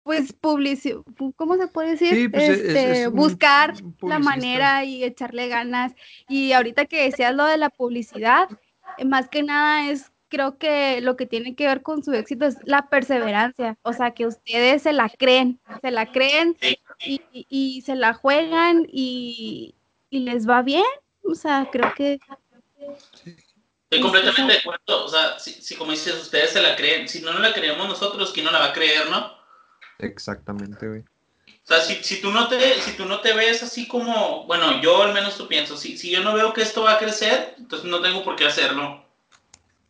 Pues 0.03 0.33
publici 0.33 0.95
¿cómo 1.37 1.57
se 1.57 1.69
puede 1.69 1.91
decir? 1.91 2.15
Sí, 2.15 2.29
pues 2.29 2.49
este, 2.49 2.93
es, 2.93 2.99
es 2.99 3.07
un, 3.09 3.15
buscar 3.15 3.75
la 4.01 4.19
manera 4.19 4.85
y 4.85 5.05
echarle 5.05 5.49
ganas. 5.49 5.93
Y 6.29 6.53
ahorita 6.53 6.87
que 6.87 7.05
decías 7.05 7.35
lo 7.35 7.45
de 7.45 7.57
la 7.57 7.71
publicidad 7.71 8.49
más 9.05 9.29
que 9.29 9.43
nada 9.43 9.91
es 9.91 10.13
creo 10.33 10.57
que 10.57 11.03
lo 11.03 11.17
que 11.17 11.27
tiene 11.27 11.55
que 11.55 11.67
ver 11.67 11.83
con 11.83 12.03
su 12.03 12.13
éxito 12.15 12.47
es 12.47 12.57
la 12.65 12.89
perseverancia, 12.89 13.77
o 13.83 13.93
sea, 13.93 14.13
que 14.13 14.27
ustedes 14.27 14.83
se 14.83 14.95
la 14.95 15.11
creen, 15.11 15.61
se 15.83 15.91
la 15.91 16.11
creen 16.11 16.57
y, 17.05 17.21
y, 17.33 17.47
y 17.51 17.83
se 17.83 17.95
la 17.95 18.15
juegan 18.15 18.87
y, 18.91 19.75
y 20.09 20.21
les 20.21 20.49
va 20.49 20.63
bien, 20.63 20.87
o 21.23 21.35
sea, 21.35 21.69
creo 21.71 21.93
que... 21.95 22.19
Estoy 22.81 24.01
completamente 24.01 24.55
de 24.55 24.59
acuerdo, 24.61 25.05
o 25.05 25.09
sea, 25.09 25.39
si, 25.39 25.53
si, 25.53 25.77
como 25.77 25.91
dices, 25.91 26.15
ustedes 26.15 26.51
se 26.53 26.63
la 26.63 26.77
creen, 26.77 27.07
si 27.11 27.21
no, 27.21 27.35
no 27.35 27.41
la 27.41 27.53
creemos 27.53 27.87
nosotros, 27.87 28.33
¿quién 28.33 28.47
no 28.47 28.53
la 28.53 28.61
va 28.61 28.71
a 28.71 28.73
creer, 28.73 29.11
no? 29.11 29.42
Exactamente, 29.99 30.89
güey. 30.89 31.01
O 31.01 31.67
sea, 31.67 31.81
si, 31.81 32.03
si, 32.03 32.21
tú 32.21 32.33
no 32.33 32.49
te, 32.49 32.81
si 32.81 32.93
tú 32.93 33.05
no 33.05 33.21
te 33.21 33.33
ves 33.35 33.63
así 33.63 33.87
como, 33.87 34.45
bueno, 34.47 34.81
yo 34.81 35.03
al 35.03 35.13
menos 35.13 35.37
tú 35.37 35.47
pienso, 35.47 35.77
si, 35.77 35.97
si 35.97 36.11
yo 36.11 36.23
no 36.23 36.35
veo 36.35 36.53
que 36.53 36.63
esto 36.63 36.83
va 36.83 36.95
a 36.95 36.99
crecer, 36.99 37.55
entonces 37.57 37.89
no 37.89 38.01
tengo 38.01 38.25
por 38.25 38.35
qué 38.35 38.47
hacerlo. 38.47 39.05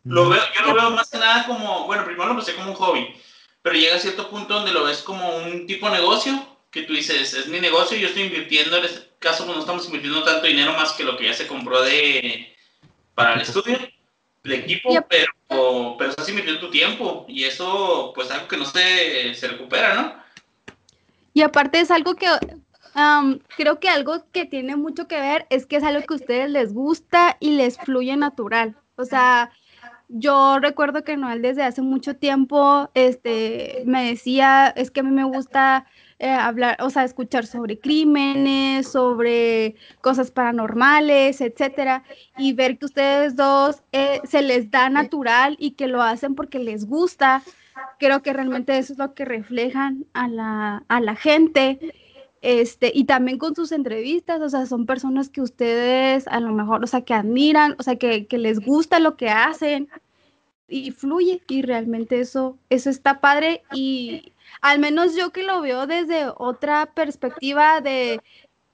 Lo 0.03 0.29
veo, 0.29 0.41
yo 0.55 0.65
lo 0.65 0.73
veo 0.75 0.91
más 0.91 1.09
que 1.09 1.17
nada 1.17 1.45
como, 1.45 1.85
bueno, 1.85 2.05
primero 2.05 2.27
lo 2.27 2.35
pensé 2.35 2.53
como 2.53 2.69
un 2.69 2.75
hobby, 2.75 3.15
pero 3.61 3.75
llega 3.75 3.95
a 3.95 3.99
cierto 3.99 4.29
punto 4.29 4.53
donde 4.53 4.71
lo 4.71 4.83
ves 4.83 5.01
como 5.01 5.37
un 5.37 5.65
tipo 5.65 5.89
de 5.89 5.95
negocio, 5.95 6.45
que 6.69 6.83
tú 6.83 6.93
dices, 6.93 7.33
es 7.33 7.47
mi 7.47 7.59
negocio, 7.59 7.97
yo 7.97 8.07
estoy 8.07 8.23
invirtiendo, 8.23 8.77
en 8.77 8.85
este 8.85 9.09
caso 9.19 9.45
pues, 9.45 9.55
no 9.55 9.61
estamos 9.61 9.85
invirtiendo 9.85 10.23
tanto 10.23 10.45
dinero 10.45 10.73
más 10.73 10.91
que 10.93 11.03
lo 11.03 11.17
que 11.17 11.25
ya 11.25 11.33
se 11.33 11.47
compró 11.47 11.81
de 11.81 12.55
para 13.15 13.35
el 13.35 13.41
estudio, 13.41 13.79
el 14.43 14.51
equipo, 14.53 14.89
pero, 15.09 15.95
pero 15.97 16.09
estás 16.09 16.27
invirtiendo 16.29 16.59
tu 16.59 16.69
tiempo 16.69 17.25
y 17.27 17.45
eso 17.45 18.11
pues 18.13 18.29
algo 18.29 18.47
que 18.47 18.57
no 18.57 18.65
se, 18.65 19.33
se 19.33 19.47
recupera, 19.47 19.95
¿no? 19.95 20.13
Y 21.33 21.41
aparte 21.41 21.79
es 21.79 21.89
algo 21.89 22.15
que 22.15 22.27
um, 22.95 23.39
creo 23.55 23.79
que 23.79 23.89
algo 23.89 24.25
que 24.31 24.45
tiene 24.45 24.75
mucho 24.75 25.07
que 25.07 25.19
ver 25.19 25.47
es 25.49 25.65
que 25.65 25.77
es 25.77 25.83
algo 25.83 26.05
que 26.05 26.13
a 26.13 26.17
ustedes 26.17 26.49
les 26.49 26.73
gusta 26.73 27.37
y 27.39 27.51
les 27.51 27.77
fluye 27.77 28.15
natural. 28.17 28.75
O 28.95 29.05
sea, 29.05 29.51
yo 30.09 30.59
recuerdo 30.59 31.03
que 31.03 31.17
Noel 31.17 31.41
desde 31.41 31.63
hace 31.63 31.81
mucho 31.81 32.15
tiempo 32.15 32.91
este, 32.93 33.83
me 33.85 34.09
decía, 34.09 34.67
es 34.75 34.91
que 34.91 34.99
a 34.99 35.03
mí 35.03 35.11
me 35.11 35.23
gusta 35.23 35.87
eh, 36.23 36.29
hablar, 36.29 36.77
o 36.79 36.89
sea, 36.89 37.03
escuchar 37.03 37.45
sobre 37.45 37.77
crímenes, 37.77 38.87
sobre 38.87 39.75
cosas 39.99 40.31
paranormales, 40.31 41.41
etcétera, 41.41 42.05
y 42.37 42.53
ver 42.53 42.77
que 42.77 42.85
ustedes 42.85 43.35
dos 43.35 43.83
eh, 43.91 44.21
se 44.23 44.41
les 44.41 44.71
da 44.71 44.87
natural 44.87 45.57
y 45.59 45.71
que 45.71 45.87
lo 45.87 46.01
hacen 46.01 46.33
porque 46.33 46.59
les 46.59 46.85
gusta. 46.85 47.43
Creo 47.99 48.21
que 48.21 48.31
realmente 48.31 48.77
eso 48.77 48.93
es 48.93 48.99
lo 48.99 49.13
que 49.13 49.25
reflejan 49.25 50.05
a 50.13 50.29
la, 50.29 50.85
a 50.87 51.01
la 51.01 51.17
gente. 51.17 51.93
Este, 52.41 52.89
y 52.95 53.03
también 53.03 53.37
con 53.37 53.53
sus 53.53 53.73
entrevistas, 53.73 54.39
o 54.39 54.47
sea, 54.47 54.65
son 54.65 54.85
personas 54.85 55.27
que 55.27 55.41
ustedes 55.41 56.25
a 56.29 56.39
lo 56.39 56.53
mejor, 56.53 56.85
o 56.85 56.87
sea, 56.87 57.01
que 57.01 57.13
admiran, 57.13 57.75
o 57.79 57.83
sea, 57.83 57.97
que, 57.97 58.27
que 58.27 58.37
les 58.37 58.61
gusta 58.61 59.01
lo 59.01 59.17
que 59.17 59.27
hacen 59.29 59.89
y 60.69 60.91
fluye 60.91 61.41
y 61.49 61.63
realmente 61.63 62.21
eso, 62.21 62.57
eso 62.69 62.89
está 62.89 63.19
padre 63.19 63.63
y 63.73 64.31
al 64.61 64.79
menos 64.79 65.15
yo 65.15 65.31
que 65.31 65.43
lo 65.43 65.61
veo 65.61 65.87
desde 65.87 66.31
otra 66.37 66.93
perspectiva 66.93 67.81
de, 67.81 68.21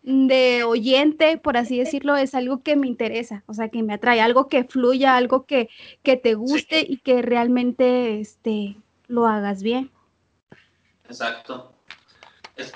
de 0.02 0.64
oyente, 0.64 1.38
por 1.38 1.58
así 1.58 1.78
decirlo, 1.78 2.16
es 2.16 2.34
algo 2.34 2.64
que 2.64 2.76
me 2.76 2.88
interesa, 2.88 3.44
o 3.48 3.54
sea, 3.54 3.70
que 3.70 3.84
me 3.84 3.94
atrae, 3.94 4.22
algo 4.22 4.48
que 4.48 4.64
fluya, 4.64 5.16
algo 5.16 5.46
que, 5.46 5.70
que 6.04 6.18
te 6.18 6.34
guste 6.36 6.82
sí. 6.82 6.86
y 6.90 6.98
que 6.98 7.22
realmente 7.22 8.20
este, 8.20 8.76
lo 9.08 9.28
hagas 9.28 9.62
bien. 9.62 9.92
Exacto. 11.06 11.74
Es, 12.56 12.74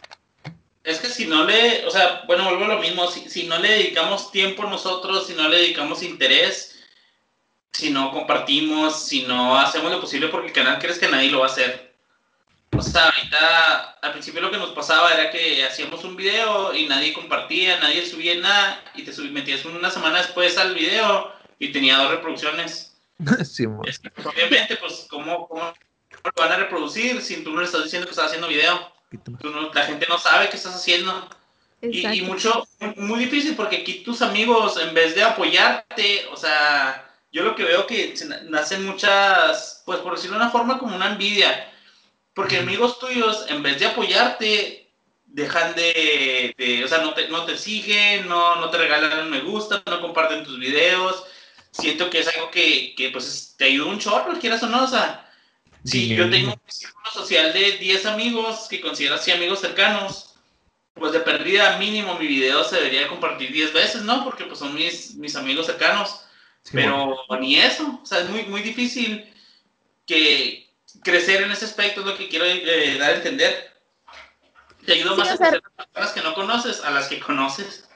es, 0.83 0.99
que 0.99 1.07
si 1.07 1.25
no 1.25 1.45
le, 1.45 1.85
o 1.85 1.91
sea, 1.91 2.23
bueno, 2.27 2.45
vuelvo 2.45 2.65
a 2.65 2.75
lo 2.75 2.79
mismo, 2.79 3.07
si, 3.07 3.29
si 3.29 3.47
no 3.47 3.57
le 3.59 3.69
dedicamos 3.69 4.31
tiempo 4.31 4.63
nosotros, 4.63 5.27
si 5.27 5.33
no 5.33 5.47
le 5.47 5.57
dedicamos 5.57 6.03
interés, 6.03 6.73
si 7.71 7.89
no 7.89 8.11
compartimos, 8.11 9.07
si 9.07 9.23
no 9.23 9.57
hacemos 9.57 9.91
lo 9.91 9.99
posible 9.99 10.27
porque 10.27 10.47
el 10.47 10.53
canal 10.53 10.79
crees 10.79 10.99
que 10.99 11.07
nadie 11.07 11.31
lo 11.31 11.39
va 11.39 11.47
a 11.47 11.49
hacer. 11.49 11.82
O 12.75 12.81
sea, 12.81 13.05
ahorita 13.05 13.91
al 14.01 14.11
principio 14.11 14.41
lo 14.41 14.51
que 14.51 14.57
nos 14.57 14.71
pasaba 14.71 15.13
era 15.13 15.29
que 15.29 15.63
hacíamos 15.63 16.03
un 16.03 16.15
video 16.15 16.73
y 16.73 16.87
nadie 16.87 17.13
compartía, 17.13 17.79
nadie 17.79 18.05
subía 18.05 18.35
nada 18.35 18.83
y 18.95 19.03
te 19.03 19.13
subí, 19.13 19.29
metías 19.29 19.63
una 19.65 19.89
semana 19.89 20.19
después 20.19 20.57
al 20.57 20.73
video 20.73 21.31
y 21.59 21.71
tenía 21.71 21.97
dos 21.97 22.11
reproducciones. 22.11 22.95
sí, 23.45 23.65
es 23.85 23.99
que, 23.99 24.11
obviamente, 24.23 24.77
pues, 24.77 25.05
¿cómo, 25.09 25.47
¿cómo, 25.47 25.73
lo 26.23 26.31
van 26.35 26.51
a 26.51 26.57
reproducir 26.57 27.21
si 27.21 27.43
tú 27.43 27.51
no 27.51 27.59
le 27.59 27.65
estás 27.65 27.83
diciendo 27.83 28.07
que 28.07 28.11
estás 28.11 28.27
haciendo 28.27 28.47
video? 28.47 28.91
Tú 29.39 29.49
no, 29.51 29.71
la 29.71 29.83
gente 29.83 30.07
no 30.09 30.17
sabe 30.17 30.49
qué 30.49 30.57
estás 30.57 30.75
haciendo. 30.75 31.29
Y, 31.81 32.07
y, 32.07 32.21
mucho, 32.21 32.65
muy 32.95 33.19
difícil 33.19 33.55
porque 33.55 33.77
aquí 33.77 34.03
tus 34.03 34.21
amigos, 34.21 34.77
en 34.77 34.93
vez 34.93 35.15
de 35.15 35.23
apoyarte, 35.23 36.25
o 36.31 36.37
sea, 36.37 37.11
yo 37.31 37.43
lo 37.43 37.55
que 37.55 37.63
veo 37.63 37.85
que 37.85 38.13
nacen 38.45 38.85
muchas, 38.85 39.83
pues 39.85 39.99
por 39.99 40.15
decirlo 40.15 40.37
de 40.37 40.43
una 40.43 40.51
forma, 40.51 40.79
como 40.79 40.95
una 40.95 41.11
envidia. 41.11 41.69
Porque 42.33 42.57
amigos 42.57 42.99
tuyos, 42.99 43.45
en 43.49 43.61
vez 43.61 43.79
de 43.79 43.85
apoyarte, 43.85 44.89
dejan 45.25 45.75
de, 45.75 46.81
o 46.83 46.87
sea, 46.87 46.99
no 46.99 47.13
te, 47.13 47.27
no 47.29 47.45
te 47.45 47.57
siguen, 47.57 48.27
no, 48.27 48.55
no 48.57 48.69
te 48.69 48.77
regalan 48.77 49.25
un 49.25 49.29
me 49.29 49.41
gusta, 49.41 49.83
no 49.85 50.01
comparten 50.01 50.43
tus 50.43 50.59
videos. 50.59 51.23
Siento 51.71 52.09
que 52.09 52.19
es 52.19 52.27
algo 52.35 52.51
que, 52.51 52.93
que 52.95 53.09
pues, 53.09 53.55
te 53.57 53.65
ayuda 53.65 53.91
un 53.91 53.99
chorro, 53.99 54.39
quieras 54.39 54.61
o 54.63 54.67
no, 54.67 54.83
o 54.83 54.87
sea, 54.87 55.23
si 55.83 56.15
yo 56.15 56.29
tengo 56.29 56.53
un 56.53 56.71
círculo 56.71 57.11
social 57.11 57.51
de 57.51 57.73
10 57.73 58.05
amigos 58.05 58.67
que 58.69 58.79
considero 58.79 59.15
así 59.15 59.31
amigos 59.31 59.59
cercanos, 59.59 60.35
pues 60.93 61.11
de 61.11 61.19
perdida 61.19 61.77
mínimo 61.77 62.17
mi 62.17 62.27
video 62.27 62.63
se 62.63 62.77
debería 62.77 63.07
compartir 63.07 63.51
10 63.51 63.73
veces, 63.73 64.01
¿no? 64.03 64.23
Porque 64.23 64.45
pues 64.45 64.59
son 64.59 64.73
mis, 64.75 65.15
mis 65.15 65.35
amigos 65.35 65.65
cercanos. 65.65 66.21
pero 66.71 67.17
ni 67.39 67.57
eso, 67.59 67.99
o 68.01 68.05
sea, 68.05 68.19
es 68.19 68.29
muy, 68.29 68.43
muy 68.43 68.61
difícil 68.61 69.29
que 70.05 70.62
crecer 71.03 71.41
en 71.43 71.51
ese 71.51 71.65
aspecto, 71.65 72.01
es 72.01 72.07
lo 72.07 72.17
que 72.17 72.27
quiero 72.27 72.45
eh, 72.45 72.97
dar 72.97 73.11
a 73.11 73.15
entender. 73.15 73.71
Te 74.85 74.93
ayuda 74.93 75.15
más 75.15 75.31
a 75.31 75.37
crecer 75.37 75.61
las 75.77 75.87
personas 75.87 76.11
que 76.11 76.21
no 76.21 76.33
conoces 76.33 76.83
a 76.83 76.91
las 76.91 77.07
que 77.07 77.19
conoces. 77.19 77.87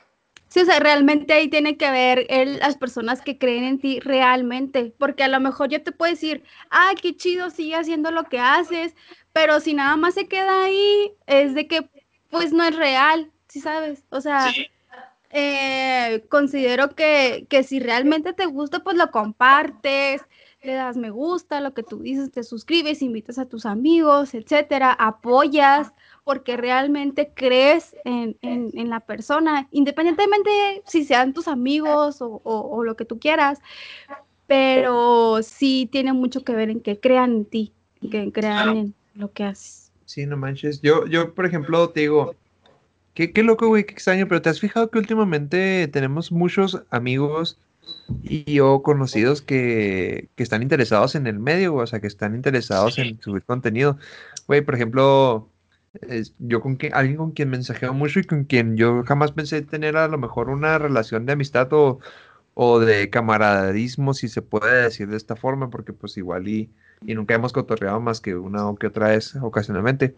Sí, 0.49 0.62
o 0.62 0.66
sea, 0.66 0.80
realmente 0.80 1.34
ahí 1.34 1.49
tiene 1.49 1.78
que 1.78 1.91
ver 1.91 2.26
el, 2.30 2.60
las 2.60 2.78
personas 2.78 3.22
que 3.22 3.38
creen 3.38 3.66
en 3.66 3.80
ti 3.80 3.99
realmente, 3.99 4.93
porque 4.97 5.24
a 5.24 5.28
lo 5.28 5.39
mejor 5.41 5.70
yo 5.70 5.84
te 5.84 5.91
puedo 5.91 6.12
decir, 6.12 6.43
ah, 6.70 6.93
qué 7.01 7.16
chido, 7.18 7.49
sigue 7.49 7.76
haciendo 7.76 8.12
lo 8.12 8.24
que 8.24 8.39
haces, 8.39 8.95
pero 9.34 9.60
si 9.60 9.74
nada 9.74 9.97
más 9.97 10.14
se 10.14 10.28
queda 10.28 10.64
ahí, 10.64 11.12
es 11.26 11.53
de 11.53 11.68
que 11.68 11.89
pues 12.30 12.53
no 12.53 12.64
es 12.64 12.76
real, 12.76 13.32
¿sí 13.49 13.60
sabes? 13.60 14.03
O 14.10 14.22
sea, 14.22 14.53
eh, 15.32 16.26
considero 16.30 16.95
que, 16.95 17.45
que, 17.49 17.64
si 17.64 17.80
realmente 17.80 18.34
te 18.34 18.45
gusta, 18.45 18.80
pues 18.80 18.95
lo 18.95 19.12
compartes, 19.12 20.22
le 20.68 20.74
das 20.74 20.97
me 20.97 21.09
gusta, 21.09 21.61
lo 21.61 21.74
que 21.74 21.82
tú 21.82 21.99
dices, 21.99 22.30
te 22.30 22.43
suscribes, 22.43 23.01
invitas 23.01 23.39
a 23.39 23.45
tus 23.45 23.65
amigos, 23.65 24.34
etcétera, 24.34 24.91
apoyas, 24.91 25.93
porque 26.26 26.57
realmente 26.57 27.32
crees 27.34 27.95
en, 28.03 28.38
en, 28.41 28.70
en 28.74 28.89
la 28.89 28.99
persona, 28.99 29.68
independientemente 29.72 30.84
si 30.86 31.05
sean 31.05 31.34
tus 31.34 31.47
amigos 31.47 32.22
o, 32.22 32.41
o, 32.43 32.84
lo 32.84 32.97
que 32.97 33.05
tú 33.05 33.18
quieras, 33.18 33.59
pero 34.45 35.41
sí 35.41 35.88
tiene 35.89 36.11
mucho 36.11 36.43
que 36.43 36.53
ver 36.53 36.70
en 36.70 36.82
que 36.82 36.99
crean 36.99 37.32
en 37.32 37.45
ti, 37.45 37.74
que 38.11 38.32
crean 38.34 38.78
en 38.78 38.93
lo 39.15 39.32
que 39.32 39.45
haces. 39.45 39.91
Sí, 40.05 40.26
no 40.26 40.36
manches. 40.36 40.82
Yo, 40.82 41.05
yo, 41.07 41.34
por 41.34 41.45
ejemplo, 41.45 41.89
te 41.89 42.01
digo, 42.01 42.36
qué, 43.13 43.32
qué 43.32 43.41
loco, 43.41 43.68
güey, 43.70 43.86
qué 43.86 43.93
extraño, 43.93 44.28
pero 44.28 44.41
¿te 44.41 44.49
has 44.49 44.59
fijado 44.59 44.89
que 44.89 44.99
últimamente 44.99 45.88
tenemos 45.88 46.32
muchos 46.32 46.84
amigos 46.89 47.57
y 48.23 48.59
o 48.59 48.81
conocidos 48.83 49.41
que, 49.41 50.29
que 50.35 50.43
están 50.43 50.61
interesados 50.61 51.15
en 51.15 51.27
el 51.27 51.39
medio, 51.39 51.75
o 51.75 51.88
sea, 51.88 51.99
que 51.99 52.07
están 52.07 52.35
interesados 52.35 52.97
en 52.97 53.21
subir 53.21 53.43
contenido? 53.43 53.97
Güey, 54.47 54.61
por 54.61 54.75
ejemplo, 54.75 55.49
yo 56.39 56.61
con 56.61 56.75
quien, 56.75 56.93
alguien 56.93 57.17
con 57.17 57.31
quien 57.31 57.49
mensajeo 57.49 57.93
mucho 57.93 58.19
y 58.19 58.23
con 58.23 58.45
quien 58.45 58.77
yo 58.77 59.03
jamás 59.03 59.31
pensé 59.31 59.61
tener 59.61 59.97
a 59.97 60.07
lo 60.07 60.17
mejor 60.17 60.49
una 60.49 60.77
relación 60.77 61.25
de 61.25 61.33
amistad 61.33 61.71
o, 61.73 61.99
o 62.53 62.79
de 62.79 63.09
camaraderismo, 63.09 64.13
si 64.13 64.27
se 64.27 64.41
puede 64.41 64.83
decir 64.83 65.07
de 65.09 65.17
esta 65.17 65.35
forma, 65.35 65.69
porque 65.69 65.93
pues 65.93 66.17
igual 66.17 66.47
y 66.47 66.69
y 67.01 67.15
nunca 67.15 67.35
hemos 67.35 67.53
cotorreado 67.53 67.99
más 67.99 68.21
que 68.21 68.35
una 68.35 68.67
o 68.67 68.75
que 68.75 68.88
otra 68.88 69.09
vez 69.09 69.35
ocasionalmente. 69.35 70.15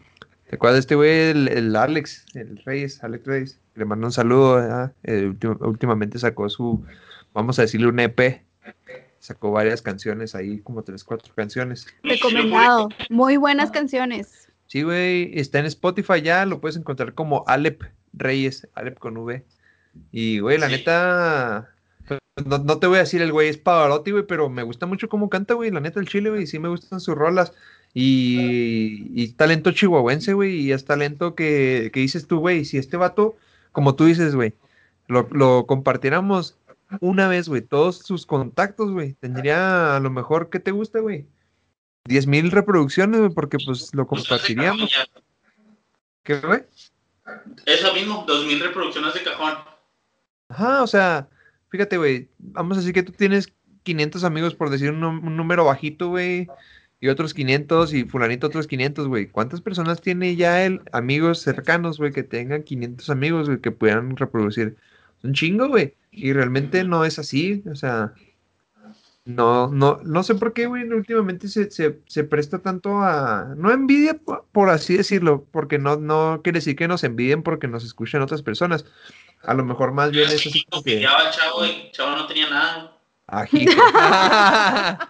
¿Te 0.50 0.56
acuerdas 0.56 0.76
de 0.76 0.80
este 0.80 0.96
güey, 0.96 1.30
el, 1.30 1.76
Alex, 1.76 2.26
el 2.34 2.58
Reyes, 2.66 3.04
Alex 3.04 3.26
Reyes? 3.26 3.60
Le 3.76 3.86
mando 3.86 4.08
un 4.08 4.14
saludo. 4.14 4.92
Eh, 5.04 5.34
últimamente 5.60 6.18
sacó 6.18 6.50
su, 6.50 6.84
vamos 7.34 7.60
a 7.60 7.64
decirle, 7.64 7.88
un 7.88 8.00
EP. 8.00 8.44
Sacó 9.20 9.52
varias 9.52 9.82
canciones 9.82 10.34
ahí, 10.36 10.60
como 10.60 10.84
tres, 10.84 11.04
cuatro 11.04 11.34
canciones. 11.36 11.88
Recomendado. 12.04 12.90
Muy 13.10 13.38
buenas 13.38 13.72
canciones. 13.72 14.48
Sí, 14.68 14.84
güey. 14.84 15.32
Está 15.38 15.60
en 15.60 15.66
Spotify 15.66 16.22
ya. 16.22 16.46
Lo 16.46 16.62
puedes 16.62 16.78
encontrar 16.78 17.14
como 17.14 17.44
Alep 17.48 17.84
Reyes. 18.14 18.68
Alep 18.76 18.98
con 18.98 19.18
V. 19.18 19.44
Y, 20.12 20.40
güey, 20.40 20.58
la 20.58 20.70
neta, 20.70 21.70
no, 22.46 22.80
te 22.80 22.88
voy 22.88 22.98
a 22.98 23.02
decir 23.02 23.22
el 23.22 23.32
güey 23.32 23.50
es 23.50 23.58
Pavarotti, 23.58 24.12
güey, 24.12 24.26
pero 24.26 24.50
me 24.50 24.64
gusta 24.64 24.86
mucho 24.86 25.10
cómo 25.10 25.30
canta, 25.30 25.54
güey. 25.54 25.72
La 25.72 25.80
neta, 25.80 26.00
el 26.00 26.08
chile, 26.08 26.30
güey, 26.30 26.48
sí 26.48 26.60
me 26.60 26.70
gustan 26.70 27.00
sus 27.00 27.16
rolas. 27.16 27.54
Y, 27.94 29.12
y 29.16 29.30
talento 29.34 29.72
chihuahuense, 29.72 30.34
güey, 30.34 30.60
y 30.60 30.72
es 30.72 30.86
talento 30.86 31.36
que, 31.36 31.90
que 31.94 32.00
dices 32.00 32.28
tú, 32.28 32.40
güey. 32.40 32.66
Si 32.66 32.78
este 32.78 32.98
vato, 32.98 33.36
como 33.72 33.96
tú 33.96 34.06
dices, 34.06 34.36
güey, 34.36 34.54
lo, 35.08 35.28
lo 35.32 35.66
compartiéramos 35.66 36.58
una 37.02 37.28
vez, 37.28 37.48
güey, 37.48 37.62
todos 37.62 38.00
sus 38.00 38.26
contactos, 38.26 38.92
güey, 38.92 39.14
tendría 39.14 39.96
a 39.96 40.00
lo 40.00 40.10
mejor, 40.10 40.50
¿qué 40.50 40.60
te 40.60 40.72
gusta, 40.72 41.00
güey? 41.00 41.28
10 42.06 42.28
mil 42.28 42.52
reproducciones, 42.52 43.20
güey, 43.20 43.32
porque 43.32 43.58
pues 43.64 43.94
lo 43.94 44.08
compartiríamos. 44.08 44.92
¿Qué, 46.24 46.40
güey? 46.40 46.64
Eso 47.66 47.94
mismo, 47.94 48.24
dos 48.28 48.46
mil 48.46 48.60
reproducciones 48.60 49.14
de 49.14 49.24
cajón. 49.24 49.54
Ajá, 50.50 50.84
o 50.84 50.88
sea, 50.88 51.30
fíjate, 51.70 51.98
güey, 51.98 52.30
vamos 52.40 52.78
a 52.78 52.82
decir 52.82 52.94
que 52.94 53.04
tú 53.04 53.12
tienes 53.12 53.54
500 53.84 54.24
amigos, 54.24 54.56
por 54.56 54.70
decir 54.70 54.92
un, 54.92 55.38
número 55.38 55.66
bajito, 55.66 56.10
güey, 56.10 56.48
y 57.00 57.08
otros 57.08 57.34
500 57.34 57.94
y 57.94 58.04
fulanito 58.06 58.48
otros 58.48 58.68
500, 58.68 59.08
güey. 59.08 59.28
¿Cuántas 59.28 59.62
personas 59.62 60.02
tiene 60.02 60.36
ya 60.36 60.66
él, 60.66 60.82
amigos 60.92 61.42
cercanos, 61.42 61.98
güey, 61.98 62.12
que 62.12 62.24
tengan 62.24 62.64
500 62.64 63.10
amigos, 63.10 63.48
güey, 63.48 63.62
que 63.62 63.72
puedan 63.72 64.18
reproducir? 64.18 64.76
Un 65.24 65.34
chingo, 65.34 65.68
güey. 65.68 65.96
Y 66.12 66.34
realmente 66.34 66.84
no 66.84 67.06
es 67.06 67.20
así, 67.20 67.64
o 67.72 67.76
sea, 67.76 68.14
no, 69.30 69.68
no, 69.68 70.00
no 70.04 70.24
sé 70.24 70.34
por 70.34 70.54
qué, 70.54 70.66
güey, 70.66 70.84
últimamente 70.92 71.48
se, 71.50 71.70
se, 71.70 72.00
se, 72.08 72.24
presta 72.24 72.60
tanto 72.60 73.00
a, 73.02 73.54
no 73.56 73.72
envidia, 73.72 74.20
por, 74.52 74.70
así 74.70 74.98
decirlo, 74.98 75.46
porque 75.52 75.78
no, 75.78 75.98
no 75.98 76.42
quiere 76.44 76.58
decir 76.58 76.76
que 76.76 76.88
nos 76.88 77.04
envidien 77.04 77.44
porque 77.44 77.68
nos 77.68 77.86
escuchen 77.86 78.24
otras 78.24 78.42
personas, 78.42 78.86
a 79.44 79.54
lo 79.54 79.64
mejor 79.64 79.92
más 79.92 80.10
bien 80.10 80.28
es 80.28 80.48
así 80.48 80.66
como 80.66 80.84
que... 80.84 81.02
chavo 81.02 81.66
y 81.66 81.92
chavo 81.92 82.16
no 82.16 82.26
tenía 82.26 82.50
nada. 82.50 82.96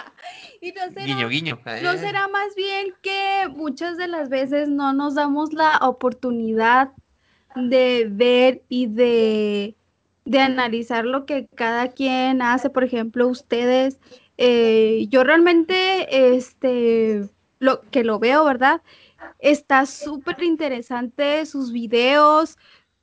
y 0.61 0.73
no 0.73 0.81
será, 0.93 1.05
guiño, 1.05 1.29
guiño. 1.29 1.59
No 1.81 1.97
será 1.97 2.27
más 2.27 2.53
bien 2.55 2.93
que 3.01 3.47
muchas 3.55 3.95
de 3.95 4.09
las 4.09 4.27
veces 4.27 4.67
no 4.67 4.91
nos 4.91 5.15
damos 5.15 5.53
la 5.53 5.77
oportunidad 5.81 6.91
de 7.55 8.07
ver 8.11 8.63
y 8.67 8.87
de, 8.87 9.75
de 10.29 10.39
analizar 10.39 11.05
lo 11.05 11.25
que 11.25 11.47
cada 11.55 11.87
quien 11.89 12.43
hace. 12.43 12.69
Por 12.69 12.83
ejemplo, 12.83 13.27
ustedes, 13.27 13.99
eh, 14.37 15.07
yo 15.09 15.23
realmente, 15.23 16.35
este, 16.37 17.27
lo 17.57 17.81
que 17.89 18.03
lo 18.03 18.19
veo, 18.19 18.45
¿verdad? 18.45 18.81
Está 19.39 19.87
súper 19.87 20.43
interesante 20.43 21.45
sus 21.47 21.71
videos, 21.71 22.57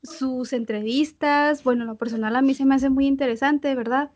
sus 0.05 0.53
entrevistas, 0.53 1.65
bueno, 1.65 1.85
lo 1.85 1.97
personal 1.97 2.37
a 2.37 2.43
mí 2.43 2.55
se 2.55 2.65
me 2.65 2.77
hace 2.77 2.91
muy 2.91 3.07
interesante, 3.07 3.75
¿verdad? 3.75 4.11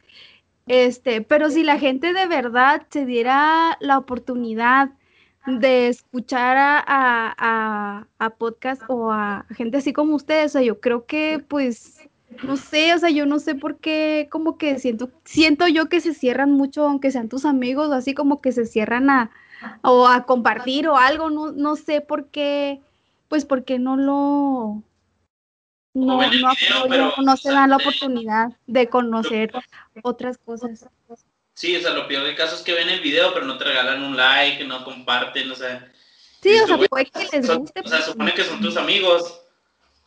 Este, 0.66 1.20
pero 1.22 1.50
si 1.50 1.64
la 1.64 1.80
gente 1.80 2.12
de 2.12 2.26
verdad 2.28 2.86
se 2.90 3.06
diera 3.06 3.76
la 3.80 3.98
oportunidad 3.98 4.90
de 5.46 5.88
escuchar 5.88 6.56
a, 6.58 6.84
a, 6.86 8.06
a, 8.18 8.30
podcast 8.36 8.82
o 8.88 9.10
a 9.10 9.46
gente 9.50 9.78
así 9.78 9.92
como 9.92 10.14
ustedes, 10.14 10.52
o 10.52 10.58
sea, 10.58 10.62
yo 10.62 10.80
creo 10.80 11.06
que 11.06 11.44
pues, 11.48 11.99
no 12.42 12.56
sé, 12.56 12.94
o 12.94 12.98
sea, 12.98 13.10
yo 13.10 13.26
no 13.26 13.38
sé 13.38 13.54
por 13.54 13.78
qué, 13.78 14.28
como 14.30 14.56
que 14.56 14.78
siento, 14.78 15.10
siento 15.24 15.66
yo 15.68 15.88
que 15.88 16.00
se 16.00 16.14
cierran 16.14 16.52
mucho, 16.52 16.84
aunque 16.84 17.10
sean 17.10 17.28
tus 17.28 17.44
amigos, 17.44 17.90
así 17.92 18.14
como 18.14 18.40
que 18.40 18.52
se 18.52 18.66
cierran 18.66 19.10
a, 19.10 19.30
o 19.82 20.06
a 20.06 20.24
compartir 20.24 20.88
o 20.88 20.96
algo, 20.96 21.30
no, 21.30 21.52
no 21.52 21.76
sé 21.76 22.00
por 22.00 22.28
qué, 22.28 22.80
pues 23.28 23.44
porque 23.44 23.78
no 23.78 23.96
lo, 23.96 24.82
no, 25.92 26.20
no, 26.88 27.12
no 27.22 27.36
se 27.36 27.50
dan 27.50 27.70
la 27.70 27.76
oportunidad 27.76 28.52
de 28.66 28.88
conocer 28.88 29.52
otras 30.02 30.38
cosas. 30.38 30.86
Sí, 31.54 31.76
o 31.76 31.80
sea, 31.80 31.92
lo 31.92 32.06
peor 32.06 32.24
del 32.24 32.36
caso 32.36 32.54
es 32.54 32.62
que 32.62 32.72
ven 32.72 32.88
el 32.88 33.00
video, 33.00 33.34
pero 33.34 33.44
no 33.44 33.58
te 33.58 33.64
regalan 33.64 34.02
un 34.02 34.16
like, 34.16 34.64
no 34.64 34.84
comparten, 34.84 35.50
o 35.50 35.54
sea. 35.54 35.90
Sí, 36.40 36.58
o 36.58 36.66
sea, 36.66 36.78
puede 36.78 37.06
que 37.06 37.28
les 37.32 37.58
guste. 37.58 37.80
o 37.84 37.88
sea, 37.88 38.00
supone 38.00 38.32
que 38.32 38.44
son 38.44 38.60
tus 38.62 38.76
amigos 38.76 39.39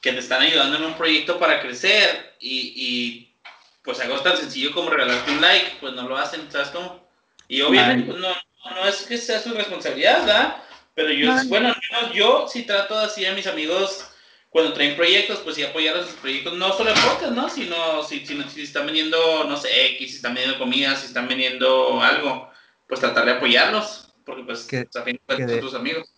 que 0.03 0.11
te 0.11 0.19
están 0.19 0.41
ayudando 0.41 0.75
en 0.75 0.83
un 0.83 0.95
proyecto 0.95 1.39
para 1.39 1.61
crecer 1.61 2.35
y, 2.37 2.73
y 2.75 3.35
pues 3.83 4.01
algo 4.01 4.19
tan 4.19 4.35
sencillo 4.35 4.73
como 4.73 4.89
regalarte 4.89 5.31
un 5.31 5.39
like, 5.39 5.77
pues 5.79 5.93
no 5.93 6.07
lo 6.09 6.17
hacen, 6.17 6.51
¿sabes 6.51 6.67
cómo? 6.67 7.07
Y 7.47 7.61
obviamente 7.61 8.11
pues, 8.11 8.19
no, 8.19 8.35
no 8.75 8.85
es 8.85 9.03
que 9.03 9.17
sea 9.17 9.39
su 9.39 9.53
responsabilidad, 9.53 10.25
¿verdad? 10.25 10.63
Pero 10.93 11.09
yo, 11.09 11.33
bueno, 11.47 11.69
al 11.69 11.81
menos 11.89 12.13
yo 12.13 12.47
sí 12.49 12.63
trato 12.63 12.99
así 12.99 13.25
a 13.25 13.33
mis 13.33 13.47
amigos 13.47 14.05
cuando 14.49 14.73
traen 14.73 14.97
proyectos, 14.97 15.39
pues 15.39 15.55
sí 15.55 15.63
apoyar 15.63 15.95
a 15.95 16.03
sus 16.03 16.15
proyectos, 16.15 16.53
no 16.53 16.73
solo 16.73 16.91
en 16.91 16.99
podcast, 16.99 17.31
¿no? 17.31 17.49
Sino 17.49 18.03
si, 18.03 18.25
si, 18.25 18.43
si, 18.49 18.61
están 18.61 18.85
vendiendo, 18.85 19.45
no 19.45 19.55
sé, 19.55 19.87
X, 19.93 20.09
si 20.09 20.15
están 20.17 20.33
vendiendo 20.33 20.59
comida, 20.59 20.97
si 20.97 21.07
están 21.07 21.29
vendiendo 21.29 22.01
algo, 22.01 22.51
pues 22.89 22.99
tratar 22.99 23.25
de 23.25 23.31
apoyarlos, 23.31 24.13
porque 24.25 24.43
pues 24.43 24.63
que, 24.63 24.85
a 24.93 25.01
fin 25.01 25.17
de 25.29 25.47
son 25.47 25.59
tus 25.61 25.73
amigos. 25.73 26.12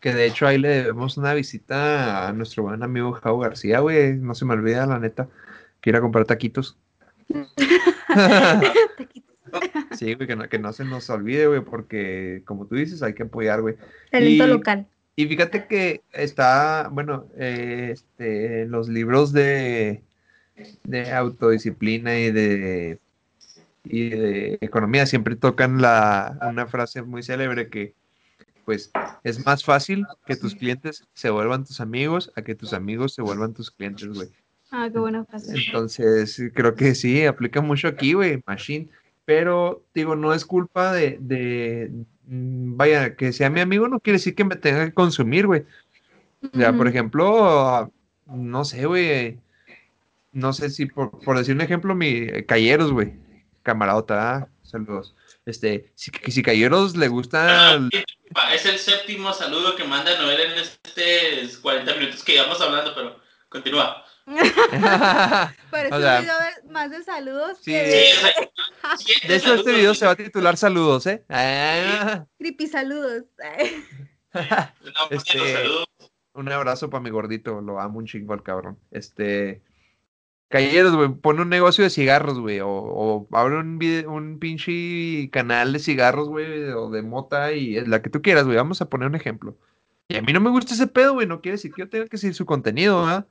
Que 0.00 0.14
de 0.14 0.26
hecho 0.26 0.46
ahí 0.46 0.58
le 0.58 0.68
debemos 0.68 1.16
una 1.16 1.34
visita 1.34 2.28
a 2.28 2.32
nuestro 2.32 2.62
buen 2.62 2.82
amigo 2.82 3.12
Jau 3.12 3.38
García, 3.40 3.80
güey. 3.80 4.14
No 4.14 4.34
se 4.34 4.44
me 4.44 4.54
olvida, 4.54 4.86
la 4.86 4.98
neta. 4.98 5.28
Que 5.80 5.90
ir 5.90 5.96
a 5.96 6.00
comprar 6.00 6.24
taquitos. 6.24 6.76
sí, 9.92 10.14
güey, 10.14 10.26
que 10.26 10.36
no, 10.36 10.48
que 10.48 10.58
no 10.58 10.72
se 10.72 10.84
nos 10.84 11.08
olvide, 11.10 11.46
güey, 11.46 11.60
porque 11.60 12.42
como 12.44 12.66
tú 12.66 12.76
dices, 12.76 13.02
hay 13.02 13.14
que 13.14 13.24
apoyar, 13.24 13.60
güey. 13.62 13.76
Talento 14.10 14.44
Y- 14.46 14.48
local. 14.48 14.86
Y 15.16 15.26
fíjate 15.26 15.66
que 15.66 16.02
está, 16.12 16.88
bueno, 16.92 17.26
eh, 17.36 17.90
este, 17.92 18.66
los 18.66 18.88
libros 18.88 19.32
de, 19.32 20.04
de 20.84 21.12
autodisciplina 21.12 22.16
y 22.20 22.30
de, 22.30 23.00
y 23.82 24.10
de 24.10 24.58
economía 24.60 25.06
siempre 25.06 25.34
tocan 25.34 25.82
la, 25.82 26.38
una 26.48 26.68
frase 26.68 27.02
muy 27.02 27.24
célebre 27.24 27.68
que, 27.68 27.94
pues, 28.68 28.90
es 29.24 29.46
más 29.46 29.64
fácil 29.64 30.04
que 30.26 30.36
tus 30.36 30.54
clientes 30.54 31.08
se 31.14 31.30
vuelvan 31.30 31.64
tus 31.64 31.80
amigos 31.80 32.30
a 32.36 32.42
que 32.42 32.54
tus 32.54 32.74
amigos 32.74 33.14
se 33.14 33.22
vuelvan 33.22 33.54
tus 33.54 33.70
clientes, 33.70 34.08
güey. 34.08 34.28
Ah, 34.70 34.90
qué 34.92 34.98
buena 34.98 35.24
frase. 35.24 35.54
Entonces, 35.56 36.38
creo 36.52 36.74
que 36.74 36.94
sí, 36.94 37.24
aplica 37.24 37.62
mucho 37.62 37.88
aquí, 37.88 38.12
güey, 38.12 38.42
Machine. 38.46 38.90
Pero, 39.24 39.86
digo, 39.94 40.16
no 40.16 40.34
es 40.34 40.44
culpa 40.44 40.92
de, 40.92 41.16
de, 41.18 41.90
mm, 42.26 42.76
vaya, 42.76 43.16
que 43.16 43.32
sea 43.32 43.48
mi 43.48 43.60
amigo 43.60 43.88
no 43.88 44.00
quiere 44.00 44.18
decir 44.18 44.34
que 44.34 44.44
me 44.44 44.56
tenga 44.56 44.84
que 44.84 44.92
consumir, 44.92 45.46
güey. 45.46 45.64
O 46.52 46.58
sea, 46.58 46.76
por 46.76 46.88
ejemplo, 46.88 47.90
no 48.26 48.64
sé, 48.66 48.84
güey. 48.84 49.38
No 50.32 50.52
sé 50.52 50.68
si, 50.68 50.84
por, 50.84 51.18
por 51.20 51.38
decir 51.38 51.54
un 51.54 51.62
ejemplo, 51.62 51.94
mi 51.94 52.08
eh, 52.08 52.44
Calleros, 52.44 52.92
güey. 52.92 53.14
Camaradota, 53.62 54.36
ah, 54.36 54.48
saludos. 54.60 55.14
Este, 55.46 55.90
si, 55.94 56.10
si 56.26 56.42
Calleros 56.42 56.98
le 56.98 57.08
gusta... 57.08 57.80
Es 58.52 58.66
el 58.66 58.78
séptimo 58.78 59.32
saludo 59.32 59.74
que 59.76 59.84
manda 59.84 60.16
Noel 60.20 60.40
en 60.40 60.52
estos 60.58 61.58
40 61.58 61.94
minutos 61.94 62.22
que 62.24 62.32
llevamos 62.32 62.60
hablando, 62.60 62.94
pero 62.94 63.20
continúa. 63.48 64.04
Parece 65.70 65.94
O 65.94 66.00
sea, 66.00 66.16
un 66.16 66.22
video 66.22 66.38
de- 66.38 66.70
más 66.72 66.90
de 66.90 67.02
saludos 67.02 67.58
Sí. 67.62 67.72
que 67.72 67.90
Sí, 67.90 67.96
de 67.96 68.12
o 68.12 68.20
sea, 68.20 68.96
siguiente 68.98 69.28
de 69.28 69.36
hecho, 69.36 69.54
este 69.54 69.72
video 69.72 69.94
se 69.94 70.04
va 70.06 70.12
a 70.12 70.16
titular 70.16 70.56
Saludos, 70.58 71.06
¿eh? 71.06 71.24
Ah. 71.30 72.24
creepy 72.38 72.66
saludos. 72.66 73.24
Pues, 74.30 75.22
Este-. 75.24 75.64
Un 76.34 76.52
abrazo 76.52 76.90
para 76.90 77.02
mi 77.02 77.10
gordito, 77.10 77.60
lo 77.62 77.80
amo 77.80 77.98
un 77.98 78.06
chingo 78.06 78.34
al 78.34 78.42
cabrón. 78.42 78.78
Este. 78.90 79.62
Calleros, 80.48 80.96
güey, 80.96 81.10
pone 81.14 81.42
un 81.42 81.50
negocio 81.50 81.84
de 81.84 81.90
cigarros, 81.90 82.40
güey, 82.40 82.60
o, 82.60 82.68
o 82.70 83.28
abre 83.32 83.58
un, 83.58 83.78
vide- 83.78 84.06
un 84.06 84.38
pinche 84.38 85.28
canal 85.30 85.72
de 85.74 85.78
cigarros, 85.78 86.28
güey, 86.28 86.70
o 86.70 86.88
de 86.90 87.02
mota 87.02 87.52
y 87.52 87.84
la 87.84 88.00
que 88.00 88.08
tú 88.10 88.22
quieras, 88.22 88.44
güey. 88.44 88.56
Vamos 88.56 88.80
a 88.80 88.88
poner 88.88 89.08
un 89.08 89.14
ejemplo. 89.14 89.56
Y 90.08 90.16
a 90.16 90.22
mí 90.22 90.32
no 90.32 90.40
me 90.40 90.48
gusta 90.50 90.72
ese 90.72 90.86
pedo, 90.86 91.12
güey, 91.14 91.26
no 91.26 91.42
quiere 91.42 91.56
decir 91.56 91.70
que 91.72 91.82
yo 91.82 91.88
tenga 91.90 92.06
que 92.06 92.16
seguir 92.16 92.34
su 92.34 92.46
contenido, 92.46 93.00
¿verdad? 93.04 93.26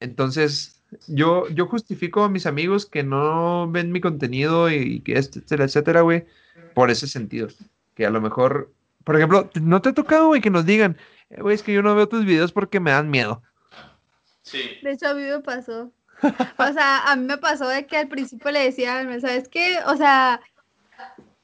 Entonces, 0.00 0.82
yo, 1.06 1.48
yo 1.50 1.66
justifico 1.66 2.24
a 2.24 2.28
mis 2.28 2.46
amigos 2.46 2.86
que 2.86 3.02
no 3.02 3.70
ven 3.70 3.92
mi 3.92 4.00
contenido 4.00 4.70
y 4.70 5.00
que 5.00 5.16
etcétera, 5.16 5.64
etcétera, 5.64 6.00
güey, 6.02 6.24
por 6.74 6.90
ese 6.90 7.06
sentido. 7.06 7.48
Que 7.94 8.04
a 8.04 8.10
lo 8.10 8.20
mejor, 8.20 8.72
por 9.04 9.16
ejemplo, 9.16 9.48
¿no 9.62 9.80
te 9.80 9.90
ha 9.90 9.94
tocado, 9.94 10.26
güey, 10.26 10.40
que 10.40 10.50
nos 10.50 10.66
digan, 10.66 10.96
"Eh, 11.30 11.40
güey, 11.40 11.54
es 11.54 11.62
que 11.62 11.72
yo 11.72 11.82
no 11.82 11.94
veo 11.94 12.08
tus 12.08 12.24
videos 12.24 12.52
porque 12.52 12.80
me 12.80 12.90
dan 12.90 13.10
miedo? 13.10 13.42
Sí. 14.46 14.78
De 14.80 14.92
hecho, 14.92 15.08
a 15.08 15.14
mí 15.14 15.22
me 15.22 15.40
pasó. 15.40 15.90
O 16.22 16.72
sea, 16.72 16.98
a 17.10 17.16
mí 17.16 17.24
me 17.26 17.36
pasó 17.36 17.66
de 17.68 17.86
que 17.86 17.96
al 17.98 18.08
principio 18.08 18.50
le 18.52 18.60
decía, 18.60 19.02
¿sabes 19.20 19.48
qué? 19.48 19.78
O 19.86 19.96
sea, 19.96 20.40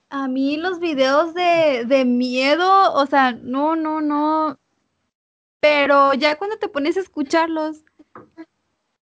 a 0.08 0.28
mí 0.28 0.56
los 0.56 0.78
videos 0.78 1.34
de, 1.34 1.84
de 1.86 2.04
miedo, 2.04 2.92
o 2.94 3.04
sea, 3.06 3.32
no, 3.32 3.74
no, 3.76 4.00
no. 4.00 4.58
Pero 5.60 6.14
ya 6.14 6.36
cuando 6.36 6.58
te 6.58 6.68
pones 6.68 6.96
a 6.96 7.00
escucharlos, 7.00 7.84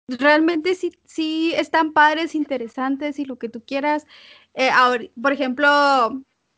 realmente 0.07 0.75
sí, 0.75 0.93
sí 1.05 1.55
están 1.57 1.93
padres, 1.93 2.35
interesantes 2.35 3.19
y 3.19 3.25
lo 3.25 3.37
que 3.37 3.49
tú 3.49 3.63
quieras. 3.65 4.07
Eh, 4.55 4.71
ahori- 4.71 5.11
por 5.21 5.33
ejemplo, 5.33 5.67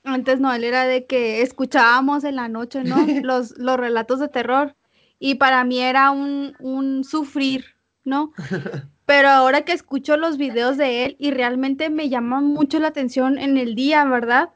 antes 0.04 0.40
Noel 0.40 0.64
era 0.64 0.84
de 0.84 1.06
que 1.06 1.42
escuchábamos 1.42 2.24
en 2.24 2.36
la 2.36 2.48
noche, 2.48 2.82
¿no? 2.84 2.96
Los, 3.24 3.56
los 3.56 3.76
relatos 3.76 4.18
de 4.20 4.28
terror. 4.28 4.74
Y 5.20 5.36
para 5.36 5.62
mí 5.62 5.80
era 5.80 6.10
un, 6.10 6.56
un 6.58 7.04
sufrir, 7.04 7.76
¿no? 8.04 8.32
Pero 9.06 9.28
ahora 9.28 9.62
que 9.62 9.72
escucho 9.72 10.16
los 10.16 10.36
videos 10.38 10.76
de 10.76 11.04
él 11.04 11.16
y 11.18 11.30
realmente 11.30 11.90
me 11.90 12.08
llaman 12.08 12.46
mucho 12.46 12.78
la 12.78 12.88
atención 12.88 13.38
en 13.38 13.58
el 13.58 13.74
día, 13.74 14.04
¿verdad? 14.04 14.50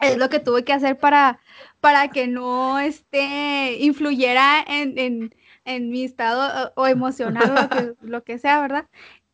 Es 0.00 0.16
lo 0.16 0.28
que 0.30 0.38
tuve 0.38 0.64
que 0.64 0.72
hacer 0.72 0.96
para, 0.96 1.40
para 1.80 2.08
que 2.08 2.28
no 2.28 2.78
este, 2.78 3.78
influyera 3.80 4.64
en, 4.66 4.96
en, 4.96 5.34
en 5.64 5.90
mi 5.90 6.04
estado 6.04 6.72
o, 6.76 6.82
o 6.82 6.86
emocional 6.86 7.50
o 7.50 7.62
lo 7.62 7.68
que, 7.68 7.94
lo 8.02 8.24
que 8.24 8.38
sea, 8.38 8.60
¿verdad? 8.60 8.86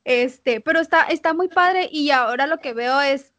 Este, 0.05 0.61
pero 0.61 0.81
está, 0.81 1.03
está 1.03 1.33
muy 1.33 1.49
padre 1.49 1.89
y 1.91 2.11
ahora 2.11 2.47
lo 2.47 2.59
que 2.59 2.75
veo 2.75 3.01
es, 3.01 3.34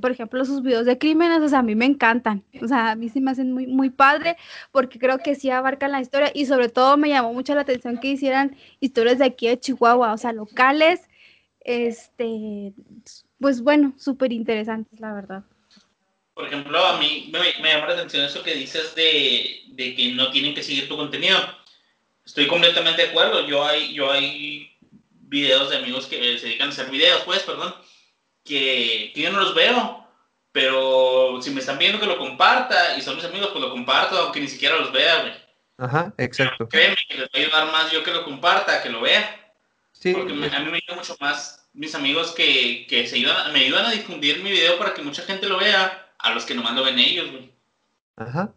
por 0.00 0.10
ejemplo, 0.10 0.44
sus 0.44 0.62
videos 0.62 0.84
de 0.84 0.98
crímenes, 0.98 1.40
o 1.40 1.48
sea, 1.48 1.60
a 1.60 1.62
mí 1.62 1.74
me 1.74 1.86
encantan, 1.86 2.44
o 2.60 2.68
sea, 2.68 2.90
a 2.90 2.94
mí 2.96 3.08
sí 3.08 3.20
me 3.20 3.30
hacen 3.30 3.52
muy, 3.52 3.66
muy 3.66 3.88
padre 3.88 4.36
porque 4.72 4.98
creo 4.98 5.18
que 5.18 5.34
sí 5.34 5.50
abarcan 5.50 5.92
la 5.92 6.02
historia 6.02 6.30
y 6.34 6.44
sobre 6.44 6.68
todo 6.68 6.96
me 6.98 7.08
llamó 7.08 7.32
mucho 7.32 7.54
la 7.54 7.62
atención 7.62 7.98
que 7.98 8.08
hicieran 8.08 8.56
historias 8.80 9.18
de 9.18 9.24
aquí 9.24 9.48
de 9.48 9.58
Chihuahua, 9.58 10.12
o 10.12 10.18
sea, 10.18 10.32
locales, 10.32 11.00
este, 11.60 12.74
pues 13.40 13.62
bueno, 13.62 13.94
súper 13.96 14.32
interesantes, 14.32 15.00
la 15.00 15.14
verdad. 15.14 15.44
Por 16.34 16.46
ejemplo, 16.46 16.78
a 16.78 16.98
mí 16.98 17.30
me, 17.32 17.40
me 17.62 17.72
llama 17.72 17.88
la 17.88 17.94
atención 17.94 18.24
eso 18.24 18.42
que 18.42 18.54
dices 18.54 18.94
de, 18.94 19.62
de 19.68 19.94
que 19.94 20.12
no 20.12 20.30
tienen 20.30 20.54
que 20.54 20.62
seguir 20.62 20.88
tu 20.88 20.96
contenido. 20.96 21.38
Estoy 22.24 22.46
completamente 22.46 23.02
de 23.02 23.08
acuerdo. 23.08 23.46
Yo 23.46 23.64
hay, 23.64 23.92
yo 23.92 24.12
hay 24.12 24.70
videos 25.10 25.70
de 25.70 25.78
amigos 25.78 26.06
que 26.06 26.38
se 26.38 26.46
dedican 26.46 26.68
a 26.68 26.70
hacer 26.70 26.90
videos, 26.90 27.22
pues, 27.24 27.42
perdón, 27.42 27.74
que, 28.48 29.12
que 29.14 29.20
yo 29.22 29.30
no 29.30 29.40
los 29.40 29.54
veo. 29.54 30.04
Pero 30.52 31.40
si 31.42 31.50
me 31.50 31.60
están 31.60 31.78
viendo 31.78 32.00
que 32.00 32.06
lo 32.06 32.18
comparta 32.18 32.96
y 32.96 33.02
son 33.02 33.16
mis 33.16 33.24
amigos, 33.24 33.50
pues 33.52 33.60
lo 33.62 33.70
comparto, 33.70 34.16
aunque 34.18 34.40
ni 34.40 34.48
siquiera 34.48 34.76
los 34.76 34.90
vea, 34.92 35.20
güey. 35.20 35.32
Ajá, 35.76 36.12
exacto. 36.18 36.68
Créeme 36.68 36.96
que 37.08 37.14
les 37.18 37.26
va 37.26 37.30
a 37.34 37.38
ayudar 37.38 37.72
más 37.72 37.92
yo 37.92 38.02
que 38.02 38.10
lo 38.10 38.24
comparta, 38.24 38.82
que 38.82 38.88
lo 38.88 39.00
vea. 39.02 39.52
Sí, 39.92 40.12
Porque 40.14 40.32
me- 40.32 40.46
a 40.48 40.60
mí 40.60 40.70
me 40.70 40.78
ayuda 40.78 40.96
mucho 40.96 41.16
más 41.20 41.68
mis 41.74 41.94
amigos 41.94 42.32
que, 42.32 42.86
que 42.88 43.06
se 43.06 43.16
ayudan, 43.16 43.52
me 43.52 43.60
ayudan 43.60 43.86
a 43.86 43.90
difundir 43.92 44.42
mi 44.42 44.50
video 44.50 44.78
para 44.78 44.94
que 44.94 45.02
mucha 45.02 45.22
gente 45.22 45.48
lo 45.48 45.58
vea, 45.58 46.12
a 46.18 46.34
los 46.34 46.44
que 46.44 46.54
nomás 46.54 46.74
lo 46.74 46.82
ven 46.82 46.98
ellos, 46.98 47.30
güey. 47.30 47.52
Ajá. 48.16 48.52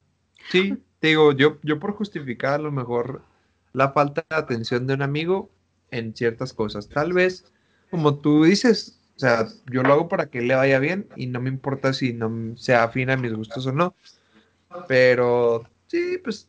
Sí, 0.50 0.74
te 1.00 1.10
digo, 1.10 1.34
yo, 1.34 1.60
yo 1.62 1.80
por 1.80 1.94
justificar 1.94 2.54
a 2.56 2.64
lo 2.64 2.72
mejor 2.72 3.22
la 3.74 3.92
falta 3.92 4.26
de 4.30 4.36
atención 4.36 4.88
de 4.88 4.96
un 4.96 5.02
amigo 5.04 5.52
en 5.92 6.16
ciertas 6.16 6.54
cosas. 6.54 6.90
Tal 6.90 7.14
vez, 7.14 7.52
como 7.92 8.20
tú 8.20 8.44
dices, 8.46 9.00
o 9.16 9.20
sea, 9.20 9.48
yo 9.72 9.84
lo 9.84 9.94
hago 9.94 10.08
para 10.08 10.28
que 10.28 10.42
le 10.42 10.56
vaya 10.56 10.80
bien 10.80 11.08
y 11.16 11.28
no 11.28 11.40
me 11.40 11.50
importa 11.50 11.94
si 11.94 12.14
no 12.14 12.58
sea 12.58 12.84
afín 12.84 13.10
a 13.10 13.18
mis 13.18 13.34
gustos 13.34 13.66
o 13.68 13.72
no. 13.72 13.96
Pero 14.88 15.64
sí, 15.88 16.18
pues 16.24 16.48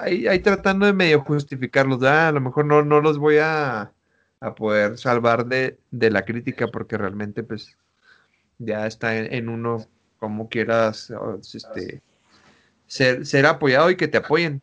ahí, 0.00 0.38
tratando 0.40 0.86
de 0.86 0.92
medio 0.92 1.20
justificarlos, 1.20 2.00
¿verdad? 2.00 2.28
a 2.28 2.32
lo 2.32 2.40
mejor 2.40 2.64
no, 2.64 2.82
no 2.84 3.00
los 3.00 3.18
voy 3.18 3.38
a, 3.38 3.92
a 4.40 4.54
poder 4.54 4.98
salvar 4.98 5.46
de, 5.46 5.78
de 5.90 6.10
la 6.10 6.24
crítica 6.24 6.68
porque 6.68 6.96
realmente 6.96 7.42
pues 7.42 7.76
ya 8.58 8.86
está 8.86 9.16
en, 9.16 9.32
en 9.32 9.48
uno 9.48 9.86
como 10.18 10.48
quieras 10.48 11.12
este, 11.54 12.02
ser, 12.86 13.26
ser 13.26 13.46
apoyado 13.46 13.90
y 13.90 13.96
que 13.96 14.08
te 14.08 14.18
apoyen. 14.18 14.62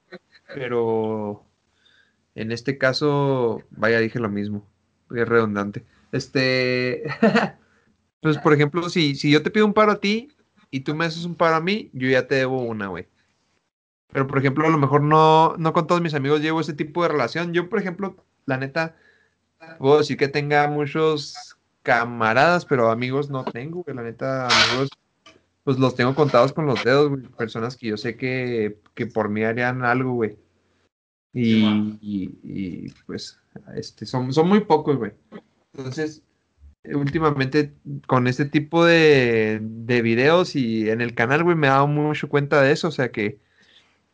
Pero 0.53 1.45
en 2.35 2.51
este 2.51 2.77
caso, 2.77 3.63
vaya, 3.71 3.99
dije 3.99 4.19
lo 4.19 4.29
mismo. 4.29 4.65
Es 5.11 5.27
redundante. 5.27 5.85
Este, 6.13 7.03
pues 8.21 8.37
por 8.37 8.53
ejemplo, 8.53 8.87
si, 8.89 9.15
si 9.15 9.31
yo 9.31 9.41
te 9.41 9.49
pido 9.49 9.65
un 9.65 9.73
paro 9.73 9.91
a 9.91 9.99
ti 9.99 10.29
y 10.69 10.81
tú 10.81 10.95
me 10.95 11.05
haces 11.05 11.25
un 11.25 11.35
paro 11.35 11.55
a 11.55 11.61
mí, 11.61 11.89
yo 11.91 12.07
ya 12.07 12.27
te 12.27 12.35
debo 12.35 12.61
una, 12.61 12.87
güey. 12.87 13.07
Pero 14.11 14.27
por 14.27 14.37
ejemplo, 14.37 14.67
a 14.67 14.69
lo 14.69 14.77
mejor 14.77 15.01
no, 15.01 15.55
no 15.57 15.73
con 15.73 15.87
todos 15.87 16.01
mis 16.01 16.13
amigos 16.13 16.41
llevo 16.41 16.61
ese 16.61 16.73
tipo 16.73 17.01
de 17.01 17.09
relación. 17.09 17.51
Yo, 17.51 17.67
por 17.67 17.79
ejemplo, 17.79 18.15
la 18.45 18.57
neta, 18.57 18.95
puedo 19.79 19.97
decir 19.97 20.17
que 20.17 20.27
tenga 20.27 20.67
muchos 20.67 21.57
camaradas, 21.81 22.65
pero 22.65 22.91
amigos 22.91 23.31
no 23.31 23.43
tengo, 23.43 23.81
güey. 23.81 23.95
La 23.95 24.03
neta, 24.03 24.47
amigos, 24.47 24.89
pues 25.63 25.79
los 25.79 25.95
tengo 25.95 26.13
contados 26.13 26.53
con 26.53 26.67
los 26.67 26.83
dedos, 26.83 27.09
güey. 27.09 27.23
Personas 27.23 27.75
que 27.75 27.87
yo 27.87 27.97
sé 27.97 28.15
que, 28.15 28.77
que 28.93 29.07
por 29.07 29.29
mí 29.29 29.43
harían 29.43 29.83
algo, 29.83 30.13
güey. 30.13 30.37
Y, 31.33 31.65
y, 31.99 32.39
y, 32.43 32.89
pues, 33.07 33.39
este, 33.75 34.05
son, 34.05 34.31
son 34.31 34.47
muy 34.47 34.59
pocos, 34.59 34.95
güey. 34.97 35.13
Entonces, 35.73 36.23
eh, 36.83 36.95
últimamente 36.95 37.73
con 38.07 38.27
este 38.27 38.45
tipo 38.45 38.85
de, 38.85 39.59
de 39.61 40.01
videos 40.01 40.55
y 40.55 40.89
en 40.89 41.01
el 41.01 41.15
canal, 41.15 41.43
güey, 41.43 41.55
me 41.55 41.67
he 41.67 41.69
dado 41.71 41.87
mucho 41.87 42.29
cuenta 42.29 42.61
de 42.61 42.71
eso. 42.73 42.87
O 42.89 42.91
sea 42.91 43.11
que 43.11 43.39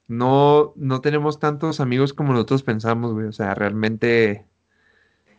no, 0.07 0.74
no 0.76 1.01
tenemos 1.01 1.39
tantos 1.39 1.80
amigos 1.80 2.14
como 2.14 2.34
nosotros 2.34 2.64
pensamos, 2.64 3.14
güey. 3.14 3.28
O 3.28 3.34
sea, 3.34 3.55
realmente 3.55 4.45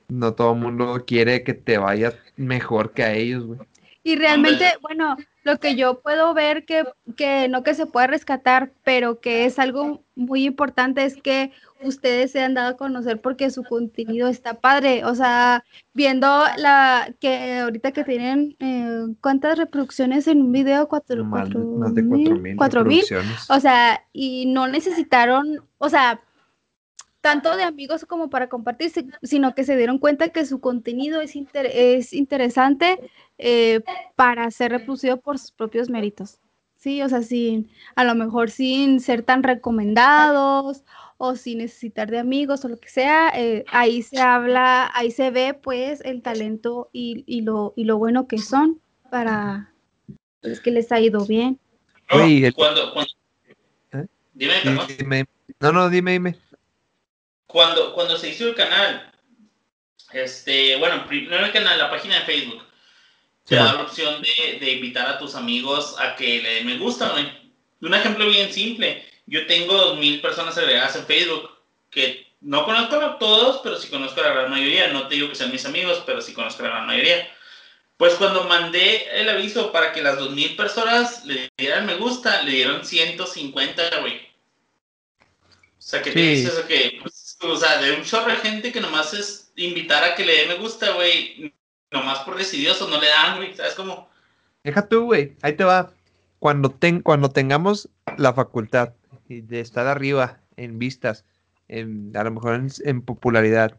no 0.09 0.35
todo 0.35 0.55
mundo 0.55 1.05
quiere 1.07 1.45
que 1.45 1.55
te 1.55 1.79
vaya 1.79 2.15
mejor 2.37 2.93
que 2.93 3.03
a 3.05 3.15
ellos, 3.15 3.47
güey. 3.47 3.61
Y 4.03 4.17
realmente, 4.17 4.65
bueno, 4.81 5.17
lo 5.43 5.59
que 5.59 5.77
yo 5.77 6.01
puedo 6.01 6.33
ver 6.33 6.65
que, 6.65 6.85
que 7.17 7.49
no 7.49 7.63
que 7.63 7.75
se 7.75 7.87
puede 7.87 8.07
rescatar, 8.07 8.73
pero 8.83 9.21
que 9.21 9.45
es 9.45 9.59
algo 9.59 10.03
muy 10.15 10.45
importante 10.45 11.05
es 11.05 11.17
que 11.17 11.53
ustedes 11.83 12.33
se 12.33 12.43
han 12.43 12.55
dado 12.55 12.71
a 12.71 12.77
conocer 12.77 13.21
porque 13.21 13.51
su 13.51 13.63
contenido 13.63 14.29
está 14.29 14.55
padre. 14.55 15.05
O 15.05 15.15
sea, 15.15 15.65
viendo 15.93 16.45
la 16.57 17.15
que 17.21 17.59
ahorita 17.59 17.93
que 17.93 18.05
tienen 18.05 18.57
eh, 18.59 19.15
cuántas 19.21 19.59
reproducciones 19.59 20.27
en 20.29 20.43
un 20.43 20.53
video, 20.53 20.89
cuatro, 20.89 21.25
Más, 21.25 21.43
cuatro 21.43 21.61
más 21.61 21.95
de 21.95 22.07
cuatro 22.07 22.37
mil. 22.37 22.57
cuatro 22.57 22.85
mil. 22.85 23.05
O 23.49 23.61
sea, 23.61 24.03
y 24.13 24.47
no 24.47 24.67
necesitaron, 24.67 25.63
o 25.79 25.89
sea, 25.89 26.21
tanto 27.21 27.57
de 27.57 27.63
amigos 27.65 28.05
como 28.07 28.31
para 28.31 28.49
compartirse, 28.49 29.07
sino 29.23 29.55
que 29.55 29.65
se 29.65 29.77
dieron 29.77 29.99
cuenta 29.99 30.31
que 30.31 30.45
su 30.47 30.61
contenido 30.61 31.21
es, 31.21 31.37
inter- 31.37 31.71
es 31.73 32.13
interesante 32.13 32.99
eh, 33.39 33.81
para 34.17 34.51
ser 34.51 34.73
reproducido 34.73 35.21
por 35.21 35.39
sus 35.39 35.53
propios 35.53 35.91
méritos. 35.91 36.39
Sí, 36.77 37.03
o 37.03 37.09
sea, 37.11 37.21
sin, 37.21 37.69
a 37.95 38.05
lo 38.05 38.15
mejor 38.15 38.51
sin 38.51 39.01
ser 39.01 39.23
tan 39.23 39.43
recomendados 39.43 40.83
o 41.19 41.37
sin 41.37 41.59
necesitar 41.59 42.11
de 42.11 42.19
amigos 42.19 42.65
o 42.65 42.69
lo 42.69 42.79
que 42.79 42.89
sea, 42.89 43.31
eh, 43.35 43.65
ahí 43.71 44.01
se 44.03 44.19
habla, 44.19 44.91
ahí 44.95 45.11
se 45.11 45.31
ve 45.31 45.53
pues 45.53 46.01
el 46.03 46.23
talento 46.23 46.89
y, 46.93 47.23
y 47.27 47.43
lo, 47.43 47.75
y 47.77 47.85
lo 47.85 47.99
bueno 47.99 48.27
que 48.27 48.39
son 48.39 48.81
para, 49.11 49.75
pues 50.41 50.61
que 50.61 50.71
les 50.71 50.91
ha 50.93 51.01
ido 51.01 51.27
bien. 51.27 51.59
No, 52.11 52.55
cuando, 52.55 52.93
cuando- 52.95 53.13
¿Eh? 53.93 54.07
Dime. 54.33 54.55
Dime- 54.99 55.27
no, 55.61 55.73
no, 55.73 55.91
dime, 55.91 56.13
dime. 56.13 56.37
Cuando, 57.51 57.93
cuando 57.95 58.17
se 58.17 58.29
hizo 58.31 58.47
el 58.49 58.55
canal, 58.55 59.13
este, 60.13 60.77
bueno, 60.77 61.07
primero 61.07 61.45
el 61.45 61.53
canal, 61.53 61.79
la 61.79 61.91
página 61.91 62.17
de 62.21 62.25
Facebook, 62.27 62.65
te 63.47 63.57
Sí, 63.57 63.63
da 63.63 63.73
la 63.75 63.83
opción 63.83 64.23
de, 64.23 64.59
de 64.61 64.73
invitar 64.73 65.09
a 65.09 65.19
tus 65.19 65.35
amigos 65.35 65.97
a 65.99 66.15
que 66.15 66.41
le 66.43 66.55
den 66.57 66.67
me 66.67 66.79
gusta, 66.79 67.11
güey. 67.11 67.27
Un 67.81 67.95
ejemplo 67.95 68.27
bien 68.29 68.53
simple. 68.53 69.05
Yo 69.27 69.47
tengo 69.47 69.75
dos 69.75 69.99
mil 69.99 70.21
personas 70.21 70.57
agregadas 70.59 70.97
en 70.97 71.07
Facebook 71.07 71.51
que 71.91 72.27
no 72.41 72.65
conozco 72.65 72.97
a 72.97 73.19
todos, 73.19 73.61
pero 73.63 73.77
sí 73.77 73.89
conozco 73.89 74.21
a 74.21 74.25
la 74.29 74.35
gran 74.35 74.51
mayoría. 74.51 74.89
No 74.89 75.09
te 75.09 75.17
digo 75.17 75.29
que 75.29 75.35
sean 75.35 75.51
mis 75.51 75.65
amigos, 75.67 76.03
pero 76.07 76.21
sí 76.21 76.33
conozco 76.33 76.63
a 76.63 76.67
la 76.69 76.75
gran 76.75 76.87
mayoría. 76.87 77.29
Pues 77.97 78.15
cuando 78.15 78.45
mandé 78.45 79.09
el 79.21 79.29
aviso 79.29 79.73
para 79.73 79.93
que 79.93 80.03
las 80.03 80.19
dos 80.19 80.31
mil 80.31 80.55
personas 80.57 81.25
le 81.27 81.49
dieran 81.59 81.87
me 81.87 81.97
gusta, 81.97 82.43
le 82.43 82.53
dieron 82.53 82.85
150, 82.85 84.01
güey. 84.01 84.29
O 85.79 85.83
sea, 85.83 86.03
que 86.03 86.13
te 86.13 86.21
Sí. 86.21 86.43
dices 86.43 86.59
que, 86.69 86.99
pues, 87.03 87.10
o 87.43 87.57
sea, 87.57 87.81
de 87.81 87.97
un 87.97 88.03
chorro 88.03 88.31
de 88.31 88.37
gente 88.37 88.73
que 88.73 88.81
nomás 88.81 89.15
es 89.15 89.53
invitar 89.57 90.05
a 90.05 90.15
que 90.15 90.25
le 90.25 90.33
dé 90.37 90.47
me 90.49 90.55
gusta, 90.59 90.93
güey, 90.95 91.55
nomás 91.91 92.21
por 92.21 92.37
decidioso, 92.37 92.89
no 92.89 93.01
le 93.01 93.09
dan, 93.09 93.37
güey, 93.37 93.55
¿sabes 93.55 93.75
cómo? 93.75 94.09
Deja 94.65 94.87
tú, 94.89 95.05
güey. 95.05 95.37
Ahí 95.43 95.55
te 95.55 95.65
va. 95.65 95.93
Cuando, 96.39 96.71
ten- 96.71 97.03
cuando 97.03 97.31
tengamos 97.31 97.89
la 98.17 98.33
facultad 98.33 98.93
de 99.29 99.61
estar 99.61 99.87
arriba 99.87 100.39
en 100.57 100.79
vistas, 100.79 101.25
en, 101.69 102.13
a 102.17 102.25
lo 102.25 102.31
mejor 102.33 102.55
en, 102.55 102.69
en 102.85 103.03
popularidad, 103.03 103.77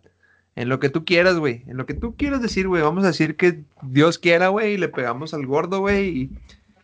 en 0.55 0.69
lo 0.69 0.79
que 0.79 0.89
tú 0.89 1.05
quieras, 1.05 1.37
güey. 1.37 1.63
En 1.67 1.77
lo 1.77 1.85
que 1.85 1.93
tú 1.93 2.15
quieras 2.15 2.41
decir, 2.41 2.67
güey. 2.67 2.81
Vamos 2.81 3.03
a 3.03 3.07
decir 3.07 3.35
que 3.35 3.63
Dios 3.83 4.17
quiera, 4.17 4.47
güey, 4.49 4.73
y 4.73 4.77
le 4.77 4.89
pegamos 4.89 5.33
al 5.33 5.45
gordo, 5.45 5.79
güey, 5.79 6.07
y, 6.09 6.29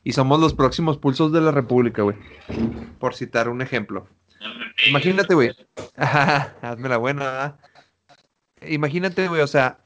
y 0.03 0.13
somos 0.13 0.39
los 0.39 0.53
próximos 0.53 0.97
pulsos 0.97 1.31
de 1.31 1.41
la 1.41 1.51
República, 1.51 2.01
güey. 2.03 2.17
Por 2.99 3.15
citar 3.15 3.49
un 3.49 3.61
ejemplo. 3.61 4.07
Imagínate, 4.87 5.33
güey. 5.33 5.51
Hazme 5.95 6.89
la 6.89 6.97
buena. 6.97 7.57
Imagínate, 8.61 9.27
güey, 9.27 9.41
o 9.41 9.47
sea, 9.47 9.79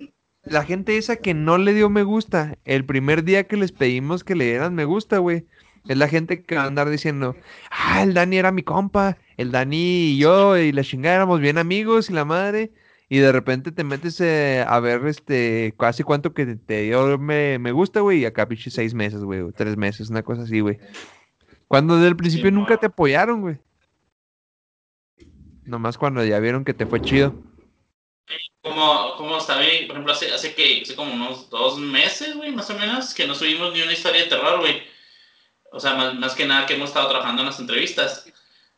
la 0.44 0.64
gente 0.64 0.98
esa 0.98 1.18
que 1.18 1.34
no 1.34 1.58
le 1.58 1.74
dio 1.74 1.90
me 1.90 2.04
gusta, 2.04 2.58
el 2.66 2.86
primer 2.86 3.24
día 3.24 3.48
que 3.48 3.58
les 3.58 3.72
pedimos 3.72 4.24
que 4.24 4.36
le 4.36 4.46
dieran 4.46 4.74
me 4.74 4.86
gusta, 4.86 5.18
güey, 5.20 5.46
es 5.88 5.98
la 5.98 6.08
gente 6.08 6.44
que 6.44 6.56
va 6.56 6.64
a 6.64 6.68
andar 6.68 6.90
diciendo, 6.90 7.36
ah, 7.70 8.02
el 8.04 8.14
Dani 8.14 8.38
era 8.38 8.52
mi 8.52 8.64
compa, 8.64 9.18
el 9.38 9.52
Dani 9.52 10.12
y 10.12 10.18
yo 10.18 10.58
y 10.58 10.72
la 10.72 10.84
chingada 10.84 11.16
éramos 11.16 11.42
bien 11.42 11.58
amigos 11.58 12.10
y 12.10 12.14
la 12.14 12.26
madre, 12.26 12.72
y 13.10 13.18
de 13.18 13.32
repente 13.32 13.72
te 13.72 13.84
metes 13.84 14.22
eh, 14.22 14.64
a 14.68 14.80
ver 14.80 15.06
este, 15.06 15.74
casi 15.78 16.04
cuánto 16.04 16.34
que 16.34 16.46
te, 16.46 16.84
dio 16.84 17.18
me, 17.18 17.60
me 17.60 17.72
gusta, 17.72 18.00
güey, 18.00 18.20
y 18.20 18.26
acá 18.26 18.48
pinche 18.48 18.72
seis 18.72 18.94
meses, 18.94 19.24
güey, 19.24 19.42
o 19.42 19.52
tres 19.52 19.76
meses, 19.78 20.10
una 20.10 20.24
cosa 20.24 20.44
así, 20.44 20.60
güey. 20.62 20.80
Cuando 21.68 21.96
desde 21.96 22.10
el 22.10 22.16
principio 22.16 22.50
Sí, 22.50 22.56
nunca 22.56 22.78
te 22.78 22.88
apoyaron, 22.88 23.42
güey. 23.42 23.58
Nomás 25.72 25.98
cuando 25.98 26.22
ya 26.26 26.38
vieron 26.40 26.66
que 26.66 26.74
te 26.74 26.86
fue 26.86 27.02
chido. 27.02 27.34
Como, 28.62 29.16
como 29.16 29.38
ahí, 29.38 29.86
por 29.86 29.96
ejemplo, 29.96 30.12
hace, 30.12 30.30
hace 30.34 30.54
que, 30.54 30.82
hace 30.82 30.98
como 30.98 31.14
unos 31.14 31.50
dos 31.50 31.78
meses, 31.80 32.36
güey, 32.36 32.52
más 32.52 32.70
o 32.70 32.78
menos, 32.78 33.14
que 33.14 33.26
no 33.26 33.34
subimos 33.34 33.72
ni 33.72 33.82
una 33.82 33.94
historia 33.94 34.24
de 34.24 34.28
terror, 34.28 34.60
güey. 34.60 34.84
O 35.72 35.80
sea, 35.80 35.96
más, 35.96 36.14
más 36.16 36.36
que 36.36 36.46
nada 36.46 36.66
que 36.66 36.74
hemos 36.74 36.90
estado 36.90 37.08
trabajando 37.08 37.42
en 37.42 37.46
las 37.46 37.60
entrevistas. 37.62 38.26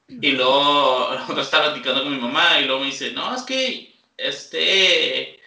Y 0.08 0.34
luego, 0.34 1.10
yo 1.30 1.42
estaba 1.42 1.72
platicando 1.72 2.04
con 2.04 2.14
mi 2.14 2.22
mamá 2.22 2.60
y 2.60 2.66
luego 2.66 2.82
me 2.82 2.86
dice, 2.86 3.12
no, 3.12 3.34
es 3.34 3.42
que, 3.42 3.96
este, 4.16 5.40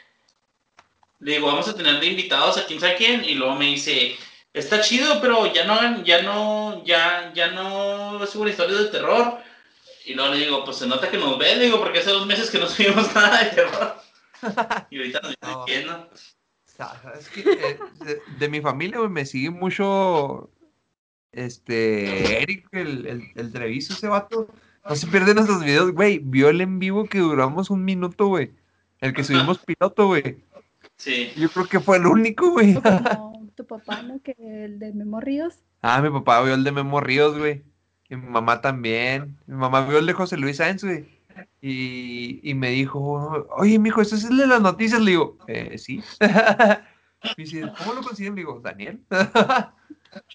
le 1.21 1.33
digo, 1.33 1.47
vamos 1.47 1.69
a 1.69 1.77
tener 1.77 2.01
de 2.01 2.07
invitados 2.07 2.59
a 2.59 2.67
quién 2.67 2.81
sabe 2.81 2.97
quién. 2.97 3.25
Y 3.25 3.35
luego 3.35 3.55
me 3.55 3.67
dice, 3.67 4.17
está 4.53 4.81
chido, 4.81 5.21
pero 5.21 5.47
ya 5.53 5.65
no, 5.65 6.03
ya 6.03 6.23
no, 6.23 6.85
ya, 6.85 7.31
ya 7.37 7.53
no 7.53 8.27
subo 8.27 8.49
historias 8.49 8.81
de 8.81 8.89
terror. 8.89 9.46
Y 10.07 10.15
luego 10.15 10.33
le 10.35 10.39
digo, 10.45 10.65
pues 10.65 10.77
se 10.79 10.87
nota 10.87 11.11
que 11.11 11.19
nos 11.19 11.37
ve, 11.39 11.57
le 11.57 11.65
digo, 11.65 11.81
porque 11.81 11.99
hace 11.99 12.11
dos 12.11 12.27
meses 12.27 12.51
que 12.51 12.59
no 12.59 12.67
subimos 12.69 13.15
nada 13.15 13.45
de 13.45 13.51
terror. 13.51 13.97
Y 14.91 14.99
ahorita 14.99 15.21
nos 15.21 15.35
No. 15.43 15.49
está 15.49 15.65
viendo. 15.67 16.11
¿Sabes 16.65 17.29
qué? 17.31 17.41
Eh, 17.41 17.79
de, 18.05 18.21
de 18.39 18.49
mi 18.49 18.61
familia, 18.61 18.99
güey, 18.99 19.11
me 19.11 19.25
sigue 19.27 19.51
mucho 19.51 20.51
este 21.33 22.43
Eric, 22.43 22.69
el, 22.73 23.07
el, 23.07 23.23
el 23.35 23.53
Treviso, 23.53 23.93
ese 23.95 24.09
vato. 24.09 24.49
No 24.89 24.95
se 24.95 25.07
pierden 25.09 25.37
nuestros 25.37 25.65
videos, 25.65 25.91
güey. 25.93 26.21
Vio 26.23 26.49
el 26.49 26.61
en 26.61 26.79
vivo 26.79 27.07
que 27.07 27.19
duramos 27.19 27.71
un 27.71 27.85
minuto, 27.85 28.27
güey. 28.27 28.53
El 29.01 29.13
que 29.15 29.25
subimos 29.25 29.59
piloto, 29.59 30.07
güey. 30.07 30.39
Sí. 30.97 31.33
Yo 31.37 31.51
creo 31.51 31.67
que 31.67 31.81
fue 31.81 31.97
el 31.97 32.07
único, 32.07 32.51
güey. 32.51 32.75
Tu 33.57 33.67
papá, 33.67 34.03
¿no? 34.03 34.21
Que 34.23 34.35
el 34.39 34.79
de 34.79 34.93
Memo 34.93 35.21
Ríos. 35.21 35.55
Ah, 35.83 36.01
mi 36.01 36.11
papá 36.11 36.43
vio 36.43 36.55
el 36.55 36.63
de 36.63 36.73
Memo 36.73 37.01
Ríos, 37.01 37.37
güey. 37.37 37.63
Y 38.09 38.17
mi 38.17 38.29
mamá 38.29 38.61
también. 38.61 39.37
Mi 39.47 39.57
mamá 39.57 39.87
vio 39.87 39.99
el 39.99 40.07
de 40.07 40.13
José 40.13 40.37
Luis 40.37 40.59
Sáenz, 40.59 40.85
güey. 40.85 41.09
Y, 41.61 42.41
y 42.49 42.55
me 42.55 42.71
dijo, 42.71 43.47
oye, 43.57 43.79
mijo, 43.79 44.01
¿este 44.01 44.17
es 44.17 44.25
el 44.25 44.37
de 44.37 44.47
las 44.47 44.61
noticias? 44.61 45.01
Le 45.01 45.11
digo, 45.13 45.39
eh, 45.49 45.77
sí. 45.79 46.03
Me 46.21 47.45
dice, 47.45 47.73
¿cómo 47.79 47.95
lo 47.95 48.03
consiguen? 48.03 48.35
Le 48.35 48.43
digo, 48.43 48.61
Daniel. 48.61 49.01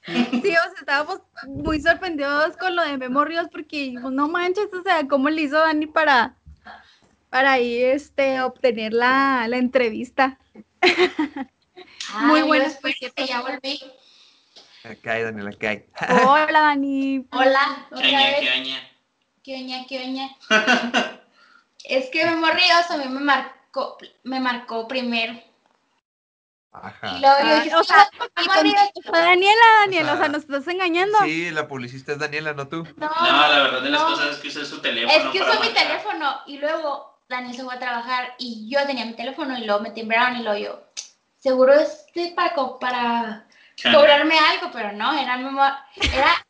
Sí, 0.05 0.37
o 0.37 0.41
sea, 0.41 0.73
estábamos 0.79 1.21
muy 1.47 1.81
sorprendidos 1.81 2.55
con 2.57 2.75
lo 2.75 2.83
de 2.83 2.97
Memo 2.97 3.25
Ríos 3.25 3.47
porque 3.51 3.77
dijimos, 3.77 4.11
no 4.11 4.27
manches, 4.27 4.67
o 4.73 4.83
sea, 4.83 5.07
¿cómo 5.07 5.29
le 5.29 5.41
hizo 5.41 5.57
Dani 5.57 5.87
para, 5.87 6.35
para 7.31 7.53
ahí 7.53 7.81
este, 7.81 8.41
obtener 8.41 8.93
la, 8.93 9.47
la 9.47 9.57
entrevista? 9.57 10.37
Muy 12.25 12.41
Ay, 12.41 12.47
buena 12.47 12.65
después 12.65 12.95
que 12.99 13.25
ya 13.25 13.41
volví. 13.41 13.79
Acá 14.83 15.13
hay, 15.13 15.23
Daniel, 15.23 15.47
acá 15.47 15.69
hay. 15.69 15.85
Hola, 16.09 16.47
Dani. 16.61 17.27
Hola, 17.31 17.87
¿Qué 17.89 17.95
oña, 17.95 18.35
qué 18.39 18.49
oña? 18.59 18.91
¿Qué 19.43 19.55
oña, 19.55 19.85
qué 19.87 19.99
oña? 20.05 20.35
Es 21.83 22.09
que 22.09 22.25
Memo 22.25 22.47
Ríos 22.47 22.89
a 22.89 22.97
mí 22.97 23.07
me 23.07 23.19
marcó, 23.19 23.97
me 24.23 24.39
marcó 24.39 24.87
primero. 24.87 25.33
Ajá. 26.73 27.17
Y 27.17 27.21
luego 27.21 27.35
yo 27.41 27.45
Ah, 27.45 27.63
dije, 27.63 27.75
o 27.75 27.83
sea, 27.83 28.09
"Sí, 28.11 28.17
y 28.37 28.41
Memo 28.41 28.53
con- 28.53 28.63
Ríos". 28.63 28.89
Daniela, 29.11 29.61
Daniela, 29.81 30.13
o 30.13 30.17
sea, 30.17 30.27
nos 30.29 30.41
estás 30.43 30.67
engañando. 30.67 31.17
Sí, 31.23 31.51
la 31.51 31.67
publicista 31.67 32.13
es 32.13 32.19
Daniela, 32.19 32.53
no 32.53 32.67
tú. 32.67 32.83
No, 32.97 33.07
No, 33.09 33.47
la 33.47 33.63
verdad 33.63 33.81
de 33.81 33.89
las 33.89 34.01
no. 34.01 34.07
cosas 34.07 34.31
es 34.31 34.37
que 34.37 34.47
usé 34.47 34.65
su 34.65 34.81
teléfono. 34.81 35.15
Es 35.15 35.23
que 35.31 35.41
usó 35.41 35.59
mi 35.61 35.69
teléfono 35.69 36.37
y 36.47 36.57
luego 36.57 37.19
Daniel 37.29 37.55
se 37.55 37.63
fue 37.63 37.75
a 37.75 37.79
trabajar 37.79 38.33
y 38.39 38.67
yo 38.69 38.83
tenía 38.87 39.05
mi 39.05 39.13
teléfono 39.13 39.57
y 39.57 39.65
luego 39.65 39.81
me 39.81 39.91
timbraron 39.91 40.37
y 40.39 40.43
luego 40.43 40.57
yo, 40.57 40.83
seguro 41.39 41.73
es 41.73 42.05
de- 42.15 42.31
para, 42.35 42.55
para. 42.79 43.47
Cobrarme 43.83 44.37
algo, 44.37 44.71
pero 44.71 44.91
no, 44.93 45.13
era 45.13 45.37
era 46.11 46.45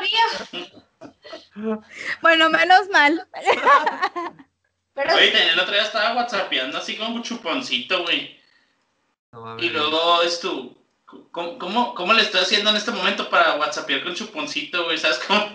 Ríos. 0.00 0.68
Bueno, 2.22 2.50
menos 2.50 2.88
mal. 2.90 3.26
Pero 4.94 5.14
Oye, 5.14 5.32
Daniel 5.32 5.54
el 5.54 5.60
otro 5.60 5.74
día 5.74 5.82
estaba 5.82 6.14
whatsappeando 6.14 6.78
así 6.78 6.96
como 6.96 7.16
un 7.16 7.22
chuponcito, 7.22 8.04
güey. 8.04 8.38
No. 9.32 9.58
Y 9.58 9.68
luego 9.70 10.22
es 10.22 10.40
tu... 10.40 10.76
¿Cómo, 11.32 11.58
cómo, 11.58 11.94
cómo 11.94 12.12
le 12.12 12.22
estoy 12.22 12.40
haciendo 12.40 12.70
en 12.70 12.76
este 12.76 12.92
momento 12.92 13.28
para 13.28 13.56
whatsappear 13.56 14.04
con 14.04 14.14
chuponcito, 14.14 14.84
güey? 14.84 14.98
¿Sabes 14.98 15.18
cómo? 15.26 15.50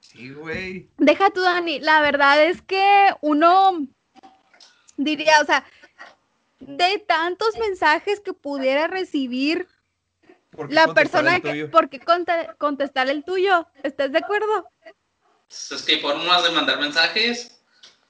Sí, 0.00 0.30
güey. 0.30 0.88
Deja 0.98 1.30
tú, 1.30 1.40
Dani. 1.40 1.80
La 1.80 2.00
verdad 2.00 2.42
es 2.44 2.60
que 2.62 3.14
uno 3.22 3.86
diría, 4.96 5.40
o 5.40 5.44
sea, 5.46 5.64
de 6.60 6.98
tantos 6.98 7.56
mensajes 7.56 8.20
que 8.20 8.32
pudiera 8.32 8.86
recibir 8.86 9.66
¿Por 9.66 9.72
qué 9.72 9.73
la 10.68 10.92
persona 10.94 11.36
el 11.36 11.42
que, 11.42 11.50
tuyo? 11.50 11.70
¿por 11.70 11.88
qué 11.88 12.00
conte- 12.00 12.50
contestar 12.58 13.08
el 13.08 13.24
tuyo? 13.24 13.66
¿Estás 13.82 14.12
de 14.12 14.18
acuerdo? 14.18 14.68
Pues 15.48 15.72
Es 15.72 15.82
que 15.82 15.94
hay 15.94 16.00
formas 16.00 16.42
de 16.42 16.50
mandar 16.50 16.80
mensajes. 16.80 17.60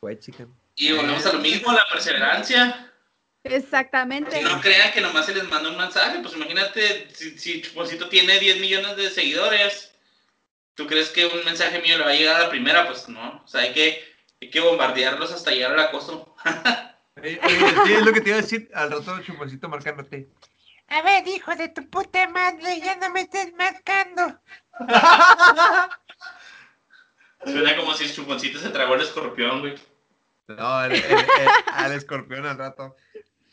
Güey, 0.01 0.19
chica. 0.19 0.47
Y 0.77 0.93
volvemos 0.93 1.25
a 1.27 1.33
lo 1.33 1.39
mismo, 1.39 1.73
la 1.73 1.85
perseverancia. 1.91 2.91
Exactamente. 3.45 4.41
Y 4.41 4.45
no 4.45 4.61
crean 4.61 4.93
que 4.93 5.01
nomás 5.01 5.27
se 5.27 5.35
les 5.35 5.45
manda 5.49 5.69
un 5.71 5.77
mensaje, 5.77 6.19
pues 6.21 6.35
imagínate 6.35 7.09
si, 7.15 7.39
si 7.39 7.61
Chuponcito 7.63 8.09
tiene 8.09 8.39
10 8.39 8.59
millones 8.61 8.97
de 8.97 9.11
seguidores, 9.11 9.93
¿tú 10.75 10.87
crees 10.87 11.11
que 11.11 11.27
un 11.27 11.45
mensaje 11.45 11.81
mío 11.83 11.99
le 11.99 12.05
va 12.05 12.11
a 12.11 12.15
llegar 12.15 12.37
a 12.37 12.45
la 12.45 12.51
primera? 12.51 12.87
Pues 12.87 13.09
no, 13.09 13.43
o 13.45 13.47
sea, 13.47 13.61
hay 13.61 13.73
que, 13.75 14.03
hay 14.41 14.51
que 14.51 14.61
bombardearlos 14.61 15.31
hasta 15.33 15.51
llegar 15.51 15.73
al 15.73 15.81
acoso. 15.81 16.35
Sí, 17.23 17.39
es 17.95 18.05
lo 18.05 18.13
que 18.13 18.21
te 18.21 18.31
iba 18.31 18.39
a 18.39 18.43
decir 18.43 18.69
al 18.75 18.91
rato 18.91 19.19
chuponcito 19.23 19.69
marcándote. 19.69 20.29
A 20.89 21.03
ver, 21.03 21.27
hijo 21.29 21.55
de 21.57 21.69
tu 21.69 21.89
puta 21.89 22.29
madre, 22.29 22.81
ya 22.81 22.97
no 22.97 23.11
me 23.11 23.23
estés 23.23 23.53
marcando. 23.55 24.41
Suena 27.45 27.77
como 27.77 27.95
si 27.95 28.13
Chuponcito 28.13 28.59
se 28.59 28.71
tragó 28.71 28.95
el 28.95 29.03
escorpión, 29.03 29.61
güey. 29.61 29.75
No, 30.49 30.85
el, 30.85 30.93
el- 30.93 31.03
el- 31.03 31.51
al 31.73 31.93
escorpión 31.93 32.47
al 32.47 32.59
rato. 32.59 32.97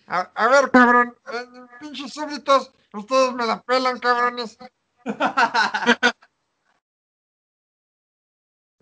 A, 0.08 0.20
a 0.36 0.48
ver, 0.50 0.72
cabrón, 0.72 1.16
eh, 1.32 1.46
pinches 1.80 2.14
súbditos, 2.14 2.72
ustedes 2.94 3.34
me 3.34 3.46
la 3.46 3.62
pelan, 3.62 4.00
cabrones. 4.00 4.58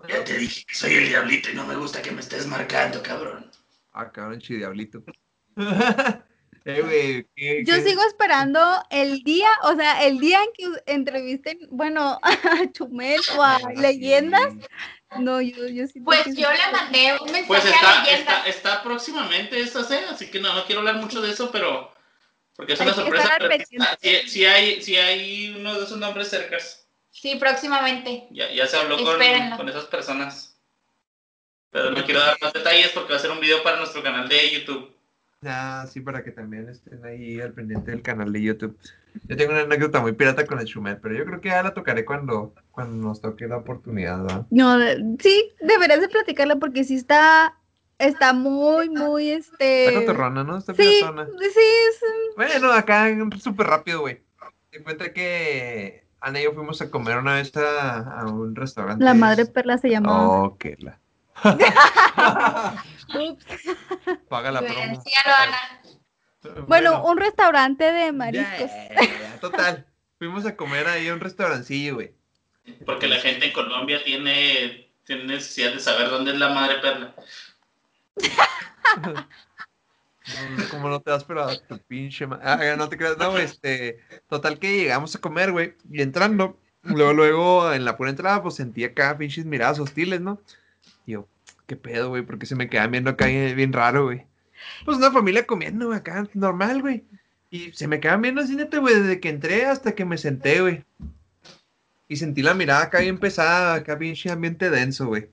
Ya 0.07 0.23
te 0.23 0.37
dije 0.37 0.65
que 0.65 0.75
soy 0.75 0.93
el 0.95 1.07
diablito 1.09 1.49
y 1.51 1.55
no 1.55 1.65
me 1.65 1.75
gusta 1.75 2.01
que 2.01 2.11
me 2.11 2.21
estés 2.21 2.47
marcando, 2.47 3.03
cabrón. 3.03 3.51
Ah, 3.93 4.11
cabrón, 4.11 4.39
chidiablito. 4.39 5.03
eh, 6.65 6.81
güey, 6.81 7.25
¿qué- 7.35 7.63
Yo 7.65 7.75
qué- 7.75 7.81
sigo 7.83 8.01
esperando 8.05 8.59
el 8.89 9.23
día, 9.23 9.49
o 9.63 9.75
sea, 9.75 10.03
el 10.05 10.19
día 10.19 10.39
en 10.43 10.49
que 10.53 10.91
entrevisten, 10.93 11.59
bueno, 11.71 12.19
a 12.23 12.71
Chumel 12.71 13.19
o 13.37 13.43
a 13.43 13.55
Ah, 13.55 13.59
Leyendas. 13.75 14.53
sí. 14.53 14.67
No, 15.19 15.41
yo, 15.41 15.67
yo 15.67 15.87
sí. 15.87 15.99
Pues 16.01 16.25
yo 16.35 16.51
le 16.51 16.71
mandé 16.71 17.13
un 17.19 17.25
mensaje 17.31 17.45
Pues 17.47 17.65
a 17.65 17.69
está, 17.69 18.03
leyenda. 18.03 18.33
está, 18.37 18.47
está 18.47 18.83
próximamente 18.83 19.59
esta 19.59 19.83
cena, 19.83 20.11
así 20.11 20.29
que 20.29 20.39
no, 20.39 20.53
no 20.53 20.65
quiero 20.65 20.81
hablar 20.81 20.97
mucho 20.97 21.19
de 21.21 21.31
eso, 21.31 21.49
pero 21.51 21.91
porque 22.55 22.73
es 22.73 22.81
Hay 22.81 22.87
una 22.87 22.95
sorpresa. 22.95 23.35
pero 23.39 23.55
sí, 23.55 23.75
está- 23.75 23.95
pendiente. 23.97 24.21
sí- 24.27 24.29
sí 24.29 24.45
hay, 24.45 24.81
sí 24.83 24.95
hay 24.97 25.55
uno 25.57 25.73
de 25.79 25.83
esos 25.85 25.97
nombres 25.97 26.27
cercas. 26.29 26.87
Sí, 27.09 27.35
próximamente. 27.37 28.27
Ya, 28.29 28.51
ya 28.51 28.67
se 28.67 28.77
habló 28.77 28.97
con, 29.03 29.17
con 29.57 29.67
esas 29.69 29.85
personas. 29.85 30.57
Pero 31.71 31.91
no 31.91 32.03
quiero 32.05 32.19
dar 32.19 32.37
más 32.41 32.53
detalles 32.53 32.89
porque 32.89 33.11
va 33.13 33.17
a 33.17 33.21
ser 33.21 33.31
un 33.31 33.39
video 33.39 33.61
para 33.63 33.77
nuestro 33.77 34.01
canal 34.03 34.27
de 34.29 34.51
YouTube. 34.51 34.93
Ah, 35.45 35.85
sí, 35.89 36.01
para 36.01 36.21
que 36.23 36.31
también 36.31 36.67
estén 36.67 37.03
ahí 37.05 37.39
al 37.39 37.53
pendiente 37.53 37.91
del 37.91 38.01
canal 38.01 38.31
de 38.33 38.41
YouTube. 38.41 38.77
Yo 39.27 39.37
tengo 39.37 39.53
una 39.53 39.61
anécdota 39.61 40.01
muy 40.01 40.11
pirata 40.11 40.45
con 40.45 40.59
el 40.59 40.65
Chumel, 40.65 40.97
pero 41.01 41.15
yo 41.15 41.23
creo 41.25 41.39
que 41.39 41.47
ya 41.49 41.63
la 41.63 41.73
tocaré 41.73 42.03
cuando, 42.03 42.53
cuando 42.71 43.07
nos 43.07 43.21
toque 43.21 43.47
la 43.47 43.57
oportunidad, 43.57 44.21
¿verdad? 44.21 44.45
No, 44.49 44.77
sí, 45.19 45.49
deberías 45.61 46.01
de 46.01 46.09
platicarla 46.09 46.57
porque 46.57 46.83
sí 46.83 46.95
está, 46.95 47.57
está 47.99 48.33
muy, 48.33 48.89
muy, 48.89 49.29
este... 49.31 49.87
Está 49.87 49.99
cotorrona, 50.01 50.43
¿no? 50.43 50.57
Está 50.57 50.73
Sí, 50.73 50.81
piratona. 50.99 51.25
sí, 51.25 51.59
es- 51.89 52.35
Bueno, 52.35 52.71
acá 52.73 53.07
súper 53.39 53.67
rápido, 53.67 54.01
güey. 54.01 54.21
Te 54.71 54.83
cuenta 54.83 55.13
que 55.13 56.03
Ana 56.19 56.41
y 56.41 56.43
yo 56.43 56.53
fuimos 56.53 56.81
a 56.81 56.91
comer 56.91 57.17
una 57.17 57.35
vez 57.35 57.55
a, 57.55 58.19
a 58.19 58.25
un 58.27 58.55
restaurante. 58.55 59.03
la 59.05 59.13
madre 59.13 59.45
perla 59.45 59.77
se 59.77 59.89
llamaba. 59.89 60.27
Oh, 60.27 60.57
que 60.57 60.75
la. 60.79 60.99
Ups. 63.15 63.45
Paga 64.29 64.51
la 64.51 64.61
promo. 64.61 65.03
Bueno, 66.67 67.03
un 67.03 67.17
restaurante 67.17 67.91
de 67.91 68.11
mariscos. 68.11 68.69
ya, 68.69 68.93
ya, 68.95 69.01
ya, 69.03 69.39
Total. 69.39 69.85
Fuimos 70.17 70.45
a 70.45 70.55
comer 70.55 70.87
ahí 70.87 71.07
a 71.07 71.13
un 71.13 71.19
restaurancillo, 71.19 71.95
güey. 71.95 72.13
Porque 72.85 73.07
la 73.07 73.17
gente 73.17 73.47
en 73.47 73.53
Colombia 73.53 74.03
tiene, 74.03 74.91
tiene 75.05 75.23
necesidad 75.25 75.71
de 75.73 75.79
saber 75.79 76.09
dónde 76.09 76.31
es 76.33 76.37
la 76.37 76.49
madre 76.49 76.75
perla. 76.79 77.15
No, 78.97 80.69
Como 80.69 80.89
no 80.89 81.01
te 81.01 81.09
das, 81.11 81.23
pero 81.23 81.43
a 81.43 81.57
tu 81.67 81.79
pinche 81.79 82.27
ma- 82.27 82.39
Ah, 82.43 82.75
no 82.77 82.87
te 82.89 82.97
creas, 82.97 83.17
no, 83.17 83.37
este. 83.37 83.99
Total 84.27 84.59
que 84.59 84.77
llegamos 84.77 85.15
a 85.15 85.19
comer, 85.21 85.51
güey. 85.51 85.73
Y 85.89 86.01
entrando, 86.01 86.59
luego, 86.83 87.13
luego, 87.13 87.73
en 87.73 87.85
la 87.85 87.97
pura 87.97 88.09
entrada, 88.11 88.43
pues 88.43 88.55
sentí 88.55 88.83
acá 88.83 89.17
pinches 89.17 89.45
miradas 89.45 89.79
hostiles, 89.79 90.21
¿no? 90.21 90.39
Y 91.09 91.13
yo, 91.13 91.27
¿qué 91.65 91.75
pedo, 91.75 92.09
güey? 92.09 92.21
Porque 92.21 92.45
se 92.45 92.55
me 92.55 92.69
quedan 92.69 92.91
viendo 92.91 93.09
acá 93.09 93.25
bien, 93.25 93.55
bien 93.55 93.73
raro, 93.73 94.05
güey. 94.05 94.27
Pues 94.85 94.97
una 94.97 95.11
familia 95.11 95.47
comiendo, 95.47 95.87
güey, 95.87 95.97
acá, 95.97 96.27
normal, 96.35 96.81
güey. 96.83 97.03
Y 97.49 97.71
se 97.71 97.87
me 97.87 97.99
quedan 97.99 98.21
viendo 98.21 98.41
así, 98.41 98.55
neta, 98.55 98.77
güey, 98.77 98.93
desde 98.93 99.19
que 99.19 99.29
entré 99.29 99.65
hasta 99.65 99.93
que 99.93 100.05
me 100.05 100.19
senté, 100.19 100.61
güey. 100.61 100.83
Y 102.07 102.17
sentí 102.17 102.43
la 102.43 102.53
mirada 102.53 102.83
acá 102.83 102.99
bien 102.99 103.17
pesada, 103.17 103.73
acá 103.73 103.97
pinche 103.97 104.29
ambiente 104.29 104.69
denso, 104.69 105.07
güey. 105.07 105.29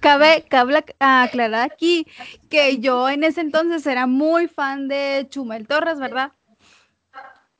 Cabe, 0.00 0.44
cabe 0.48 0.74
ac- 0.78 0.94
aclarar 0.98 1.70
aquí 1.70 2.04
que 2.50 2.78
yo 2.78 3.08
en 3.08 3.22
ese 3.22 3.42
entonces 3.42 3.86
era 3.86 4.08
muy 4.08 4.48
fan 4.48 4.88
de 4.88 5.28
Chumel 5.30 5.68
Torres, 5.68 6.00
¿verdad? 6.00 6.32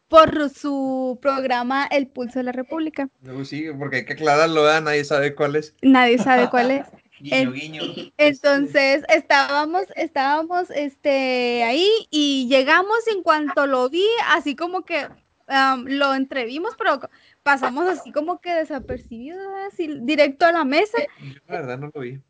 Por 0.09 0.51
su 0.51 1.17
programa 1.23 1.87
El 1.87 2.09
Pulso 2.09 2.41
de 2.41 2.43
la 2.43 2.53
República. 2.53 3.09
Sí, 3.45 3.67
porque 3.79 3.99
hay 3.99 4.05
que 4.05 4.15
aclararlo, 4.15 4.65
¿verdad? 4.65 4.83
Nadie 4.83 5.05
sabe 5.05 5.37
cuál 5.37 5.55
es. 5.55 5.77
Nadie 5.81 6.19
sabe 6.19 6.51
cuál 6.51 6.73
es. 6.73 6.87
Guiño, 7.23 7.53
guiño. 7.53 7.83
Entonces 8.19 9.05
estábamos, 9.09 9.85
estábamos 9.97 10.71
este, 10.71 11.63
ahí 11.65 11.89
y 12.11 12.49
llegamos 12.49 13.07
en 13.09 13.23
cuanto 13.23 13.67
lo 13.67 13.89
vi, 13.89 14.05
así 14.29 14.55
como 14.57 14.85
que 14.85 15.09
am, 15.47 15.85
lo 15.87 16.15
entrevimos, 16.15 16.75
pero 16.77 17.01
pasamos 17.43 17.87
así 17.87 18.13
como 18.13 18.41
que 18.41 18.53
desapercibido, 18.53 19.41
así 19.67 19.89
directo 20.03 20.47
a 20.47 20.53
la 20.53 20.65
mesa. 20.65 20.99
Yo 21.21 21.41
la 21.47 21.61
verdad 21.61 21.79
no 21.79 21.91
lo 21.95 22.01
vi. 22.01 22.21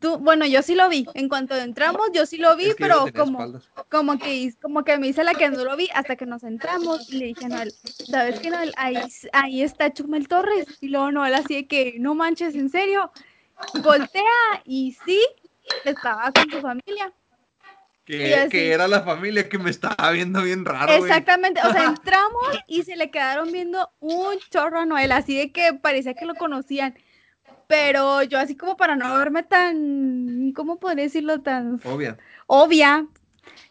Tú- 0.00 0.18
bueno, 0.18 0.46
yo 0.46 0.62
sí 0.62 0.74
lo 0.74 0.88
vi. 0.88 1.06
En 1.14 1.28
cuanto 1.28 1.54
entramos, 1.54 2.08
yo 2.14 2.24
sí 2.24 2.38
lo 2.38 2.56
vi, 2.56 2.64
Es 2.64 2.76
que 2.76 2.82
pero 2.84 3.00
como, 3.12 3.40
espaldas. 3.40 3.70
como 3.90 4.18
que 4.18 4.54
como 4.62 4.84
que 4.84 4.96
me 4.98 5.08
hice 5.08 5.22
la 5.22 5.34
que 5.34 5.50
no 5.50 5.62
lo 5.64 5.76
vi 5.76 5.88
hasta 5.94 6.16
que 6.16 6.24
nos 6.24 6.44
entramos 6.44 7.12
y 7.12 7.18
le 7.18 7.26
dije 7.26 7.44
a 7.44 7.48
Noel, 7.50 7.74
¿sabes 8.10 8.40
qué 8.40 8.48
Noel? 8.50 8.72
Ahí, 8.78 8.98
ahí 9.32 9.62
está 9.62 9.92
Chumel 9.92 10.28
Torres. 10.28 10.66
Y 10.80 10.88
luego 10.88 11.12
Noel 11.12 11.34
así 11.34 11.54
de 11.54 11.66
que, 11.66 11.96
no 11.98 12.14
manches, 12.14 12.54
¿en 12.54 12.70
serio? 12.70 13.12
Voltea 13.82 14.62
y 14.64 14.96
sí, 15.04 15.20
estaba 15.84 16.32
con 16.32 16.50
su 16.50 16.60
familia. 16.60 17.12
Que, 18.04 18.72
era 18.72 18.86
la 18.86 19.02
familia 19.02 19.48
que 19.48 19.58
me 19.58 19.70
estaba 19.70 20.12
viendo 20.12 20.40
bien 20.42 20.64
raro. 20.64 20.92
Exactamente, 20.92 21.60
o 21.66 21.72
sea, 21.72 21.84
entramos 21.86 22.56
y 22.68 22.84
se 22.84 22.94
le 22.94 23.10
quedaron 23.10 23.50
viendo 23.50 23.90
un 23.98 24.38
chorro 24.50 24.80
a 24.80 24.86
Noel, 24.86 25.10
así 25.10 25.36
de 25.36 25.50
que 25.50 25.74
parecía 25.74 26.14
que 26.14 26.24
lo 26.24 26.36
conocían. 26.36 26.96
Pero 27.66 28.22
yo 28.22 28.38
así 28.38 28.56
como 28.56 28.76
para 28.76 28.94
no 28.94 29.12
verme 29.18 29.42
tan, 29.42 30.52
¿cómo 30.54 30.78
podría 30.78 31.02
decirlo? 31.04 31.40
Tan 31.40 31.80
Obvia. 31.84 32.16
obvia, 32.46 33.08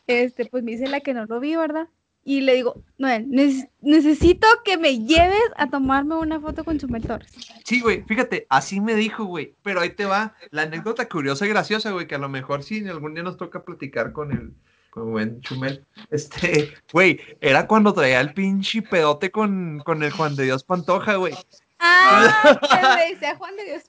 este, 0.05 0.45
pues 0.47 0.63
me 0.63 0.71
dice 0.71 0.88
la 0.88 0.99
que 0.99 1.13
no 1.13 1.25
lo 1.25 1.39
vi, 1.39 1.55
¿verdad? 1.55 1.88
Y 2.28 2.41
le 2.41 2.55
digo, 2.55 2.82
Noel, 2.97 3.28
neces- 3.28 3.69
necesito 3.82 4.47
que 4.65 4.78
me 4.78 4.97
lleves 5.05 5.43
a 5.57 5.69
tomarme 5.69 6.15
una 6.15 6.39
foto 6.39 6.63
con 6.63 6.80
Chumel 6.80 7.03
Torres. 7.05 7.32
Sí, 7.63 7.82
güey, 7.82 8.01
fíjate, 8.03 8.47
así 8.49 8.82
me 8.82 8.95
dijo, 8.95 9.26
güey. 9.26 9.53
Pero 9.61 9.80
ahí 9.80 9.91
te 9.91 10.05
va 10.05 10.34
la 10.49 10.63
anécdota 10.63 11.07
curiosa 11.07 11.45
y 11.45 11.49
graciosa, 11.49 11.91
güey, 11.91 12.07
que 12.07 12.15
a 12.15 12.19
lo 12.19 12.28
mejor 12.28 12.63
sí 12.63 12.86
algún 12.89 13.13
día 13.13 13.21
nos 13.21 13.38
toca 13.38 13.63
platicar 13.63 14.11
con 14.11 14.32
el, 14.32 14.53
con 14.89 15.11
buen 15.11 15.39
Chumel. 15.41 15.86
Este, 16.09 16.73
güey, 16.91 17.19
era 17.41 17.67
cuando 17.67 17.93
traía 17.93 18.19
el 18.21 18.34
pinche 18.34 18.82
pedote 18.82 19.30
con, 19.30 19.80
con 19.86 20.01
el 20.01 20.09
Juan 20.11 20.36
de 20.36 20.45
Dios 20.45 20.63
Pantoja, 20.63 21.15
güey. 21.17 21.36
Ah, 21.80 22.59
que 22.59 22.97
le 23.05 23.13
decía 23.13 23.36
Juan 23.38 23.55
de 23.55 23.65
Dios. 23.65 23.84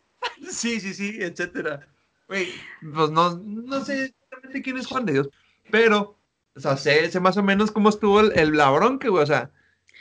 Sí, 0.51 0.79
sí, 0.81 0.93
sí, 0.93 1.17
etcétera. 1.21 1.89
Güey, 2.29 2.49
pues 2.95 3.11
no, 3.11 3.39
no 3.39 3.83
sé 3.83 4.05
exactamente 4.07 4.61
quién 4.61 4.77
es 4.77 4.87
Juan 4.87 5.07
de 5.07 5.13
Dios, 5.15 5.29
pero, 5.71 6.16
o 6.57 6.61
sea, 6.61 6.77
sé, 6.77 7.11
sé 7.11 7.21
más 7.21 7.37
o 7.37 7.43
menos 7.43 7.71
cómo 7.71 7.89
estuvo 7.89 8.21
el, 8.21 8.33
el 8.39 8.57
la 8.57 8.71
bronca, 8.71 9.09
güey, 9.09 9.23
o 9.23 9.27
sea, 9.27 9.51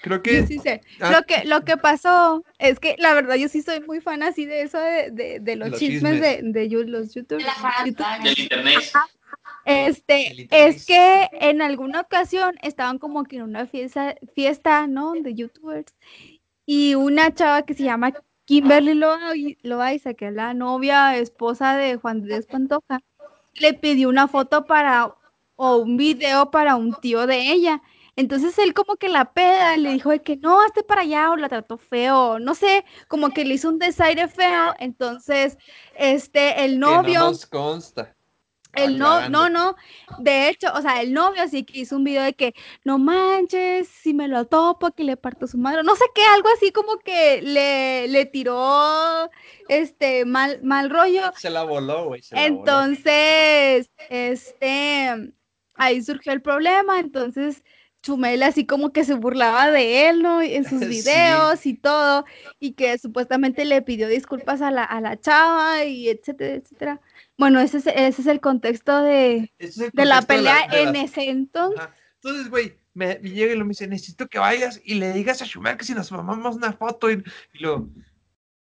creo 0.01 0.21
que... 0.21 0.41
Yo 0.41 0.47
sí 0.47 0.59
sé. 0.59 0.81
Ah. 1.01 1.11
Lo 1.11 1.23
que, 1.23 1.45
lo 1.45 1.63
que 1.65 1.77
pasó 1.77 2.43
es 2.59 2.79
que 2.79 2.95
la 2.99 3.13
verdad 3.13 3.35
yo 3.35 3.47
sí 3.49 3.61
soy 3.61 3.81
muy 3.81 4.01
fan 4.01 4.23
así 4.23 4.45
de 4.45 4.61
eso 4.61 4.79
de, 4.79 5.11
de, 5.11 5.39
de 5.39 5.55
los, 5.55 5.69
Los 5.69 5.79
chismes, 5.79 6.13
chismes. 6.13 6.53
de, 6.53 6.67
de 6.67 6.85
los 6.85 7.13
YouTube. 7.13 7.37
De 7.39 7.43
la 7.43 7.53
farándula. 7.53 8.19
Del 8.23 8.39
internet. 8.39 8.79
Este, 9.65 10.47
es 10.51 10.85
que 10.85 11.27
en 11.33 11.61
alguna 11.61 12.01
ocasión 12.01 12.55
estaban 12.61 12.99
como 12.99 13.23
que 13.23 13.37
en 13.37 13.43
una 13.43 13.65
fiesta, 13.65 14.15
fiesta, 14.35 14.85
¿no? 14.85 15.13
De 15.13 15.33
youtubers. 15.33 15.93
Y 16.67 16.95
una 16.95 17.33
chava 17.33 17.63
que 17.63 17.73
se 17.73 17.83
llama 17.83 18.13
Kimberly 18.45 18.93
Loai- 18.93 19.57
Loaiza, 19.63 20.13
que 20.13 20.27
es 20.27 20.33
la 20.33 20.53
novia, 20.53 21.17
esposa 21.17 21.75
de 21.77 21.95
Juan 21.95 22.21
de 22.21 22.43
Pantoja, 22.43 23.01
le 23.55 23.73
pidió 23.73 24.07
una 24.09 24.27
foto 24.27 24.65
para, 24.65 25.15
o 25.55 25.77
un 25.77 25.97
video 25.97 26.51
para 26.51 26.75
un 26.75 26.93
tío 26.95 27.27
de 27.27 27.51
ella. 27.51 27.81
Entonces 28.17 28.57
él 28.59 28.73
como 28.73 28.95
que 28.95 29.09
la 29.09 29.33
peda, 29.33 29.75
le 29.75 29.91
dijo 29.91 30.09
de 30.09 30.21
que 30.21 30.37
no, 30.37 30.61
hazte 30.61 30.83
para 30.83 31.01
allá, 31.01 31.31
o 31.31 31.35
la 31.35 31.49
trató 31.49 31.77
feo, 31.77 32.39
no 32.39 32.55
sé, 32.55 32.85
como 33.09 33.31
que 33.31 33.43
le 33.43 33.55
hizo 33.55 33.69
un 33.69 33.79
desaire 33.79 34.27
feo. 34.27 34.73
Entonces, 34.79 35.57
este, 35.97 36.63
el 36.63 36.73
que 36.73 36.77
novio... 36.77 37.19
no 37.19 37.27
nos 37.31 37.45
consta. 37.45 38.15
El 38.75 38.97
no, 38.97 39.29
no, 39.29 39.49
no. 39.49 39.75
De 40.19 40.49
hecho, 40.49 40.67
o 40.73 40.81
sea, 40.81 41.01
el 41.01 41.13
novio 41.13 41.41
así 41.43 41.63
que 41.63 41.79
hizo 41.79 41.95
un 41.95 42.03
video 42.03 42.23
de 42.23 42.33
que 42.33 42.53
no 42.83 42.97
manches, 42.97 43.87
si 43.87 44.13
me 44.13 44.27
lo 44.27 44.45
topo, 44.45 44.91
que 44.91 45.03
le 45.03 45.17
parto 45.17 45.47
su 45.47 45.57
madre. 45.57 45.83
No 45.83 45.95
sé 45.95 46.03
qué, 46.13 46.23
algo 46.23 46.49
así 46.55 46.71
como 46.71 46.97
que 46.99 47.41
le, 47.41 48.07
le 48.09 48.25
tiró 48.25 49.29
este 49.69 50.25
mal, 50.25 50.59
mal 50.61 50.89
rollo. 50.89 51.31
Se 51.37 51.49
la 51.49 51.63
voló, 51.63 52.05
güey. 52.07 52.21
se 52.21 52.35
la 52.35 52.41
voló. 52.41 52.59
Entonces, 52.59 53.89
este, 54.09 55.33
ahí 55.75 56.01
surgió 56.01 56.33
el 56.33 56.41
problema, 56.41 56.99
entonces 56.99 57.63
Chumel 58.01 58.43
así 58.43 58.65
como 58.67 58.93
que 58.93 59.03
se 59.03 59.15
burlaba 59.15 59.71
de 59.71 60.09
él, 60.09 60.21
¿no? 60.21 60.41
En 60.41 60.63
sus 60.63 60.79
Sí. 60.81 60.87
videos 60.87 61.65
y 61.65 61.73
todo, 61.73 62.25
y 62.59 62.73
que 62.73 62.97
supuestamente 62.97 63.65
le 63.65 63.81
pidió 63.81 64.07
disculpas 64.07 64.61
a 64.61 64.71
la, 64.71 64.83
a 64.83 65.01
la 65.01 65.19
chava 65.19 65.83
y 65.85 66.09
etcétera, 66.09 66.55
etcétera. 66.55 67.01
Bueno, 67.37 67.59
ese 67.59 67.77
es, 67.79 67.87
ese 67.87 68.21
es 68.21 68.27
el 68.27 68.39
contexto 68.41 69.01
de, 69.01 69.51
Ese 69.57 69.69
es 69.69 69.79
el 69.81 69.91
de 69.91 70.05
la 70.05 70.21
de 70.21 70.27
pelea 70.27 70.67
de 70.69 70.83
en 70.83 70.95
ese 70.95 71.29
entonces. 71.29 71.79
Ajá. 71.79 71.95
Entonces, 72.21 72.49
güey, 72.49 72.77
me, 72.93 73.19
me 73.19 73.29
llega 73.29 73.53
y 73.53 73.57
lo 73.57 73.65
me 73.65 73.69
dice, 73.69 73.87
necesito 73.87 74.27
que 74.27 74.39
vayas 74.39 74.81
y 74.83 74.95
le 74.95 75.11
digas 75.13 75.41
a 75.41 75.45
Shumel 75.45 75.77
que 75.77 75.85
si 75.85 75.93
nos 75.93 76.09
tomamos 76.09 76.55
una 76.55 76.73
foto 76.73 77.11
y, 77.11 77.23
y 77.53 77.59
lo, 77.59 77.89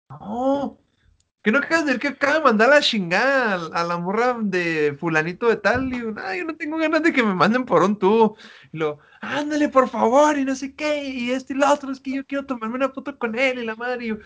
no, 0.10 0.80
que 1.44 1.52
no 1.52 1.60
acabas 1.60 1.86
de 1.86 1.92
ver 1.92 2.00
que 2.00 2.08
acaba 2.08 2.36
de 2.36 2.42
mandar 2.42 2.70
la 2.70 2.80
chingada 2.80 3.70
a, 3.74 3.84
la 3.84 3.98
morra 3.98 4.38
de 4.42 4.96
fulanito 4.98 5.50
de 5.50 5.58
tal, 5.58 5.94
y 5.94 6.00
yo, 6.00 6.12
no, 6.12 6.56
tengo 6.56 6.78
ganas 6.78 7.04
de 7.04 7.12
que 7.12 7.22
me 7.22 7.36
manden 7.36 7.66
por 7.66 7.84
un 7.84 8.00
tubo, 8.00 8.38
y 8.72 8.78
lo, 8.78 9.00
ándale 9.22 9.68
por 9.68 9.90
favor, 9.90 10.38
y 10.38 10.46
no 10.46 10.56
sé 10.56 10.74
qué, 10.74 11.04
y 11.04 11.32
esto 11.32 11.54
y 11.54 11.58
lo 11.58 11.70
otro, 11.70 11.92
es 11.92 12.00
que 12.00 12.16
yo 12.16 12.26
quiero 12.26 12.46
tomarme 12.46 12.76
una 12.76 12.90
foto 12.90 13.20
con 13.20 13.38
él 13.38 13.60
y 13.60 13.66
la 13.66 13.76
madre, 13.76 14.06
y 14.06 14.08
yo, 14.10 14.18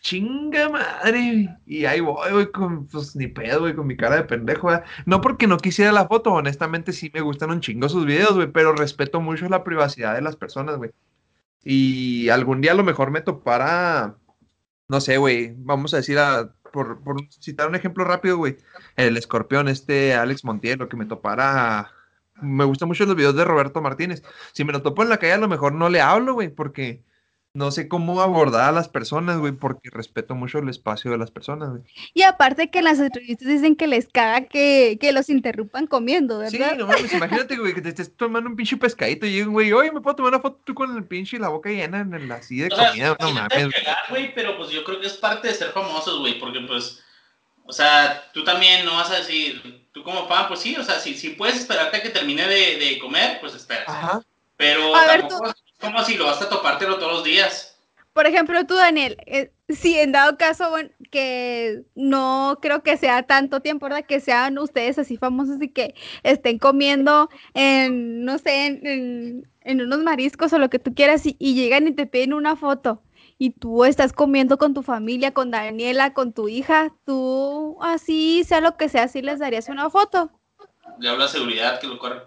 chinga 0.00 0.68
madre, 0.68 1.56
y 1.64 1.86
ahí 1.86 2.00
voy, 2.00 2.30
güey, 2.30 2.52
con, 2.52 2.86
pues 2.86 3.16
ni 3.16 3.28
pedo, 3.28 3.60
güey, 3.60 3.74
con 3.74 3.86
mi 3.86 3.96
cara 3.96 4.16
de 4.16 4.24
pendejo, 4.24 4.66
¿verdad? 4.68 4.84
No 5.06 5.22
porque 5.22 5.46
no 5.46 5.56
quisiera 5.56 5.90
la 5.90 6.06
foto, 6.06 6.32
honestamente 6.32 6.92
sí 6.92 7.10
me 7.14 7.22
gustan 7.22 7.50
un 7.50 7.60
chingo 7.60 7.88
sus 7.88 8.04
videos, 8.04 8.34
güey, 8.34 8.52
pero 8.52 8.74
respeto 8.74 9.22
mucho 9.22 9.48
la 9.48 9.64
privacidad 9.64 10.14
de 10.14 10.20
las 10.20 10.36
personas, 10.36 10.76
güey. 10.76 10.90
Y 11.64 12.28
algún 12.28 12.60
día 12.60 12.72
a 12.72 12.74
lo 12.76 12.84
mejor 12.84 13.10
me 13.10 13.22
topara, 13.22 14.16
no 14.88 15.00
sé, 15.00 15.18
güey, 15.18 15.54
vamos 15.58 15.94
a 15.94 15.98
decir, 15.98 16.18
a, 16.18 16.52
por, 16.72 17.02
por 17.02 17.16
citar 17.40 17.68
un 17.68 17.74
ejemplo 17.74 18.04
rápido, 18.04 18.36
güey, 18.36 18.56
el 18.96 19.16
escorpión, 19.16 19.68
este 19.68 20.14
Alex 20.14 20.44
Montiel, 20.44 20.78
lo 20.78 20.88
que 20.88 20.96
me 20.96 21.06
topara, 21.06 21.92
me 22.40 22.64
gustan 22.64 22.88
mucho 22.88 23.06
los 23.06 23.16
videos 23.16 23.36
de 23.36 23.44
Roberto 23.44 23.80
Martínez. 23.80 24.22
Si 24.52 24.64
me 24.64 24.72
lo 24.72 24.82
topo 24.82 25.02
en 25.02 25.08
la 25.08 25.18
calle, 25.18 25.32
a 25.34 25.38
lo 25.38 25.48
mejor 25.48 25.72
no 25.72 25.88
le 25.88 26.00
hablo, 26.00 26.34
güey, 26.34 26.48
porque 26.48 27.02
no 27.56 27.70
sé 27.70 27.88
cómo 27.88 28.20
abordar 28.20 28.68
a 28.68 28.72
las 28.72 28.88
personas, 28.88 29.38
güey, 29.38 29.52
porque 29.52 29.88
respeto 29.90 30.34
mucho 30.34 30.58
el 30.58 30.68
espacio 30.68 31.10
de 31.10 31.16
las 31.18 31.30
personas, 31.30 31.70
güey. 31.70 31.82
Y 32.12 32.22
aparte 32.22 32.70
que 32.70 32.80
en 32.80 32.84
las 32.84 32.98
entrevistas 33.00 33.48
dicen 33.48 33.76
que 33.76 33.86
les 33.86 34.08
caga 34.08 34.42
que, 34.46 34.98
que 35.00 35.12
los 35.12 35.30
interrumpan 35.30 35.86
comiendo, 35.86 36.46
Sí, 36.48 36.58
¿verdad? 36.58 36.76
no 36.76 36.86
mames, 36.86 37.12
imagínate, 37.12 37.56
güey, 37.56 37.72
que 37.72 37.80
te 37.80 37.88
estés 37.88 38.14
tomando 38.14 38.50
un 38.50 38.56
pinche 38.56 38.76
pescadito 38.76 39.26
y 39.26 39.40
un 39.40 39.52
güey, 39.52 39.72
oye, 39.72 39.90
¿me 39.90 40.02
puedo 40.02 40.16
tomar 40.16 40.34
una 40.34 40.42
foto 40.42 40.60
tú 40.64 40.74
con 40.74 40.94
el 40.96 41.04
pinche 41.04 41.36
y 41.36 41.40
la 41.40 41.48
boca 41.48 41.70
llena 41.70 42.00
en 42.00 42.12
el 42.12 42.30
así 42.30 42.58
de 42.58 42.68
O 42.70 42.76
sea, 42.76 42.90
comida? 42.90 43.16
No 43.18 43.28
sí 43.28 43.34
mames. 43.34 43.68
güey, 44.10 44.34
pero 44.34 44.56
pues 44.58 44.70
yo 44.70 44.84
creo 44.84 45.00
que 45.00 45.06
es 45.06 45.14
parte 45.14 45.48
de 45.48 45.54
ser 45.54 45.70
famosos, 45.70 46.18
güey, 46.20 46.38
porque 46.38 46.60
pues, 46.60 47.02
o 47.64 47.72
sea, 47.72 48.30
tú 48.32 48.44
también 48.44 48.84
no 48.84 48.94
vas 48.96 49.10
a 49.10 49.16
decir, 49.16 49.88
tú 49.92 50.02
como 50.02 50.28
fan, 50.28 50.46
pues 50.48 50.60
sí, 50.60 50.76
o 50.76 50.84
sea, 50.84 51.00
si, 51.00 51.14
si 51.14 51.30
puedes 51.30 51.56
esperarte 51.56 51.96
a 51.96 52.02
que 52.02 52.10
termine 52.10 52.46
de, 52.46 52.76
de 52.76 52.98
comer, 52.98 53.38
pues. 53.40 53.66
Ajá. 53.86 54.20
Pero 54.56 54.94
A 54.94 55.06
ver, 55.06 55.20
tampoco 55.22 55.48
es 55.48 55.65
como 55.86 56.04
si 56.04 56.16
lo 56.16 56.26
vas 56.26 56.42
a 56.42 56.48
topártelo 56.48 56.98
todos 56.98 57.12
los 57.12 57.24
días. 57.24 57.72
Por 58.12 58.26
ejemplo, 58.26 58.64
tú, 58.66 58.74
Daniel, 58.74 59.16
eh, 59.26 59.52
si 59.68 59.98
en 59.98 60.12
dado 60.12 60.38
caso, 60.38 60.70
bueno, 60.70 60.88
que 61.10 61.82
no 61.94 62.58
creo 62.62 62.82
que 62.82 62.96
sea 62.96 63.24
tanto 63.24 63.60
tiempo, 63.60 63.84
¿verdad? 63.86 64.06
Que 64.06 64.20
sean 64.20 64.58
ustedes 64.58 64.98
así 64.98 65.18
famosos 65.18 65.60
y 65.60 65.68
que 65.68 65.94
estén 66.22 66.58
comiendo 66.58 67.28
en, 67.52 68.24
no 68.24 68.38
sé, 68.38 68.66
en, 68.66 68.86
en- 68.86 69.50
en 69.60 69.80
unos 69.82 69.98
mariscos 70.02 70.52
o 70.52 70.58
lo 70.58 70.70
que 70.70 70.78
tú 70.78 70.94
quieras 70.94 71.26
y, 71.26 71.36
y 71.38 71.54
llegan 71.54 71.88
y 71.88 71.92
te 71.92 72.06
piden 72.06 72.32
una 72.32 72.56
foto 72.56 73.02
y 73.36 73.50
tú 73.50 73.84
estás 73.84 74.12
comiendo 74.14 74.56
con 74.56 74.72
tu 74.72 74.82
familia, 74.82 75.34
con 75.34 75.50
Daniela, 75.50 76.14
con 76.14 76.32
tu 76.32 76.48
hija, 76.48 76.94
tú 77.04 77.76
así, 77.82 78.44
sea 78.44 78.60
lo 78.62 78.76
que 78.78 78.88
sea, 78.88 79.08
sí 79.08 79.20
les 79.20 79.40
darías 79.40 79.68
una 79.68 79.90
foto. 79.90 80.30
Le 81.00 81.10
hablo 81.10 81.24
a 81.24 81.28
seguridad 81.28 81.80
que 81.80 81.86
lo 81.88 81.98
corre. 81.98 82.22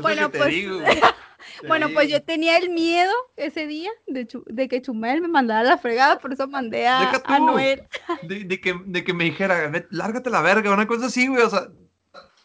Bueno, 0.00 0.30
pues, 0.30 0.54
Bueno, 1.66 1.88
pues 1.92 2.08
yo 2.08 2.22
tenía 2.22 2.56
el 2.56 2.70
miedo 2.70 3.12
ese 3.36 3.66
día 3.66 3.90
de, 4.06 4.68
que 4.68 4.82
Chumel 4.82 5.20
me 5.20 5.28
mandara 5.28 5.62
la 5.62 5.78
fregada, 5.78 6.18
por 6.18 6.32
eso 6.32 6.46
mandé 6.48 6.86
a, 6.86 7.00
Deja 7.00 7.16
a 7.24 7.36
tú. 7.36 7.46
Noel. 7.46 7.82
De, 8.22 8.44
de 8.44 8.60
que, 8.60 8.74
de 8.86 9.04
que 9.04 9.12
me 9.12 9.24
dijera, 9.24 9.68
"Ve, 9.68 9.86
lárgate 9.90 10.30
la 10.30 10.40
verga, 10.40 10.72
una 10.72 10.86
cosa 10.86 11.06
así, 11.06 11.26
güey, 11.28 11.42
o 11.42 11.50
sea, 11.50 11.68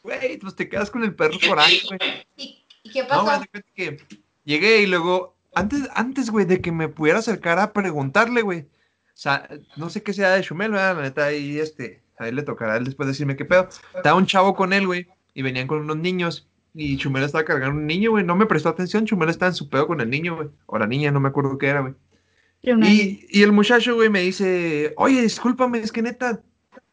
güey, 0.03 0.37
pues 0.37 0.55
te 0.55 0.67
quedas 0.67 0.89
con 0.91 1.03
el 1.03 1.15
perro 1.15 1.33
¿Y 1.35 1.39
qué 1.39 1.47
por 1.47 1.57
te 1.57 1.63
ahí, 1.63 1.71
dijo, 1.75 1.87
güey. 1.89 2.27
¿Y, 2.37 2.65
y 2.83 2.91
qué 2.91 3.03
No, 3.03 3.07
pasó? 3.09 3.43
que 3.75 3.97
llegué 4.43 4.81
y 4.81 4.87
luego, 4.87 5.35
antes, 5.55 5.87
antes, 5.93 6.29
güey, 6.29 6.45
de 6.45 6.61
que 6.61 6.71
me 6.71 6.89
pudiera 6.89 7.19
acercar 7.19 7.59
a 7.59 7.73
preguntarle, 7.73 8.41
güey, 8.41 8.61
o 8.61 9.19
sea, 9.19 9.47
no 9.77 9.89
sé 9.89 10.03
qué 10.03 10.13
sea 10.13 10.31
de 10.31 10.41
Shumel, 10.41 10.71
¿verdad? 10.71 10.95
La 10.97 11.01
neta, 11.03 11.25
ahí, 11.25 11.59
este, 11.59 12.03
a 12.19 12.27
él 12.27 12.35
le 12.35 12.43
tocará 12.43 12.77
él 12.77 12.85
después 12.85 13.07
decirme 13.07 13.35
qué 13.35 13.45
pedo. 13.45 13.67
Estaba 13.95 14.15
un 14.17 14.25
chavo 14.25 14.55
con 14.55 14.73
él, 14.73 14.85
güey, 14.87 15.07
y 15.33 15.41
venían 15.41 15.67
con 15.67 15.79
unos 15.81 15.97
niños, 15.97 16.47
y 16.73 16.97
Chumel 16.97 17.23
estaba 17.23 17.43
cargando 17.45 17.77
un 17.79 17.87
niño, 17.87 18.11
güey, 18.11 18.23
no 18.23 18.35
me 18.35 18.45
prestó 18.45 18.69
atención, 18.69 19.05
Chumel 19.05 19.29
estaba 19.29 19.49
en 19.49 19.55
su 19.55 19.69
pedo 19.69 19.87
con 19.87 20.01
el 20.01 20.09
niño, 20.09 20.35
güey, 20.35 20.49
o 20.67 20.77
la 20.77 20.87
niña, 20.87 21.11
no 21.11 21.19
me 21.19 21.29
acuerdo 21.29 21.57
qué 21.57 21.67
era, 21.67 21.81
güey. 21.81 21.93
Y, 22.87 23.25
y 23.29 23.43
el 23.43 23.51
muchacho, 23.51 23.95
güey, 23.95 24.09
me 24.09 24.21
dice, 24.21 24.93
oye, 24.97 25.21
discúlpame, 25.21 25.79
es 25.79 25.91
que 25.91 26.01
neta, 26.01 26.41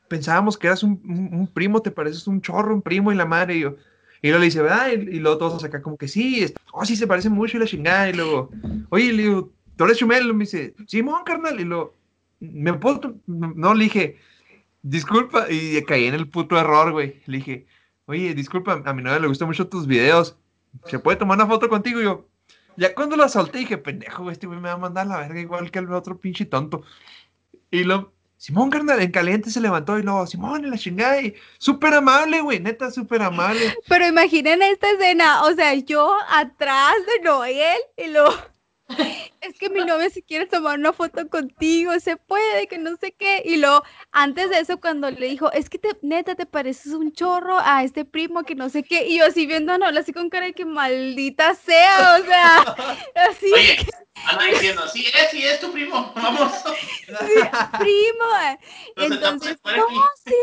pensábamos 0.09 0.57
que 0.59 0.67
eras 0.69 0.83
un, 0.83 1.01
un- 1.05 1.35
un 1.41 1.47
primo, 1.49 1.83
te 1.83 1.91
pareces 1.91 2.27
un 2.27 2.41
chorro, 2.41 2.75
un 2.75 2.83
primo 2.83 3.13
y 3.13 3.15
la 3.17 3.27
madre, 3.27 3.57
y 3.57 3.61
yo, 3.61 3.77
y 4.23 4.29
luego 4.29 4.41
le 4.41 4.45
dice, 4.47 4.63
¿verdad? 4.63 4.89
Y, 4.93 5.17
y 5.17 5.21
luego 5.21 5.39
todos 5.39 5.65
acá 5.65 5.83
como 5.83 5.97
que 5.97 6.09
sí, 6.09 6.45
es- 6.45 6.55
oh, 6.73 6.85
sí, 6.85 6.97
se 6.97 7.07
parece 7.07 7.29
mucho 7.31 7.57
y 7.57 7.61
la 7.61 7.67
chingada, 7.67 8.09
y 8.09 8.13
luego, 8.15 8.51
oye, 8.91 9.13
le 9.13 9.23
digo, 9.25 9.53
¿tú 9.77 9.85
eres 9.85 9.99
Chumel? 9.99 10.27
Y 10.29 10.33
me 10.33 10.45
dice, 10.45 10.75
Simón, 10.87 11.23
carnal, 11.25 11.59
y 11.61 11.65
luego, 11.65 11.95
¿me 12.41 12.73
puedo? 12.75 13.01
to-?" 13.01 13.15
No, 13.27 13.75
le 13.75 13.85
dije, 13.85 14.17
disculpa, 14.85 15.47
y 15.51 15.83
caí 15.85 16.05
en 16.07 16.15
el 16.15 16.29
puto 16.29 16.59
error, 16.59 16.93
güey, 16.93 17.23
le 17.27 17.39
dije, 17.39 17.67
oye, 18.05 18.35
disculpa, 18.35 18.83
a 18.85 18.93
mi 18.93 19.03
novia 19.03 19.19
le 19.19 19.29
gustan 19.29 19.49
mucho 19.49 19.67
tus 19.67 19.87
videos, 19.87 20.37
¿se 20.85 20.99
puede 20.99 21.17
tomar 21.17 21.39
una 21.39 21.47
foto 21.47 21.69
contigo? 21.69 22.01
Y 22.01 22.05
yo, 22.05 22.29
ya 22.77 22.95
cuando 22.95 23.17
la 23.17 23.29
solté 23.29 23.59
dije, 23.59 23.79
pendejo, 23.79 24.31
este 24.31 24.47
güey 24.47 24.61
me 24.61 24.69
va 24.69 24.75
a 24.75 24.79
mandar 24.79 25.07
a 25.07 25.09
la 25.09 25.19
verga 25.21 25.41
igual 25.41 25.71
que 25.71 25.79
el 25.79 25.91
otro 25.93 26.19
pinche 26.19 26.45
tonto. 26.45 26.83
Y 27.71 27.85
lo, 27.85 28.13
Simón, 28.37 28.69
carnal, 28.69 29.01
en 29.01 29.11
caliente 29.11 29.51
se 29.51 29.61
levantó 29.61 29.99
y 29.99 30.03
luego, 30.03 30.27
Simón, 30.27 30.65
en 30.65 30.71
la 30.71 30.77
chingada, 30.77 31.19
y 31.23 31.35
súper 31.57 31.95
amable, 31.95 32.43
güey, 32.43 32.61
neta, 32.61 32.91
súper 32.91 33.23
amable. 33.23 33.75
Pero 33.89 34.07
imaginen 34.07 34.61
esta 34.61 34.91
escena, 34.91 35.45
o 35.45 35.55
sea, 35.55 35.73
yo 35.75 36.15
atrás 36.29 36.95
de 37.07 37.25
Noel 37.25 37.79
y 37.97 38.09
lo 38.09 38.54
es 39.41 39.59
que 39.59 39.71
mi 39.71 39.85
novia 39.85 40.11
se 40.11 40.23
quiere 40.23 40.47
tomar 40.47 40.79
una 40.79 40.93
foto 40.93 41.29
contigo, 41.29 41.99
se 42.01 42.17
puede, 42.17 42.67
que 42.67 42.79
no 42.79 42.97
sé 42.97 43.13
qué. 43.13 43.43
Y 43.45 43.57
luego, 43.57 43.83
antes 44.13 44.51
de 44.51 44.59
eso, 44.59 44.81
cuando 44.81 45.11
le 45.11 45.27
dijo, 45.29 45.51
es 45.53 45.69
que 45.71 45.79
te, 45.79 45.97
neta 46.03 46.35
te 46.35 46.47
pareces 46.47 46.93
un 46.93 47.13
chorro 47.13 47.59
a 47.59 47.83
este 47.83 48.05
primo 48.05 48.45
que 48.45 48.55
no 48.55 48.69
sé 48.69 48.83
qué. 48.83 49.07
Y 49.07 49.19
yo 49.19 49.27
así 49.27 49.47
viendo 49.47 49.73
a 49.73 49.79
Noel, 49.79 49.97
así 49.99 50.13
con 50.13 50.31
cara 50.31 50.47
de 50.47 50.53
que 50.55 50.65
maldita 50.65 51.55
sea, 51.55 52.19
o 52.21 52.25
sea, 52.25 52.59
así, 53.31 53.53
Oye, 53.53 53.87
anda 54.27 54.45
diciendo, 54.47 54.89
sí 54.89 55.07
es, 55.07 55.31
sí 55.31 55.45
es 55.45 55.61
tu 55.61 55.73
primo, 55.73 56.13
vamos. 56.17 56.53
primo. 57.79 58.25
eh". 58.51 58.59
Entonces, 58.97 59.59
no, 59.65 59.87
sí, 60.25 60.35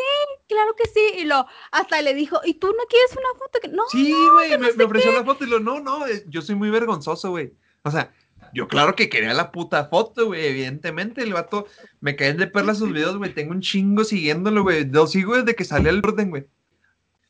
claro 0.47 0.75
que 0.75 0.87
sí. 0.89 1.19
Y 1.19 1.23
lo, 1.25 1.45
hasta 1.71 2.01
le 2.01 2.13
dijo, 2.13 2.39
¿y 2.43 2.55
tú 2.55 2.67
no 2.67 2.85
quieres 2.89 3.11
una 3.11 3.39
foto? 3.39 3.59
Que 3.61 3.67
no, 3.69 3.83
Sí, 3.89 4.13
güey, 4.33 4.57
me, 4.57 4.73
me 4.73 4.83
ofreció 4.83 5.11
la 5.11 5.23
foto 5.23 5.43
y 5.43 5.47
lo, 5.47 5.59
no, 5.59 5.79
no, 5.79 6.07
eh, 6.07 6.23
yo 6.27 6.41
soy 6.41 6.55
muy 6.55 6.69
vergonzoso, 6.69 7.29
güey. 7.31 7.53
O 7.83 7.89
sea, 7.89 8.13
yo 8.53 8.67
claro 8.67 8.95
que 8.95 9.09
quería 9.09 9.33
la 9.33 9.51
puta 9.51 9.85
foto, 9.85 10.27
güey, 10.27 10.45
evidentemente, 10.45 11.21
el 11.23 11.33
vato, 11.33 11.67
me 11.99 12.15
caen 12.15 12.37
de 12.37 12.47
perlas 12.47 12.77
sus 12.79 12.91
videos, 12.91 13.17
güey, 13.17 13.33
tengo 13.33 13.51
un 13.51 13.61
chingo 13.61 14.03
siguiéndolo, 14.03 14.63
güey, 14.63 14.85
lo 14.85 15.07
sigo 15.07 15.35
desde 15.37 15.55
que 15.55 15.63
salió 15.65 15.89
el 15.89 16.01
orden, 16.03 16.29
güey. 16.29 16.45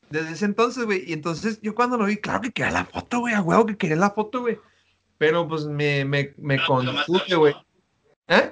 Desde 0.09 0.31
ese 0.31 0.45
entonces, 0.45 0.85
güey, 0.85 1.03
y 1.07 1.13
entonces 1.13 1.59
yo 1.61 1.73
cuando 1.73 1.97
lo 1.97 2.05
vi, 2.05 2.17
claro 2.17 2.41
que 2.41 2.51
quería 2.51 2.71
la 2.71 2.85
foto, 2.85 3.19
güey, 3.19 3.33
a 3.33 3.41
huevo 3.41 3.65
que 3.65 3.77
quería 3.77 3.95
la 3.95 4.11
foto, 4.11 4.41
güey. 4.41 4.59
Pero 5.17 5.47
pues 5.47 5.65
me, 5.65 6.03
me, 6.03 6.33
me 6.37 6.57
más 6.57 6.65
contuve, 6.67 7.21
te 7.27 7.35
güey. 7.35 7.55
¿Eh? 8.27 8.51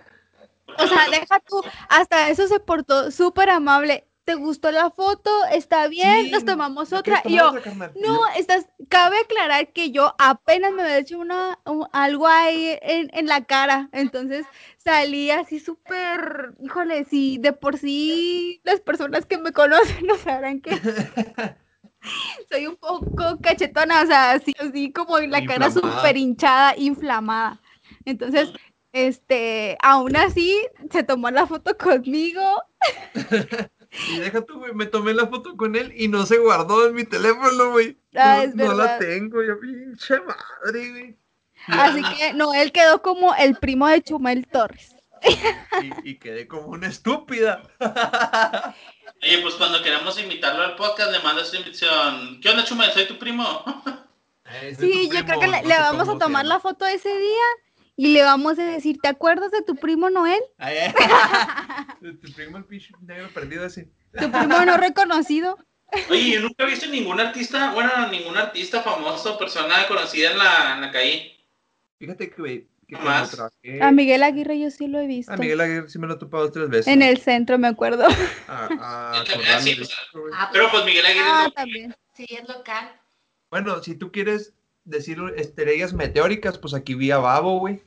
O 0.78 0.88
sea, 0.88 1.06
no- 1.06 1.12
deja 1.12 1.40
tú, 1.40 1.62
hasta 1.90 2.30
eso 2.30 2.48
se 2.48 2.60
portó 2.60 3.12
súper 3.12 3.50
amable. 3.50 4.06
¿Te 4.30 4.36
gustó 4.36 4.70
la 4.72 4.92
foto? 4.92 5.32
¿Está 5.52 5.88
bien? 5.88 6.26
Sí, 6.26 6.32
Nos 6.32 6.46
tomamos 6.46 6.92
¿me 6.92 7.00
otra. 7.00 7.24
Y 7.26 7.36
yo, 7.36 7.48
otra, 7.48 7.72
no, 7.96 8.28
estás, 8.38 8.68
cabe 8.88 9.18
aclarar 9.18 9.74
que 9.74 9.90
yo 9.90 10.14
apenas 10.20 10.72
me 10.72 10.84
había 10.84 11.00
hecho 11.00 11.18
una, 11.18 11.58
un- 11.66 11.88
algo 11.94 12.28
ahí 12.28 12.78
en, 12.84 13.10
en 13.12 13.26
la 13.26 13.46
cara. 13.46 13.90
Entonces 13.92 14.46
salí 14.78 15.32
así 15.32 15.60
súper, 15.60 16.54
híjole, 16.62 17.06
sí, 17.06 17.40
de 17.40 17.54
por 17.54 17.78
sí 17.80 18.62
las 18.64 18.82
personas 18.82 19.26
que 19.26 19.40
me 19.40 19.52
conocen 19.52 20.06
no 20.06 20.16
sabrán 20.16 20.62
que 20.62 20.72
soy 22.50 22.68
un 22.68 22.76
poco 22.76 23.40
cachetona, 23.42 24.04
o 24.04 24.06
sea, 24.06 24.32
así, 24.32 24.54
así 24.60 24.92
como 24.92 25.18
la 25.20 25.44
cara 25.44 25.66
Inflamada. 25.68 26.02
súper 26.02 26.18
hinchada, 26.18 26.76
inflamada. 26.78 27.60
Entonces, 28.06 28.54
este, 28.92 29.78
aún 29.82 30.16
así, 30.16 30.56
se 30.92 31.04
tomó 31.04 31.30
la 31.32 31.48
foto 31.48 31.78
conmigo. 31.78 32.42
Y 34.08 34.20
deja 34.20 34.42
tú, 34.42 34.60
güey, 34.60 34.74
me 34.74 34.86
tomé 34.86 35.14
la 35.14 35.28
foto 35.28 35.58
con 35.58 35.76
él 35.76 35.92
y 35.96 36.08
no 36.08 36.26
se 36.26 36.38
guardó 36.38 36.88
en 36.88 36.94
mi 36.94 37.06
teléfono, 37.06 37.72
güey. 37.72 37.98
Ah, 38.16 38.44
no, 38.54 38.64
es 38.64 38.70
no 38.70 38.74
la 38.74 39.00
tengo, 39.00 39.44
yo 39.44 39.60
pinche 39.60 40.20
madre, 40.22 40.90
güey. 40.92 41.18
Así 41.68 42.02
que 42.18 42.34
Noel 42.34 42.72
quedó 42.72 43.02
como 43.02 43.34
el 43.36 43.56
primo 43.56 43.88
de 43.88 44.02
Chumel 44.02 44.48
Torres. 44.48 44.96
Y, 45.82 46.12
y 46.12 46.16
quedé 46.16 46.48
como 46.48 46.68
una 46.68 46.88
estúpida. 46.88 47.64
Oye, 49.22 49.42
pues 49.42 49.56
cuando 49.56 49.84
queramos 49.84 50.20
invitarlo 50.20 50.64
al 50.64 50.76
podcast, 50.76 51.12
le 51.12 51.20
mandas 51.20 51.50
una 51.50 51.60
invitación. 51.60 52.40
¿Qué 52.42 52.50
onda, 52.50 52.64
Chumel? 52.64 52.92
¿Soy 52.92 53.08
tu 53.08 53.18
primo? 53.18 53.46
Eh, 54.52 54.74
soy 54.74 54.92
Sí, 54.92 55.10
tu 55.10 55.16
yo 55.16 55.26
creo 55.26 55.40
que 55.40 55.46
le, 55.48 55.62
no 55.62 55.70
vamos 55.70 56.10
a 56.10 56.18
tomar 56.18 56.44
la 56.44 56.60
foto 56.60 56.84
ese 56.88 57.16
día 57.16 57.44
y 58.02 58.14
le 58.14 58.24
vamos 58.24 58.58
a 58.58 58.64
decir, 58.64 58.98
¿te 59.02 59.10
acuerdas 59.10 59.52
de 59.52 59.62
tu 59.62 59.76
primo 59.76 60.10
Noel? 60.10 60.40
De 62.00 62.14
tu 62.14 62.32
primo 62.32 62.58
el 62.58 62.64
pinche 62.64 62.94
negro 63.02 63.28
perdido 63.34 63.66
ese. 63.66 63.90
Tu 64.18 64.32
primo 64.32 64.64
no 64.66 64.78
reconocido. 64.78 65.58
Oye, 66.10 66.32
yo 66.36 66.40
nunca 66.40 66.64
he 66.64 66.68
visto 66.68 66.88
ningún 66.88 67.20
artista, 67.20 67.74
bueno, 67.74 67.92
ningún 68.10 68.38
artista 68.38 68.82
famoso, 68.82 69.38
persona 69.38 69.86
conocida 69.90 70.32
en 70.32 70.38
la, 70.38 70.74
en 70.76 70.82
la 70.82 70.92
calle. 70.92 71.36
Fíjate 71.98 72.30
que, 72.30 72.42
güey, 72.42 72.68
más. 73.04 73.32
trabajé... 73.32 73.84
A 73.84 73.92
Miguel 73.92 74.24
Aguirre 74.24 74.58
yo 74.62 74.72
sí 74.72 74.88
lo 74.88 75.00
he 75.00 75.08
visto. 75.08 75.34
A 75.34 75.36
Miguel 75.36 75.60
Aguirre 75.60 75.90
sí 75.90 76.00
me 76.00 76.08
lo 76.08 76.14
he 76.14 76.18
topado 76.18 76.50
tres 76.54 76.70
veces. 76.70 76.88
En 76.88 77.02
el 77.02 77.18
centro, 77.18 77.58
me 77.60 77.68
acuerdo. 77.68 78.08
A, 78.48 78.70
a 79.20 79.24
Sí, 79.28 79.34
Corral, 79.34 79.62
sí, 79.62 79.70
de 79.72 79.76
pues. 79.78 79.90
Ah, 80.34 80.50
Pero 80.54 80.72
pues 80.72 80.86
Miguel 80.86 81.06
Aguirre 81.06 81.26
Ah, 81.28 81.44
no- 81.48 81.52
también. 81.52 81.94
sí, 82.14 82.26
es 82.30 82.48
local. 82.48 82.94
Bueno, 83.52 83.84
si 83.84 83.96
tú 83.96 84.10
quieres 84.14 84.54
decir 84.86 85.20
estrellas 85.36 85.92
meteóricas, 85.92 86.58
pues 86.58 86.74
aquí 86.74 86.94
vi 86.96 87.12
a 87.12 87.18
Babo, 87.18 87.60
güey. 87.60 87.82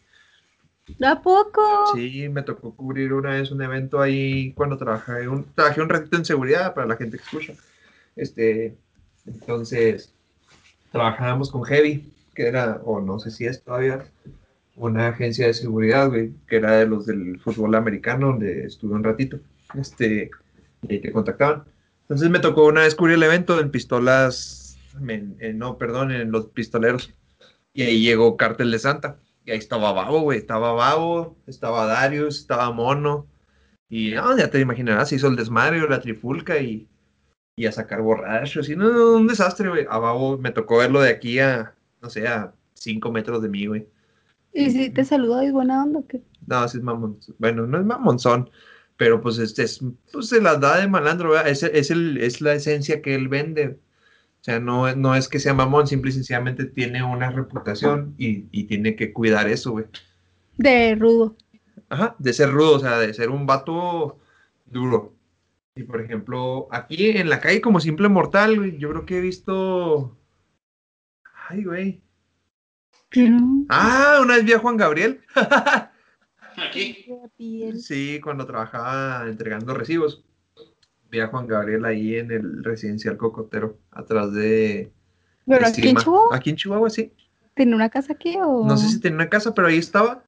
¿A 1.04 1.22
poco? 1.22 1.62
Sí, 1.94 2.28
me 2.28 2.42
tocó 2.42 2.74
cubrir 2.74 3.12
una 3.12 3.30
vez 3.30 3.50
un 3.50 3.62
evento 3.62 4.00
ahí 4.00 4.52
cuando 4.54 4.76
trabajé 4.76 5.28
un, 5.28 5.44
trabajé 5.54 5.80
un 5.80 5.88
ratito 5.88 6.16
en 6.16 6.24
seguridad 6.24 6.74
para 6.74 6.86
la 6.86 6.96
gente 6.96 7.18
que 7.18 7.24
escucha. 7.24 7.54
Este, 8.16 8.76
entonces, 9.26 10.12
trabajábamos 10.90 11.50
con 11.50 11.64
Heavy, 11.64 12.12
que 12.34 12.46
era, 12.46 12.80
o 12.84 13.00
no 13.00 13.18
sé 13.18 13.30
si 13.30 13.46
es 13.46 13.62
todavía, 13.62 14.04
una 14.74 15.08
agencia 15.08 15.46
de 15.46 15.54
seguridad, 15.54 16.08
güey, 16.08 16.32
que 16.48 16.56
era 16.56 16.72
de 16.72 16.86
los 16.86 17.06
del 17.06 17.38
fútbol 17.40 17.74
americano, 17.74 18.28
donde 18.28 18.64
estuve 18.64 18.94
un 18.94 19.04
ratito. 19.04 19.38
Este, 19.74 20.30
y 20.82 20.98
te 20.98 21.12
contactaban. 21.12 21.64
Entonces 22.02 22.28
me 22.30 22.40
tocó 22.40 22.66
una 22.66 22.82
vez 22.82 22.94
cubrir 22.94 23.14
el 23.14 23.22
evento 23.22 23.60
en 23.60 23.70
pistolas, 23.70 24.76
no, 25.54 25.78
perdón, 25.78 26.10
en 26.10 26.30
los 26.30 26.46
pistoleros. 26.46 27.12
Y 27.72 27.82
ahí 27.82 28.02
llegó 28.02 28.36
Cártel 28.36 28.70
de 28.70 28.78
Santa. 28.78 29.16
Y 29.44 29.50
ahí 29.50 29.58
estaba 29.58 29.92
Babo, 29.92 30.20
güey. 30.20 30.38
Estaba 30.38 30.72
Babo, 30.72 31.36
estaba 31.46 31.86
Darius, 31.86 32.40
estaba 32.40 32.70
Mono. 32.72 33.26
Y 33.88 34.12
no, 34.12 34.36
ya 34.36 34.50
te 34.50 34.60
imaginarás, 34.60 35.10
se 35.10 35.16
hizo 35.16 35.28
el 35.28 35.36
desmadre, 35.36 35.86
la 35.88 36.00
trifulca 36.00 36.58
y, 36.58 36.88
y 37.56 37.66
a 37.66 37.72
sacar 37.72 38.00
borrachos. 38.00 38.68
Y 38.68 38.76
no, 38.76 38.90
no, 38.90 39.16
un 39.16 39.26
desastre, 39.26 39.68
güey. 39.68 39.86
A 39.90 39.98
Babo 39.98 40.38
me 40.38 40.50
tocó 40.50 40.78
verlo 40.78 41.00
de 41.00 41.10
aquí 41.10 41.38
a, 41.38 41.74
no 42.00 42.08
sé, 42.08 42.26
a 42.26 42.54
cinco 42.74 43.12
metros 43.12 43.42
de 43.42 43.48
mí, 43.48 43.66
güey. 43.66 43.86
¿Y 44.52 44.70
si 44.70 44.90
te 44.90 45.04
saluda 45.04 45.44
y 45.44 45.50
buena 45.50 45.82
onda 45.82 46.00
o 46.00 46.06
qué? 46.06 46.22
No, 46.46 46.66
sí 46.68 46.78
es 46.78 46.84
mamón. 46.84 47.18
Bueno, 47.38 47.66
no 47.66 47.78
es 47.78 47.84
mamonzón, 47.84 48.50
pero 48.96 49.20
pues 49.20 49.38
este 49.38 49.62
es, 49.62 49.80
pues 50.12 50.28
se 50.28 50.40
las 50.40 50.60
da 50.60 50.78
de 50.78 50.88
malandro, 50.88 51.30
¿verdad? 51.30 51.48
Es, 51.48 51.62
es, 51.62 51.90
el, 51.90 52.18
es 52.18 52.40
la 52.40 52.54
esencia 52.54 53.00
que 53.00 53.14
él 53.14 53.28
vende. 53.28 53.78
O 54.42 54.44
sea, 54.44 54.58
no, 54.58 54.92
no 54.96 55.14
es 55.14 55.28
que 55.28 55.38
sea 55.38 55.54
mamón, 55.54 55.86
simple 55.86 56.10
y 56.10 56.14
sencillamente 56.14 56.64
tiene 56.64 57.04
una 57.04 57.30
reputación 57.30 58.16
y, 58.18 58.48
y 58.50 58.64
tiene 58.64 58.96
que 58.96 59.12
cuidar 59.12 59.48
eso, 59.48 59.70
güey. 59.70 59.84
De 60.56 60.96
rudo. 60.96 61.36
Ajá, 61.88 62.16
de 62.18 62.32
ser 62.32 62.50
rudo, 62.50 62.74
o 62.74 62.78
sea, 62.80 62.98
de 62.98 63.14
ser 63.14 63.30
un 63.30 63.46
vato 63.46 64.18
duro. 64.66 65.14
Y 65.76 65.84
por 65.84 66.00
ejemplo, 66.00 66.66
aquí 66.72 67.10
en 67.10 67.30
la 67.30 67.38
calle 67.38 67.60
como 67.60 67.78
simple 67.78 68.08
mortal, 68.08 68.56
güey, 68.58 68.78
yo 68.78 68.90
creo 68.90 69.06
que 69.06 69.18
he 69.18 69.20
visto... 69.20 70.18
Ay, 71.48 71.62
güey. 71.62 72.02
Ah, 73.68 74.18
una 74.22 74.34
vez 74.34 74.44
vi 74.44 74.54
a 74.54 74.58
Juan 74.58 74.76
Gabriel. 74.76 75.20
Aquí. 76.56 77.06
Sí, 77.78 78.20
cuando 78.20 78.44
trabajaba 78.44 79.28
entregando 79.28 79.72
recibos. 79.72 80.24
Vi 81.12 81.20
a 81.20 81.26
Juan 81.26 81.46
Gabriel 81.46 81.84
ahí 81.84 82.16
en 82.16 82.30
el 82.30 82.64
residencial 82.64 83.18
Cocotero, 83.18 83.78
atrás 83.90 84.32
de... 84.32 84.90
¿Pero 85.46 85.60
de 85.60 85.66
aquí 85.66 85.86
en. 85.86 85.96
Chihuahua? 85.96 86.34
Aquí 86.34 86.50
en 86.50 86.56
Chihuahua, 86.56 86.88
sí. 86.88 87.12
¿Tiene 87.54 87.74
una 87.74 87.90
casa 87.90 88.14
aquí 88.14 88.38
o...? 88.40 88.64
No 88.64 88.78
sé 88.78 88.88
si 88.88 88.98
tenía 88.98 89.16
una 89.16 89.28
casa, 89.28 89.52
pero 89.52 89.68
ahí 89.68 89.76
estaba. 89.76 90.24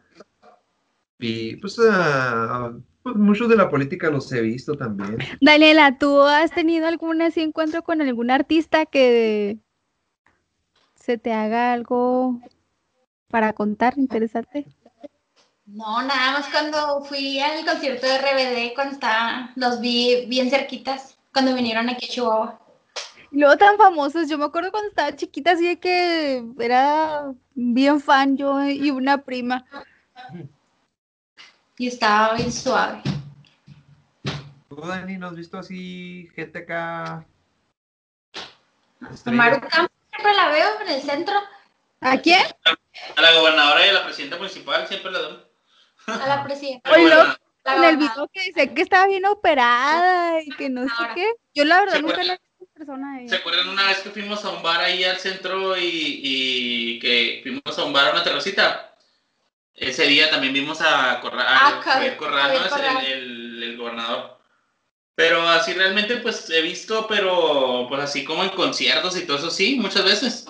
Y 1.19 1.57
pues, 1.57 1.81
ah, 1.91 2.75
pues 3.03 3.17
muchos 3.17 3.49
de 3.49 3.57
la 3.57 3.71
política 3.71 4.11
los 4.11 4.31
he 4.31 4.43
visto 4.43 4.75
también. 4.75 5.17
Daniela, 5.41 5.97
¿tú 5.99 6.21
has 6.21 6.51
tenido 6.51 6.87
algún 6.87 7.23
así 7.23 7.41
encuentro 7.41 7.83
con 7.83 8.03
algún 8.03 8.31
artista 8.31 8.85
que 8.85 9.57
se 10.97 11.17
te 11.17 11.33
haga 11.33 11.73
algo 11.73 12.43
para 13.29 13.55
contar 13.55 13.95
interesante? 13.97 14.67
No, 15.67 16.03
nada 16.03 16.33
más 16.33 16.49
cuando 16.49 17.03
fui 17.05 17.41
al 17.41 17.65
concierto 17.65 18.07
de 18.07 18.19
RBD, 18.19 18.75
cuando 18.75 18.95
estaba, 18.95 19.51
los 19.57 19.81
vi 19.81 20.27
bien 20.27 20.51
cerquitas, 20.51 21.17
cuando 21.33 21.55
vinieron 21.55 21.89
aquí 21.89 22.07
a 22.07 22.09
Chihuahua. 22.09 22.61
Y 23.31 23.39
luego 23.39 23.57
tan 23.57 23.77
famosos, 23.79 24.29
yo 24.29 24.37
me 24.37 24.45
acuerdo 24.45 24.71
cuando 24.71 24.91
estaba 24.91 25.17
chiquita, 25.17 25.53
así 25.53 25.67
de 25.67 25.81
que 25.81 26.45
era 26.61 27.33
bien 27.55 28.01
fan 28.01 28.37
yo 28.37 28.63
y 28.65 28.91
una 28.91 29.23
prima. 29.23 29.65
Y 31.79 31.89
estaba 31.89 32.35
bien 32.35 32.53
suave. 32.53 33.03
¿Tú, 34.69 34.77
Dani, 34.77 35.17
no 35.17 35.29
has 35.29 35.35
visto 35.35 35.59
así 35.59 36.29
gente 36.35 36.59
acá? 36.59 37.27
Maru 39.27 39.61
Campos 39.61 39.91
siempre 40.11 40.35
la 40.35 40.49
veo 40.49 40.81
en 40.83 40.89
el 40.89 41.03
centro, 41.03 41.35
¿A 42.05 42.19
quién? 42.19 42.43
A 43.17 43.23
la 43.23 43.33
gobernadora 43.33 43.87
y 43.87 43.89
a 43.89 43.95
la 43.95 44.05
presidenta 44.05 44.37
municipal 44.37 44.87
siempre 44.87 45.11
la 45.11 45.21
doy. 45.21 45.44
A 46.07 46.27
la 46.27 46.45
presidenta. 46.45 46.91
La 47.65 47.77
En 47.77 47.85
el 47.85 47.97
video 47.97 48.29
que 48.31 48.43
dice 48.43 48.75
que 48.75 48.83
estaba 48.83 49.07
bien 49.07 49.25
operada 49.25 50.43
y 50.43 50.51
que 50.51 50.69
no 50.69 50.83
sé 50.83 51.05
qué. 51.15 51.27
Yo 51.55 51.65
la 51.65 51.81
verdad 51.81 51.95
¿Se 51.95 52.03
nunca 52.03 52.23
la 52.23 52.35
he 52.35 52.39
visto 52.39 52.57
en 52.61 52.67
persona. 52.75 53.17
a 53.25 53.29
¿Se 53.29 53.37
acuerdan 53.37 53.69
una 53.71 53.87
vez 53.87 53.99
que 54.01 54.11
fuimos 54.11 54.45
a 54.45 54.51
un 54.51 54.63
bar 54.63 54.83
ahí 54.83 55.03
al 55.03 55.17
centro 55.17 55.75
y, 55.79 56.21
y 56.23 56.99
que 56.99 57.41
fuimos 57.43 57.79
a 57.79 57.85
un 57.85 57.95
bar 57.95 58.09
a 58.09 58.13
una 58.13 58.23
terracita? 58.23 58.95
Ese 59.75 60.05
día 60.07 60.29
también 60.29 60.53
vimos 60.53 60.83
a, 60.83 61.13
Ah, 61.23 61.81
Javier 61.83 62.17
Corral, 62.19 62.53
¿no? 62.53 62.59
Javier 62.59 62.67
Es 62.67 62.69
Corral. 62.71 63.05
el, 63.07 63.13
el- 63.13 63.63
el 63.63 63.77
gobernador. 63.79 64.39
Pero 65.15 65.49
así 65.49 65.73
realmente 65.73 66.17
pues 66.19 66.51
he 66.51 66.61
visto, 66.61 67.07
pero 67.09 67.87
pues 67.89 68.03
así 68.03 68.25
como 68.25 68.43
en 68.45 68.51
conciertos 68.51 69.17
y 69.17 69.25
todo 69.27 69.39
eso 69.39 69.51
sí, 69.51 69.77
muchas 69.77 70.05
veces. 70.05 70.47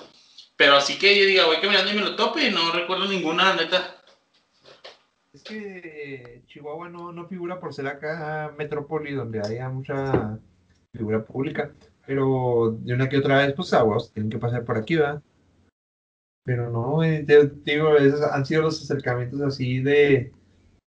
Pero 0.56 0.74
así 0.76 0.98
que 0.98 1.16
yo 1.16 1.26
diga, 1.26 1.46
voy 1.46 1.58
caminando 1.60 1.92
y 1.92 1.94
me 1.94 2.00
lo 2.02 2.16
tope 2.16 2.44
y 2.44 2.50
no 2.50 2.72
recuerdo 2.72 3.06
ninguna, 3.06 3.54
neta. 3.54 4.02
Es 5.34 5.42
que 5.42 6.44
Chihuahua 6.46 6.88
no, 6.88 7.10
no 7.12 7.26
figura 7.26 7.58
por 7.58 7.74
ser 7.74 7.88
acá 7.88 8.54
metrópoli 8.56 9.12
donde 9.12 9.40
haya 9.40 9.68
mucha 9.68 10.38
figura 10.92 11.24
pública. 11.24 11.72
Pero 12.06 12.78
de 12.80 12.94
una 12.94 13.08
que 13.08 13.18
otra 13.18 13.38
vez, 13.38 13.52
pues 13.54 13.72
aguas, 13.72 14.12
tienen 14.12 14.30
que 14.30 14.38
pasar 14.38 14.64
por 14.64 14.78
aquí, 14.78 14.94
¿verdad? 14.94 15.22
Pero 16.44 16.70
no, 16.70 17.02
eh, 17.02 17.24
te, 17.26 17.50
digo, 17.64 17.96
esos 17.96 18.22
han 18.22 18.46
sido 18.46 18.62
los 18.62 18.80
acercamientos 18.80 19.40
así 19.40 19.80
de, 19.82 20.32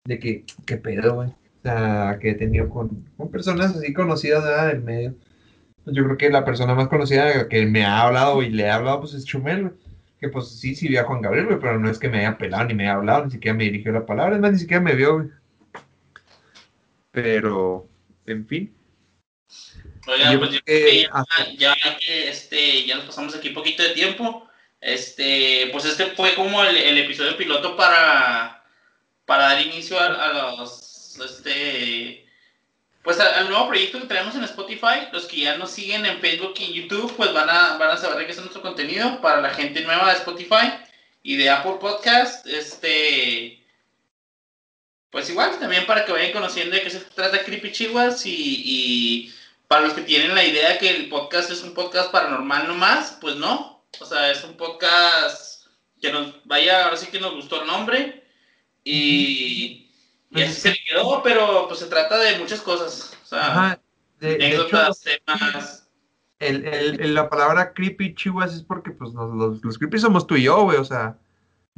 de 0.05 0.19
que, 0.19 0.45
qué 0.67 0.77
pedo, 0.77 1.15
güey. 1.15 1.31
O 1.31 1.63
sea, 1.63 2.19
que 2.21 2.31
he 2.31 2.35
tenido 2.35 2.69
con, 2.69 3.09
con 3.17 3.31
personas 3.31 3.75
así 3.75 3.95
conocidas, 3.95 4.45
¿verdad? 4.45 4.67
Del 4.69 4.83
medio. 4.83 5.15
Pues 5.85 5.97
yo 5.97 6.05
creo 6.05 6.19
que 6.19 6.29
la 6.29 6.45
persona 6.45 6.75
más 6.75 6.89
conocida 6.89 7.49
que 7.49 7.65
me 7.65 7.85
ha 7.85 8.03
hablado 8.03 8.43
y 8.43 8.51
le 8.51 8.69
ha 8.69 8.75
hablado, 8.75 9.01
pues 9.01 9.15
es 9.15 9.25
Chumel. 9.25 9.73
Que 10.21 10.29
pues 10.29 10.59
sí, 10.59 10.75
sí 10.75 10.89
vi 10.89 10.97
a 10.97 11.05
Juan 11.05 11.21
Gabriel, 11.21 11.47
güey, 11.47 11.59
pero 11.61 11.79
no 11.79 11.91
es 11.91 11.99
que 11.99 12.09
me 12.09 12.21
haya 12.21 12.39
pelado 12.39 12.65
ni 12.65 12.75
me 12.75 12.85
haya 12.85 12.95
hablado, 12.95 13.25
ni 13.25 13.33
siquiera 13.33 13.57
me 13.57 13.65
dirigió 13.65 13.93
la 13.93 14.07
palabra, 14.07 14.37
es 14.37 14.41
más, 14.41 14.53
ni 14.53 14.59
siquiera 14.59 14.83
me 14.83 14.95
vio, 14.95 15.15
güey. 15.15 15.29
Pero, 17.11 17.89
en 18.27 18.47
fin. 18.47 18.75
Oiga, 20.07 20.33
Yo 20.33 20.39
pues 20.39 20.51
yo 20.51 20.61
creo 20.65 20.87
que 20.87 21.09
que 21.47 21.57
ya, 21.57 21.75
que 21.99 22.29
este, 22.29 22.87
ya 22.87 22.97
nos 22.97 23.07
pasamos 23.07 23.35
aquí 23.35 23.51
poquito 23.51 23.83
de 23.83 23.91
tiempo. 23.91 24.49
Este, 24.81 25.71
pues 25.73 25.87
este 25.87 26.07
fue 26.09 26.35
como 26.35 26.63
el, 26.63 26.77
el 26.77 26.99
episodio 26.99 27.39
piloto 27.39 27.75
para, 27.77 28.63
para 29.25 29.45
dar 29.45 29.63
inicio 29.63 29.99
a, 29.99 30.07
a 30.07 30.57
los 30.57 31.19
este 31.19 32.24
pues 33.05 33.21
al 33.21 33.49
nuevo 33.49 33.69
proyecto 33.69 34.01
que 34.01 34.07
tenemos 34.07 34.35
en 34.35 34.45
Spotify. 34.45 35.09
Los 35.13 35.27
que 35.27 35.43
ya 35.43 35.57
nos 35.57 35.71
siguen 35.71 36.05
en 36.07 36.21
Facebook 36.21 36.55
y 36.59 36.73
YouTube, 36.73 37.15
pues 37.17 37.33
van 37.33 37.49
a, 37.49 37.77
van 37.77 37.91
a 37.91 37.97
saber 37.97 38.19
de 38.19 38.27
qué 38.27 38.33
es 38.33 38.39
nuestro 38.39 38.63
contenido. 38.63 39.21
Para 39.21 39.41
la 39.41 39.51
gente 39.51 39.83
nueva 39.83 40.09
de 40.09 40.19
Spotify 40.19 40.73
y 41.23 41.37
de 41.37 41.51
Apple 41.51 41.77
Podcast, 41.81 42.47
este 42.47 43.61
pues 45.11 45.31
igual, 45.31 45.57
también 45.61 45.87
para 45.87 46.05
que 46.05 46.11
vayan 46.11 46.33
conociendo 46.33 46.75
de 46.75 46.83
qué 46.83 46.91
se 46.91 46.99
trata 46.99 47.45
Creepy 47.45 47.71
Chihuas 47.71 48.27
y, 48.27 48.63
y 48.65 49.35
para 49.69 49.83
los 49.83 49.93
que 49.93 50.03
tienen 50.03 50.35
la 50.35 50.45
idea 50.45 50.77
que 50.77 50.91
el 50.91 51.09
podcast 51.09 51.53
es 51.53 51.63
un 51.63 51.73
podcast 51.73 52.11
paranormal 52.11 52.67
nomás, 52.67 53.19
pues 53.21 53.37
no. 53.37 53.85
O 54.01 54.07
sea, 54.07 54.33
es 54.33 54.43
un 54.43 54.57
podcast 54.57 55.67
que 56.01 56.11
nos 56.11 56.45
vaya, 56.45 56.85
ahora 56.85 56.97
sí 56.97 57.07
que 57.07 57.21
nos 57.21 57.35
gustó 57.35 57.61
el 57.61 57.69
nombre 57.69 58.25
y, 58.83 59.84
y 60.35 60.43
así 60.43 60.61
se 60.61 60.71
le 60.71 60.77
quedó, 60.89 61.23
pero 61.23 61.67
pues 61.69 61.81
se 61.81 61.87
trata 61.87 62.19
de 62.19 62.39
muchas 62.39 62.61
cosas. 62.61 63.17
O 63.23 63.27
sea, 63.27 63.47
Ajá, 63.47 63.81
de, 64.21 64.37
de 64.37 64.49
hecho, 64.49 64.77
anécdotas, 64.77 65.01
temas. 65.03 65.89
el, 66.41 66.65
el- 66.67 67.01
el- 67.01 67.15
la 67.15 67.29
palabra 67.31 67.73
creepy 67.73 68.15
chihuas 68.15 68.55
es 68.55 68.63
porque 68.63 68.91
pues 68.91 69.13
nos- 69.13 69.35
los, 69.35 69.65
los 69.65 69.79
creepy 69.79 69.99
somos 69.99 70.27
tú 70.27 70.37
y 70.37 70.43
yo, 70.45 70.63
güey, 70.65 70.79
o 70.79 70.85
sea, 70.85 71.17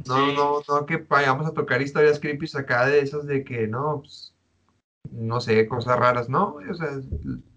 no, 0.05 0.15
Sí. 0.29 0.33
no, 0.35 0.61
no 0.67 0.85
que 0.85 0.97
vayamos 0.97 1.47
a 1.47 1.53
tocar 1.53 1.81
historias 1.81 2.19
creepy 2.19 2.47
acá 2.55 2.85
de 2.85 2.99
esas 2.99 3.25
de 3.25 3.43
que 3.43 3.67
no, 3.67 4.01
pues, 4.01 4.33
no 5.11 5.39
sé, 5.41 5.67
cosas 5.67 5.97
raras, 5.97 6.27
¿no? 6.29 6.51
güey? 6.53 6.69
O 6.69 6.75
sea, 6.75 6.89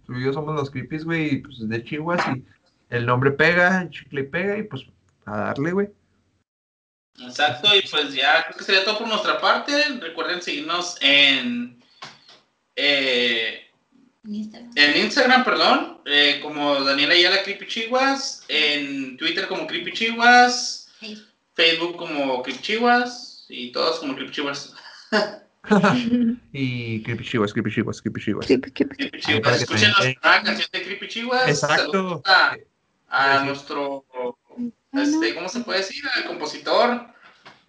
tú 0.06 0.14
y 0.14 0.24
yo 0.24 0.32
somos 0.32 0.54
los 0.54 0.70
creepies, 0.70 1.04
güey, 1.04 1.34
y 1.34 1.36
pues 1.38 1.68
de 1.68 1.84
Chihuahua, 1.84 2.34
y 2.36 2.44
el 2.90 3.06
nombre 3.06 3.30
pega, 3.32 3.82
el 3.82 3.90
chicle 3.90 4.24
pega, 4.24 4.56
y 4.58 4.62
pues 4.64 4.84
a 5.26 5.36
darle, 5.38 5.72
güey. 5.72 5.88
Exacto, 7.18 7.68
y 7.76 7.82
pues 7.88 8.14
ya 8.14 8.44
creo 8.46 8.56
que 8.56 8.64
sería 8.64 8.84
todo 8.84 8.98
por 8.98 9.08
nuestra 9.08 9.40
parte. 9.40 9.72
Recuerden 10.00 10.40
seguirnos 10.40 10.96
en, 11.00 11.82
eh, 12.76 13.66
Instagram. 14.24 14.72
en 14.76 14.96
Instagram, 15.04 15.44
perdón, 15.44 16.00
eh, 16.06 16.40
como 16.42 16.82
Daniela 16.82 17.14
Ayala 17.14 17.42
Creepy 17.42 17.66
Chihuas, 17.66 18.44
en 18.48 19.16
Twitter 19.16 19.48
como 19.48 19.66
Creepy 19.66 19.92
Chihuas, 19.92 20.88
Facebook. 20.98 21.26
Facebook 21.54 21.96
como 21.96 22.42
Creepy 22.42 22.60
Chihuas, 22.62 23.44
y 23.48 23.72
todos 23.72 23.98
como 23.98 24.14
Creepy 24.14 24.32
Chihuas. 24.32 24.74
Y 26.52 27.02
creepy 27.02 27.22
Chihuahua, 27.24 27.52
creepy 27.52 27.70
Chihuahua, 27.70 27.92
creepy 28.02 28.20
Chihuahua. 28.22 28.46
Creepy 28.46 28.70
para 28.70 29.20
Chihuas. 29.20 29.58
que 29.58 29.62
Escuchen 29.64 29.92
nuestra 29.98 30.42
canción 30.42 30.68
de 30.72 30.82
Creepy 30.82 31.08
Chihuas. 31.08 31.48
Exacto. 31.48 31.92
Saludos 31.92 32.22
a, 32.24 32.56
a 33.08 33.40
Sí. 33.40 33.46
nuestro, 33.46 34.04
este, 34.92 35.34
¿cómo 35.34 35.48
se 35.48 35.60
puede 35.60 35.78
decir? 35.80 36.02
Al 36.16 36.24
compositor 36.26 37.06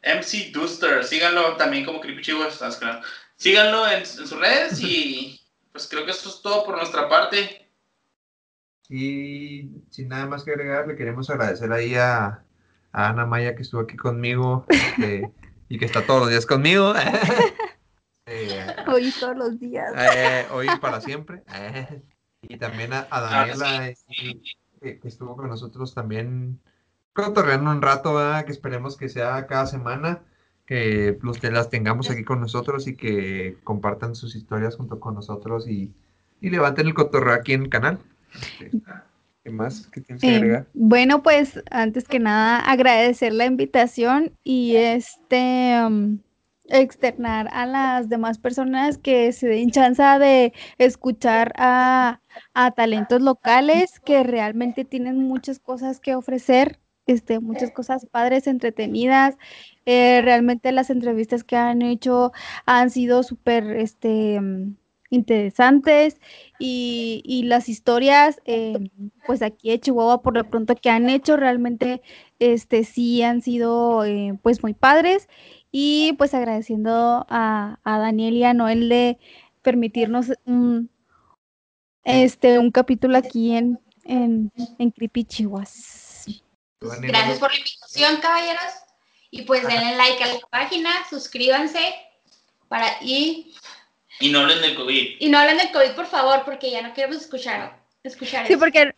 MC 0.04 0.52
Duster. 0.52 1.04
Síganlo 1.04 1.56
también 1.58 1.86
como 1.86 2.02
Creepy 2.02 2.22
claro. 2.22 3.02
Síganlo 3.36 3.88
en, 3.88 4.00
en 4.00 4.06
sus 4.06 4.32
redes 4.32 4.80
y 4.82 5.40
pues 5.72 5.88
creo 5.88 6.06
que 6.06 6.12
eso 6.12 6.30
es 6.30 6.42
todo 6.42 6.66
por 6.66 6.78
nuestra 6.78 7.08
parte. 7.10 7.70
Y 8.90 9.70
sin 9.90 10.10
nada 10.10 10.26
más 10.26 10.44
que 10.44 10.52
agregar, 10.52 10.88
le 10.88 10.96
queremos 10.96 11.30
agradecer 11.30 11.72
ahí 11.72 11.96
a, 11.96 12.44
a 12.92 13.10
Ana 13.10 13.26
Maya 13.26 13.56
que 13.56 13.62
estuvo 13.62 13.82
aquí 13.82 13.96
conmigo 13.96 14.66
este, 14.68 15.32
y 15.70 15.78
que 15.80 15.86
está 15.86 16.06
todos 16.06 16.22
los 16.22 16.30
días 16.30 16.46
conmigo. 16.46 16.94
Eh, 18.28 18.76
Hoy 18.88 19.12
todos 19.20 19.36
los 19.36 19.60
días. 19.60 19.92
eh, 19.98 20.46
hoy 20.52 20.68
y 20.74 20.80
para 20.80 21.02
siempre. 21.02 21.44
Eh, 21.54 22.02
y 22.44 22.58
también 22.58 22.94
a, 22.94 23.08
a 23.10 23.20
Daniela 23.20 23.88
eh, 23.90 23.96
que, 24.80 25.00
que 25.00 25.08
estuvo 25.08 25.36
con 25.36 25.50
nosotros 25.50 25.94
también 25.94 26.62
cotorreando 27.14 27.72
un 27.72 27.82
rato, 27.82 28.14
¿verdad? 28.16 28.46
que 28.46 28.52
esperemos 28.52 28.98
que 28.98 29.10
sea 29.10 29.48
cada 29.48 29.66
semana, 29.68 30.24
que 30.66 31.18
los 31.22 31.42
las 31.44 31.70
tengamos 31.70 32.10
aquí 32.10 32.24
con 32.24 32.40
nosotros 32.42 32.88
y 32.88 32.96
que 32.96 33.60
compartan 33.64 34.16
sus 34.16 34.36
historias 34.36 34.76
junto 34.78 35.00
con 35.00 35.16
nosotros 35.16 35.68
y, 35.68 35.94
y 36.40 36.50
levanten 36.50 36.88
el 36.88 36.94
cotorreo 36.94 37.34
aquí 37.34 37.54
en 37.54 37.64
el 37.64 37.70
canal. 37.70 38.00
Este, 38.34 38.76
¿Qué 39.44 39.52
más? 39.52 39.88
¿Qué 39.88 40.02
tienes 40.02 40.24
que 40.26 40.30
Eh, 40.30 40.32
agregar? 40.32 40.68
bueno, 40.74 41.24
pues 41.24 41.62
antes 41.72 42.08
que 42.08 42.20
nada 42.20 42.60
agradecer 42.60 43.34
la 43.34 43.46
invitación 43.46 44.38
y 44.44 44.76
este 44.76 45.84
um, 45.86 46.20
externar 46.66 47.48
a 47.52 47.66
las 47.66 48.08
demás 48.10 48.38
personas 48.38 48.98
que 49.00 49.32
se 49.34 49.48
den 49.48 49.72
chance 49.72 50.02
de 50.04 50.54
escuchar 50.78 51.54
a, 51.58 52.22
a 52.54 52.72
talentos 52.72 53.22
locales 53.22 54.00
que 54.00 54.24
realmente 54.24 54.86
tienen 54.86 55.18
muchas 55.18 55.60
cosas 55.60 56.00
que 56.00 56.16
ofrecer, 56.16 56.80
este, 57.12 57.40
muchas 57.40 57.72
cosas 57.72 58.06
padres, 58.06 58.48
entretenidas. 58.48 59.38
Eh, 59.86 60.22
realmente 60.24 60.72
las 60.72 60.90
entrevistas 60.90 61.44
que 61.44 61.56
han 61.56 61.82
hecho 61.82 62.32
han 62.66 62.90
sido 62.90 63.24
súper 63.24 63.64
este, 63.78 64.40
mm, 64.40 64.76
interesantes 65.10 66.20
y, 66.60 67.44
las 67.46 67.70
historias, 67.70 68.42
eh, 68.46 68.90
pues 69.26 69.42
aquí 69.42 69.70
de 69.70 69.80
Chihuahua, 69.80 70.22
por 70.22 70.36
lo 70.36 70.44
pronto 70.50 70.76
que 70.76 70.90
han 70.90 71.10
hecho, 71.10 71.38
realmente 71.38 72.02
este, 72.40 72.84
sí 72.86 73.22
han 73.24 73.42
sido 73.42 74.06
eh, 74.06 74.38
pues 74.42 74.64
muy 74.64 74.74
padres. 74.74 75.28
Y 75.72 76.14
pues 76.18 76.34
agradeciendo 76.34 77.26
a, 77.30 77.80
Daniel 77.86 78.36
y 78.36 78.44
a 78.44 78.54
Noel 78.54 78.90
de 78.90 79.18
permitirnos 79.62 80.34
un, 80.46 80.90
este, 82.04 82.60
un 82.60 82.72
capítulo 82.72 83.18
aquí 83.18 83.56
en, 83.56 83.80
en, 84.04 84.52
en 84.80 84.92
Creepy. 84.92 85.26
Gracias 86.82 87.40
por 87.40 87.52
la 87.52 87.58
invitación, 87.58 88.18
caballeros. 88.22 88.74
Y 89.30 89.44
pues 89.44 89.62
denle 89.66 89.96
like 89.96 90.24
a 90.24 90.28
la 90.34 90.40
página, 90.50 90.90
suscríbanse 91.10 91.80
para 92.68 92.88
y, 93.02 93.54
Y 94.20 94.30
no 94.30 94.40
hablen 94.42 94.62
del 94.62 94.76
COVID. 94.76 95.16
y 95.20 95.30
no 95.30 95.38
hablen 95.38 95.58
del 95.58 95.72
COVID, 95.72 95.92
por 95.96 96.06
favor, 96.06 96.44
porque 96.44 96.70
ya 96.70 96.82
no 96.82 96.94
queremos 96.94 97.18
escuchar, 97.18 97.82
escuchar 98.04 98.46
Sí, 98.48 98.54
eso. 98.54 98.60
porque 98.60 98.94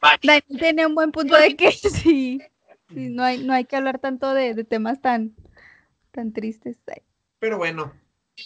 tiene 0.57 0.87
un 0.87 0.95
buen 0.95 1.11
punto 1.11 1.35
de 1.35 1.55
que 1.55 1.71
sí, 1.71 2.41
sí, 2.89 3.09
no, 3.09 3.23
hay, 3.23 3.39
no 3.43 3.53
hay 3.53 3.65
que 3.65 3.75
hablar 3.75 3.99
tanto 3.99 4.33
de, 4.33 4.55
de 4.55 4.63
temas 4.63 5.01
tan, 5.01 5.35
tan 6.11 6.33
tristes. 6.33 6.77
Pero 7.37 7.57
bueno, 7.59 7.93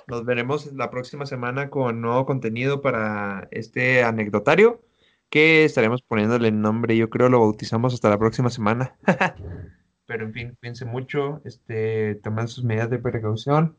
nos 0.08 0.26
veremos 0.26 0.66
la 0.74 0.90
próxima 0.90 1.26
semana 1.26 1.70
con 1.70 2.02
nuevo 2.02 2.26
contenido 2.26 2.82
para 2.82 3.48
este 3.52 4.04
anecdotario 4.04 4.82
que 5.30 5.66
estaremos 5.66 6.02
poniéndole 6.02 6.48
el 6.50 6.62
nombre. 6.62 6.98
Yo 6.98 7.10
creo 7.10 7.30
lo 7.30 7.40
bautizamos 7.40 7.94
hasta 7.94 8.10
la 8.10 8.18
próxima 8.18 8.50
semana. 8.50 8.96
Pero 10.06 10.26
en 10.26 10.34
fin, 10.34 10.58
cuídense 10.60 10.86
mucho, 10.86 11.42
este, 11.44 12.16
tomen 12.16 12.48
sus 12.48 12.64
medidas 12.64 12.90
de 12.90 12.98
precaución 12.98 13.76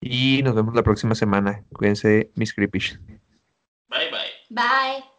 y 0.00 0.42
nos 0.42 0.54
vemos 0.54 0.74
la 0.74 0.82
próxima 0.82 1.14
semana. 1.14 1.64
Cuídense, 1.72 2.30
mis 2.34 2.54
creepies. 2.54 3.00
Bye 3.88 4.10
bye. 4.10 4.20
Bye. 4.50 5.09